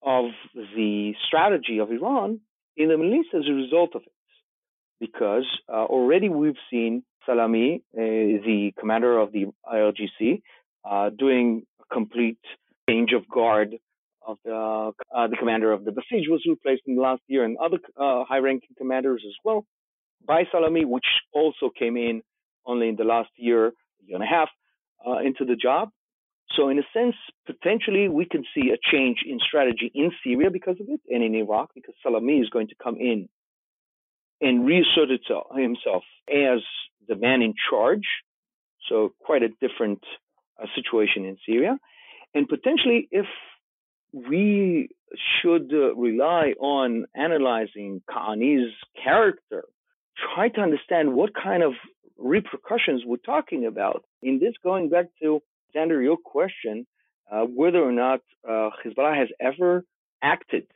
of 0.03 0.26
the 0.55 1.14
strategy 1.26 1.78
of 1.78 1.91
Iran 1.91 2.41
in 2.76 2.89
the 2.89 2.97
Middle 2.97 3.14
East 3.14 3.30
as 3.34 3.49
a 3.49 3.53
result 3.53 3.95
of 3.95 4.03
it. 4.03 4.12
Because 5.01 5.47
uh, 5.68 5.84
already 5.84 6.28
we've 6.28 6.62
seen 6.70 7.03
Salami, 7.28 7.82
uh, 7.94 8.00
the 8.00 8.72
commander 8.78 9.18
of 9.18 9.32
the 9.32 9.46
IRGC, 9.70 10.40
uh, 10.88 11.10
doing 11.10 11.62
a 11.80 11.94
complete 11.94 12.38
change 12.88 13.12
of 13.12 13.28
guard 13.28 13.76
of 14.26 14.38
the 14.44 14.92
uh, 15.14 15.26
the 15.26 15.36
commander 15.38 15.72
of 15.72 15.84
the 15.84 15.90
Basij 15.90 16.28
was 16.28 16.42
replaced 16.48 16.82
in 16.86 16.96
the 16.96 17.02
last 17.02 17.22
year, 17.28 17.44
and 17.44 17.56
other 17.58 17.78
uh, 17.96 18.24
high-ranking 18.24 18.74
commanders 18.76 19.22
as 19.26 19.34
well 19.44 19.64
by 20.26 20.44
Salami, 20.50 20.84
which 20.84 21.06
also 21.32 21.70
came 21.76 21.96
in 21.96 22.22
only 22.66 22.88
in 22.88 22.96
the 22.96 23.04
last 23.04 23.30
year, 23.36 23.72
year 24.06 24.16
and 24.16 24.22
a 24.22 24.26
half 24.26 24.48
uh, 25.06 25.18
into 25.18 25.44
the 25.44 25.56
job. 25.56 25.90
So, 26.56 26.68
in 26.68 26.78
a 26.78 26.86
sense, 26.92 27.14
potentially 27.46 28.08
we 28.08 28.24
can 28.24 28.44
see 28.54 28.70
a 28.70 28.78
change 28.90 29.18
in 29.26 29.38
strategy 29.38 29.90
in 29.94 30.10
Syria 30.24 30.50
because 30.50 30.76
of 30.80 30.86
it, 30.88 31.00
and 31.08 31.22
in 31.22 31.34
Iraq 31.34 31.70
because 31.74 31.94
Salami 32.02 32.38
is 32.38 32.48
going 32.50 32.68
to 32.68 32.74
come 32.82 32.96
in 32.96 33.28
and 34.41 34.66
reassert 34.66 35.09
himself 35.55 36.05
as 36.28 36.61
the 37.09 37.16
man 37.16 37.43
in 37.43 37.55
charge. 37.70 38.07
So, 38.89 39.12
quite 39.20 39.43
a 39.43 39.49
different 39.49 40.03
uh, 40.61 40.66
situation 40.74 41.24
in 41.24 41.36
Syria. 41.45 41.78
And 42.34 42.49
potentially, 42.49 43.09
if 43.11 43.26
we 44.12 44.89
should 45.41 45.72
uh, 45.72 45.95
rely 45.95 46.55
on 46.59 47.07
analyzing 47.14 48.03
Kani's 48.09 48.72
character, 49.03 49.64
try 50.34 50.49
to 50.49 50.61
understand 50.61 51.14
what 51.14 51.30
kind 51.34 51.62
of 51.62 51.72
repercussions 52.16 53.03
we're 53.05 53.16
talking 53.16 53.66
about. 53.66 54.05
In 54.22 54.39
this, 54.39 54.55
going 54.62 54.89
back 54.89 55.07
to 55.22 55.41
Xander, 55.74 56.03
your 56.03 56.16
question, 56.16 56.86
uh, 57.30 57.43
whether 57.43 57.78
or 57.78 57.93
not 57.93 58.20
uh, 58.49 58.70
Hezbollah 58.84 59.16
has 59.16 59.28
ever 59.41 59.84
acted 60.22 60.66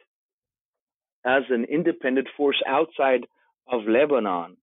as 1.24 1.42
an 1.50 1.64
independent 1.64 2.28
force 2.36 2.60
outside 2.66 3.26
of 3.70 3.82
Lebanon 3.86 4.56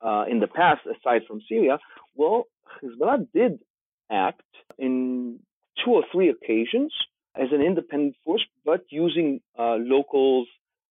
uh, 0.00 0.24
in 0.30 0.40
the 0.40 0.46
past, 0.46 0.82
aside 0.86 1.22
from 1.26 1.40
Syria, 1.48 1.78
well, 2.14 2.46
Hezbollah 2.82 3.26
did 3.32 3.60
act 4.10 4.42
in 4.78 5.40
two 5.84 5.92
or 5.92 6.04
three 6.12 6.28
occasions 6.28 6.92
as 7.34 7.48
an 7.52 7.60
independent 7.60 8.16
force, 8.24 8.44
but 8.64 8.84
using 8.90 9.40
uh, 9.58 9.76
locals 9.78 10.46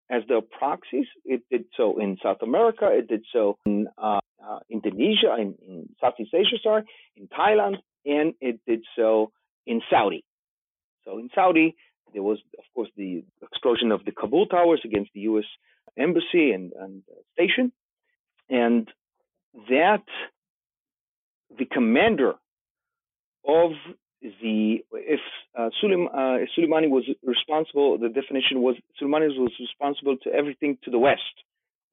as 0.10 0.24
their 0.28 0.42
proxies. 0.42 1.06
It 1.26 1.44
did 1.50 1.66
so 1.78 2.00
in 2.00 2.18
South 2.22 2.42
America. 2.42 2.90
It 2.92 3.08
did 3.08 3.24
so 3.32 3.58
in 3.66 3.88
uh, 3.98 4.20
uh, 4.46 4.60
Indonesia, 4.70 5.36
in, 5.40 5.56
in, 5.68 5.90
Southeast 6.02 6.34
Asia, 6.34 6.58
sorry, 6.62 6.84
in 7.16 7.28
Thailand, 7.28 7.78
and 8.06 8.34
it 8.42 8.60
did 8.68 8.84
so 8.96 9.32
in 9.66 9.82
Saudi. 9.90 10.24
So 11.06 11.18
in 11.18 11.30
Saudi, 11.34 11.76
there 12.14 12.24
was, 12.24 12.40
of 12.58 12.66
course, 12.76 12.90
the 12.98 13.24
explosion 13.42 13.92
of 13.92 14.04
the 14.06 14.12
Khobar 14.12 14.50
towers 14.50 14.82
against 14.84 15.12
the 15.14 15.22
U.S. 15.22 15.46
embassy 15.98 16.52
and, 16.52 16.72
and 16.74 17.04
uh, 17.12 17.16
station, 17.34 17.72
and 18.50 18.88
that 19.70 20.04
the 21.58 21.66
commander 21.66 22.34
of 23.48 23.72
the 24.22 24.84
if 24.94 25.20
uh, 25.58 25.70
Suleim, 25.82 26.08
uh, 26.08 26.46
Soleimani 26.58 26.90
was 26.90 27.04
responsible, 27.24 27.98
the 27.98 28.10
definition 28.10 28.62
was 28.62 28.76
Soleimani 29.02 29.38
was 29.38 29.52
responsible 29.60 30.18
to 30.24 30.32
everything 30.32 30.78
to 30.84 30.92
the 30.92 31.00
west, 31.00 31.22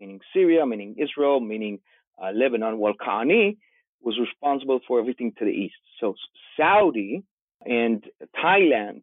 meaning 0.01 0.21
Syria, 0.33 0.65
meaning 0.65 0.97
Israel, 0.99 1.41
meaning 1.41 1.81
uh, 2.23 2.31
Lebanon, 2.33 2.79
while 2.79 2.95
Kani 2.95 3.57
was 4.03 4.19
responsible 4.19 4.81
for 4.87 4.99
everything 4.99 5.33
to 5.39 5.45
the 5.45 5.51
east. 5.51 5.75
So 6.01 6.15
Saudi 6.57 7.23
and 7.65 8.05
Thailand 8.43 9.03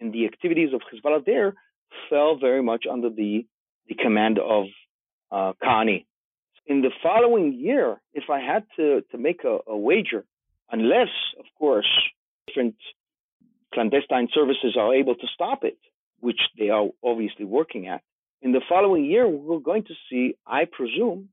and 0.00 0.12
the 0.12 0.26
activities 0.26 0.70
of 0.74 0.80
Hezbollah 0.92 1.24
there 1.24 1.54
fell 2.10 2.36
very 2.36 2.62
much 2.62 2.84
under 2.90 3.08
the, 3.08 3.46
the 3.88 3.94
command 3.94 4.38
of 4.38 4.66
uh, 5.30 5.52
Kani. 5.62 6.06
In 6.66 6.82
the 6.82 6.90
following 7.02 7.54
year, 7.54 8.00
if 8.12 8.24
I 8.30 8.40
had 8.40 8.64
to, 8.76 9.02
to 9.10 9.18
make 9.18 9.44
a, 9.44 9.58
a 9.66 9.76
wager, 9.76 10.24
unless, 10.70 11.08
of 11.38 11.46
course, 11.58 11.88
different 12.46 12.76
clandestine 13.72 14.28
services 14.32 14.76
are 14.78 14.94
able 14.94 15.14
to 15.14 15.26
stop 15.32 15.64
it, 15.64 15.78
which 16.20 16.40
they 16.58 16.68
are 16.68 16.88
obviously 17.02 17.44
working 17.44 17.86
at, 17.86 18.02
in 18.40 18.52
the 18.52 18.60
following 18.68 19.04
year, 19.04 19.26
we're 19.26 19.58
going 19.58 19.84
to 19.84 19.94
see, 20.08 20.36
I 20.46 20.64
presume, 20.70 21.30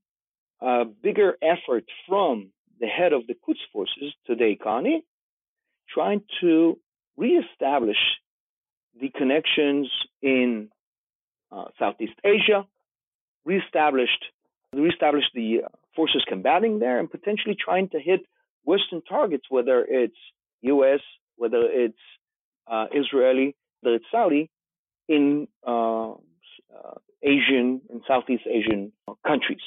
a 0.61 0.85
bigger 0.85 1.37
effort 1.41 1.85
from 2.07 2.49
the 2.79 2.87
head 2.87 3.13
of 3.13 3.27
the 3.27 3.35
Quds 3.35 3.59
forces, 3.71 4.13
today 4.25 4.57
Kani, 4.59 4.99
trying 5.93 6.21
to 6.41 6.79
reestablish 7.17 7.97
the 8.99 9.09
connections 9.09 9.89
in 10.21 10.69
Southeast 11.79 12.13
Asia, 12.23 12.65
reestablished 13.45 14.25
reestablished 14.73 15.29
the 15.33 15.61
uh, 15.63 15.67
forces 15.95 16.23
combating 16.27 16.79
there, 16.79 16.99
and 16.99 17.09
potentially 17.09 17.55
trying 17.55 17.87
to 17.89 17.99
hit 17.99 18.21
Western 18.65 19.01
targets, 19.01 19.45
whether 19.49 19.85
it's 19.87 20.17
U.S., 20.61 20.99
whether 21.37 21.61
it's 21.63 21.97
uh, 22.67 22.87
Israeli, 22.93 23.55
whether 23.81 23.95
it's 23.95 24.05
Saudi, 24.11 24.49
in 25.07 25.47
uh, 25.65 26.11
uh, 26.11 26.15
Asian 27.23 27.81
and 27.89 28.01
Southeast 28.07 28.43
Asian 28.47 28.91
countries, 29.25 29.61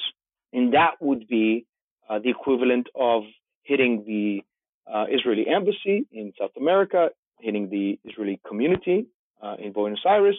and 0.53 0.73
that 0.73 0.95
would 0.99 1.27
be 1.27 1.65
uh, 2.09 2.19
the 2.19 2.29
equivalent 2.29 2.87
of 2.95 3.23
hitting 3.63 4.03
the 4.05 4.43
uh, 4.91 5.05
Israeli 5.09 5.47
embassy 5.47 6.05
in 6.11 6.33
South 6.39 6.51
America, 6.57 7.09
hitting 7.39 7.69
the 7.69 7.99
Israeli 8.03 8.39
community 8.47 9.07
uh, 9.41 9.55
in 9.59 9.71
Buenos 9.71 10.03
Aires 10.05 10.37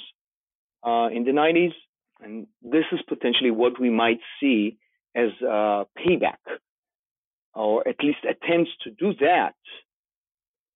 in 0.85 1.25
the 1.25 1.33
90s. 1.33 1.73
And 2.23 2.47
this 2.63 2.85
is 2.93 3.01
potentially 3.09 3.51
what 3.51 3.81
we 3.81 3.91
might 3.91 4.21
see 4.41 4.79
as 5.15 5.31
payback, 5.43 6.39
or 7.55 7.87
at 7.89 7.97
least 8.03 8.19
attempts 8.25 8.71
to 8.85 8.91
do 8.91 9.15
that 9.21 9.55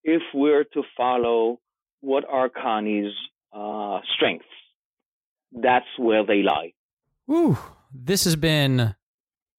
if 0.02 0.22
we're 0.34 0.64
to 0.64 0.82
follow 0.96 1.58
what 2.00 2.24
are 2.28 2.48
Kani's 2.50 3.14
uh, 3.52 4.00
strengths. 4.14 4.44
That's 5.52 5.86
where 5.98 6.24
they 6.26 6.42
lie. 6.42 6.72
Ooh, 7.30 7.56
this 7.92 8.24
has 8.24 8.36
been 8.36 8.94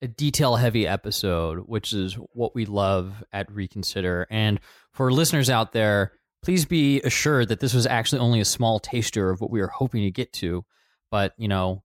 a 0.01 0.07
detail 0.07 0.57
heavy 0.57 0.85
episode, 0.85 1.59
which 1.65 1.93
is 1.93 2.13
what 2.33 2.53
we 2.53 2.65
love 2.65 3.23
at 3.33 3.51
Reconsider. 3.51 4.27
And 4.29 4.59
for 4.91 5.11
listeners 5.11 5.49
out 5.49 5.71
there, 5.71 6.11
please 6.45 6.65
be 6.65 7.01
assured 7.01 7.47
that 7.47 7.59
this 7.59 7.73
was 7.73 7.87
actually 7.87 8.19
only 8.19 8.39
a 8.39 8.45
small 8.45 8.79
taster 8.79 9.31
of 9.31 9.41
what 9.41 9.49
we 9.49 9.59
were 9.59 9.67
hoping 9.67 10.03
to 10.03 10.11
get 10.11 10.31
to. 10.31 10.63
But, 11.09 11.33
you 11.37 11.47
know, 11.47 11.81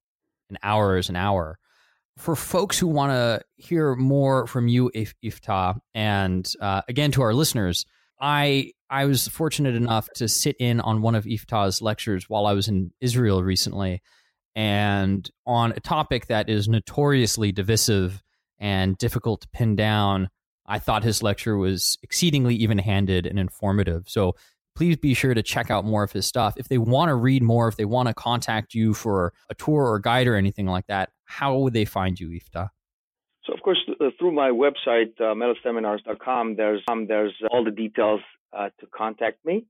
an 0.50 0.58
hour 0.62 0.98
is 0.98 1.08
an 1.08 1.16
hour. 1.16 1.58
For 2.18 2.36
folks 2.36 2.78
who 2.78 2.86
want 2.86 3.12
to 3.12 3.40
hear 3.56 3.94
more 3.94 4.46
from 4.46 4.68
you, 4.68 4.90
If- 4.92 5.14
Iftah, 5.24 5.78
and 5.94 6.46
uh, 6.60 6.82
again 6.88 7.10
to 7.12 7.22
our 7.22 7.32
listeners, 7.32 7.86
I 8.20 8.72
I 8.90 9.06
was 9.06 9.28
fortunate 9.28 9.74
enough 9.74 10.08
to 10.16 10.28
sit 10.28 10.56
in 10.60 10.80
on 10.80 11.00
one 11.00 11.14
of 11.14 11.24
Iftah's 11.24 11.80
lectures 11.80 12.28
while 12.28 12.44
I 12.44 12.52
was 12.52 12.68
in 12.68 12.92
Israel 13.00 13.42
recently, 13.42 14.02
and 14.54 15.30
on 15.46 15.72
a 15.72 15.80
topic 15.80 16.26
that 16.26 16.50
is 16.50 16.68
notoriously 16.68 17.50
divisive 17.50 18.22
and 18.58 18.98
difficult 18.98 19.40
to 19.40 19.48
pin 19.48 19.74
down. 19.74 20.28
I 20.70 20.78
thought 20.78 21.02
his 21.02 21.20
lecture 21.20 21.56
was 21.56 21.98
exceedingly 22.02 22.54
even 22.54 22.78
handed 22.78 23.26
and 23.26 23.40
informative. 23.40 24.04
So 24.06 24.36
please 24.76 24.96
be 24.96 25.14
sure 25.14 25.34
to 25.34 25.42
check 25.42 25.68
out 25.68 25.84
more 25.84 26.04
of 26.04 26.12
his 26.12 26.26
stuff. 26.26 26.54
If 26.56 26.68
they 26.68 26.78
want 26.78 27.08
to 27.08 27.16
read 27.16 27.42
more, 27.42 27.66
if 27.66 27.76
they 27.76 27.84
want 27.84 28.06
to 28.06 28.14
contact 28.14 28.72
you 28.72 28.94
for 28.94 29.32
a 29.50 29.54
tour 29.56 29.82
or 29.82 29.98
guide 29.98 30.28
or 30.28 30.36
anything 30.36 30.66
like 30.66 30.86
that, 30.86 31.10
how 31.24 31.58
would 31.58 31.72
they 31.72 31.84
find 31.84 32.18
you, 32.20 32.28
Iftah? 32.28 32.68
So, 33.44 33.52
of 33.52 33.62
course, 33.62 33.78
uh, 33.88 34.10
through 34.18 34.30
my 34.30 34.50
website, 34.50 35.20
uh, 35.20 35.34
melaseminars.com, 35.34 36.54
there's, 36.54 36.82
um, 36.88 37.08
there's 37.08 37.34
all 37.50 37.64
the 37.64 37.72
details 37.72 38.20
uh, 38.56 38.68
to 38.78 38.86
contact 38.86 39.44
me. 39.44 39.66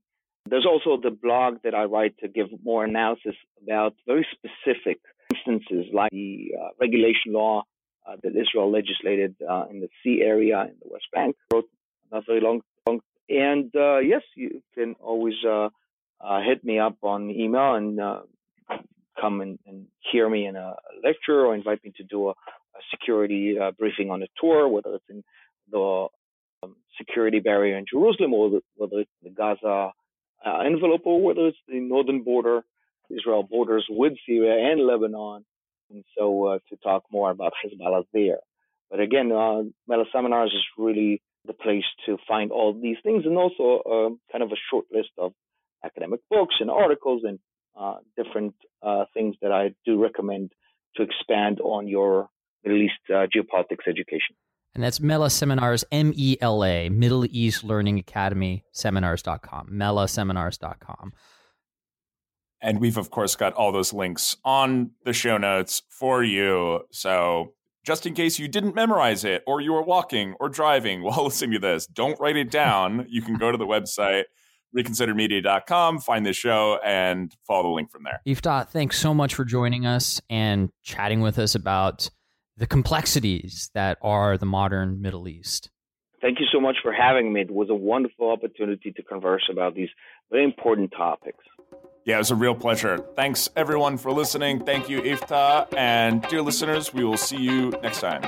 There's 0.47 0.67
also 0.67 1.01
the 1.01 1.09
blog 1.11 1.63
that 1.63 1.73
I 1.73 1.85
write 1.85 2.17
to 2.19 2.27
give 2.27 2.47
more 2.63 2.85
analysis 2.85 3.35
about 3.63 3.95
very 4.05 4.27
specific 4.31 4.99
instances 5.33 5.91
like 5.93 6.11
the 6.11 6.51
uh, 6.59 6.69
regulation 6.79 7.33
law 7.33 7.63
uh, 8.07 8.15
that 8.23 8.31
Israel 8.35 8.71
legislated 8.71 9.35
uh, 9.47 9.65
in 9.69 9.79
the 9.79 9.89
C 10.03 10.21
area 10.21 10.61
in 10.61 10.75
the 10.81 10.89
West 10.89 11.05
Bank. 11.13 11.35
Wrote 11.53 11.69
not 12.11 12.25
very 12.25 12.41
long, 12.41 12.61
long. 12.87 13.01
And 13.29 13.73
uh, 13.75 13.99
yes, 13.99 14.21
you 14.35 14.61
can 14.75 14.95
always 14.99 15.35
uh, 15.47 15.69
uh, 16.19 16.41
hit 16.41 16.63
me 16.63 16.79
up 16.79 16.97
on 17.03 17.29
email 17.29 17.75
and 17.75 17.99
come 19.19 19.41
and, 19.41 19.59
and, 19.67 19.87
hear 20.11 20.27
me 20.27 20.45
in 20.45 20.55
a 20.57 20.75
lecture 21.03 21.45
or 21.45 21.55
invite 21.55 21.81
me 21.85 21.93
to 21.95 22.03
do 22.03 22.27
a, 22.27 22.31
a 22.31 22.81
security 22.89 23.57
briefing 23.77 24.09
on 24.09 24.23
a 24.23 24.27
tour, 24.39 24.67
whether 24.67 24.95
it's 24.95 25.05
in 25.09 25.23
the 25.71 26.07
um, 26.63 26.75
security 26.97 27.39
barrier 27.39 27.77
in 27.77 27.85
Jerusalem 27.89 28.33
or 28.33 28.49
the, 28.49 28.61
whether 28.75 28.99
it's 28.99 29.11
the 29.23 29.29
Gaza 29.29 29.91
envelope 30.65 31.01
or 31.05 31.21
whether 31.21 31.47
it's 31.47 31.57
the 31.67 31.79
northern 31.79 32.23
border. 32.23 32.63
Israel 33.09 33.43
borders 33.43 33.85
with 33.89 34.13
Syria 34.25 34.71
and 34.71 34.81
Lebanon 34.85 35.45
and 35.91 36.03
so 36.17 36.45
uh, 36.47 36.59
to 36.69 36.75
talk 36.77 37.03
more 37.11 37.31
about 37.31 37.53
Hezbollah 37.63 38.03
there. 38.13 38.39
But 38.89 38.99
again, 38.99 39.31
uh, 39.31 39.63
Mela 39.87 40.05
Seminars 40.13 40.51
is 40.53 40.63
really 40.77 41.21
the 41.45 41.53
place 41.53 41.85
to 42.05 42.17
find 42.27 42.51
all 42.51 42.73
these 42.73 42.97
things 43.03 43.23
and 43.25 43.37
also 43.37 43.81
uh, 43.85 44.09
kind 44.31 44.43
of 44.43 44.51
a 44.51 44.59
short 44.69 44.85
list 44.91 45.09
of 45.17 45.33
academic 45.83 46.19
books 46.29 46.55
and 46.59 46.69
articles 46.69 47.23
and 47.23 47.39
uh, 47.79 47.95
different 48.15 48.53
uh, 48.83 49.05
things 49.13 49.35
that 49.41 49.51
I 49.51 49.73
do 49.85 50.01
recommend 50.01 50.51
to 50.97 51.03
expand 51.03 51.59
on 51.61 51.87
your 51.87 52.27
Middle 52.63 52.81
East 52.81 52.93
uh, 53.09 53.25
geopolitics 53.33 53.87
education. 53.87 54.35
And 54.75 54.83
that's 54.83 54.99
Mela 54.99 55.29
Seminars, 55.29 55.83
M 55.91 56.13
E 56.15 56.37
L 56.39 56.63
A, 56.63 56.89
Middle 56.89 57.25
East 57.25 57.63
Learning 57.63 57.99
Academy, 57.99 58.63
seminars.com, 58.71 59.69
melaseminars.com. 59.71 61.13
And 62.61 62.79
we've, 62.79 62.97
of 62.97 63.09
course, 63.09 63.35
got 63.35 63.53
all 63.53 63.71
those 63.71 63.93
links 63.93 64.37
on 64.45 64.91
the 65.03 65.13
show 65.13 65.37
notes 65.37 65.81
for 65.89 66.23
you. 66.23 66.81
So 66.91 67.53
just 67.83 68.05
in 68.05 68.13
case 68.13 68.37
you 68.37 68.47
didn't 68.47 68.75
memorize 68.75 69.23
it 69.23 69.43
or 69.47 69.61
you 69.61 69.73
were 69.73 69.81
walking 69.81 70.35
or 70.39 70.49
driving 70.49 71.01
while 71.03 71.25
listening 71.25 71.53
to 71.53 71.59
this, 71.59 71.87
don't 71.87 72.19
write 72.19 72.37
it 72.37 72.51
down. 72.51 73.05
you 73.09 73.21
can 73.21 73.37
go 73.37 73.51
to 73.51 73.57
the 73.57 73.65
website 73.65 74.25
reconsidermedia.com, 74.75 75.99
find 75.99 76.25
the 76.25 76.33
show, 76.33 76.79
and 76.83 77.35
follow 77.45 77.63
the 77.63 77.69
link 77.69 77.91
from 77.91 78.03
there. 78.03 78.21
Iftah, 78.25 78.69
thanks 78.69 78.97
so 78.99 79.13
much 79.13 79.35
for 79.35 79.43
joining 79.43 79.85
us 79.85 80.21
and 80.29 80.69
chatting 80.83 81.21
with 81.21 81.37
us 81.37 81.55
about 81.55 82.09
the 82.57 82.67
complexities 82.67 83.69
that 83.73 83.97
are 84.01 84.37
the 84.37 84.45
modern 84.45 85.01
Middle 85.01 85.27
East. 85.27 85.69
Thank 86.21 86.39
you 86.39 86.45
so 86.51 86.61
much 86.61 86.77
for 86.83 86.93
having 86.93 87.33
me. 87.33 87.41
It 87.41 87.51
was 87.51 87.69
a 87.69 87.75
wonderful 87.75 88.29
opportunity 88.29 88.91
to 88.91 89.03
converse 89.03 89.49
about 89.51 89.73
these 89.73 89.89
very 90.29 90.43
important 90.43 90.91
topics. 90.95 91.43
Yeah, 92.03 92.15
it 92.15 92.19
was 92.19 92.31
a 92.31 92.35
real 92.35 92.55
pleasure. 92.55 92.97
Thanks 93.15 93.49
everyone 93.55 93.97
for 93.97 94.11
listening. 94.11 94.65
Thank 94.65 94.89
you, 94.89 95.01
Iftah. 95.01 95.71
And 95.77 96.23
dear 96.23 96.41
listeners, 96.41 96.93
we 96.93 97.03
will 97.03 97.17
see 97.17 97.37
you 97.37 97.69
next 97.83 98.01
time. 98.01 98.23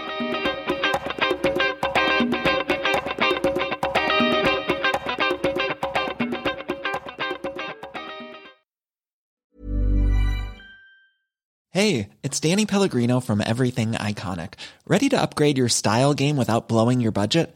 Hey, 11.71 12.09
it's 12.21 12.39
Danny 12.39 12.67
Pellegrino 12.67 13.19
from 13.19 13.41
Everything 13.41 13.93
Iconic. 13.93 14.53
Ready 14.86 15.09
to 15.09 15.19
upgrade 15.19 15.57
your 15.57 15.69
style 15.69 16.13
game 16.13 16.38
without 16.38 16.67
blowing 16.67 17.01
your 17.01 17.11
budget? 17.11 17.55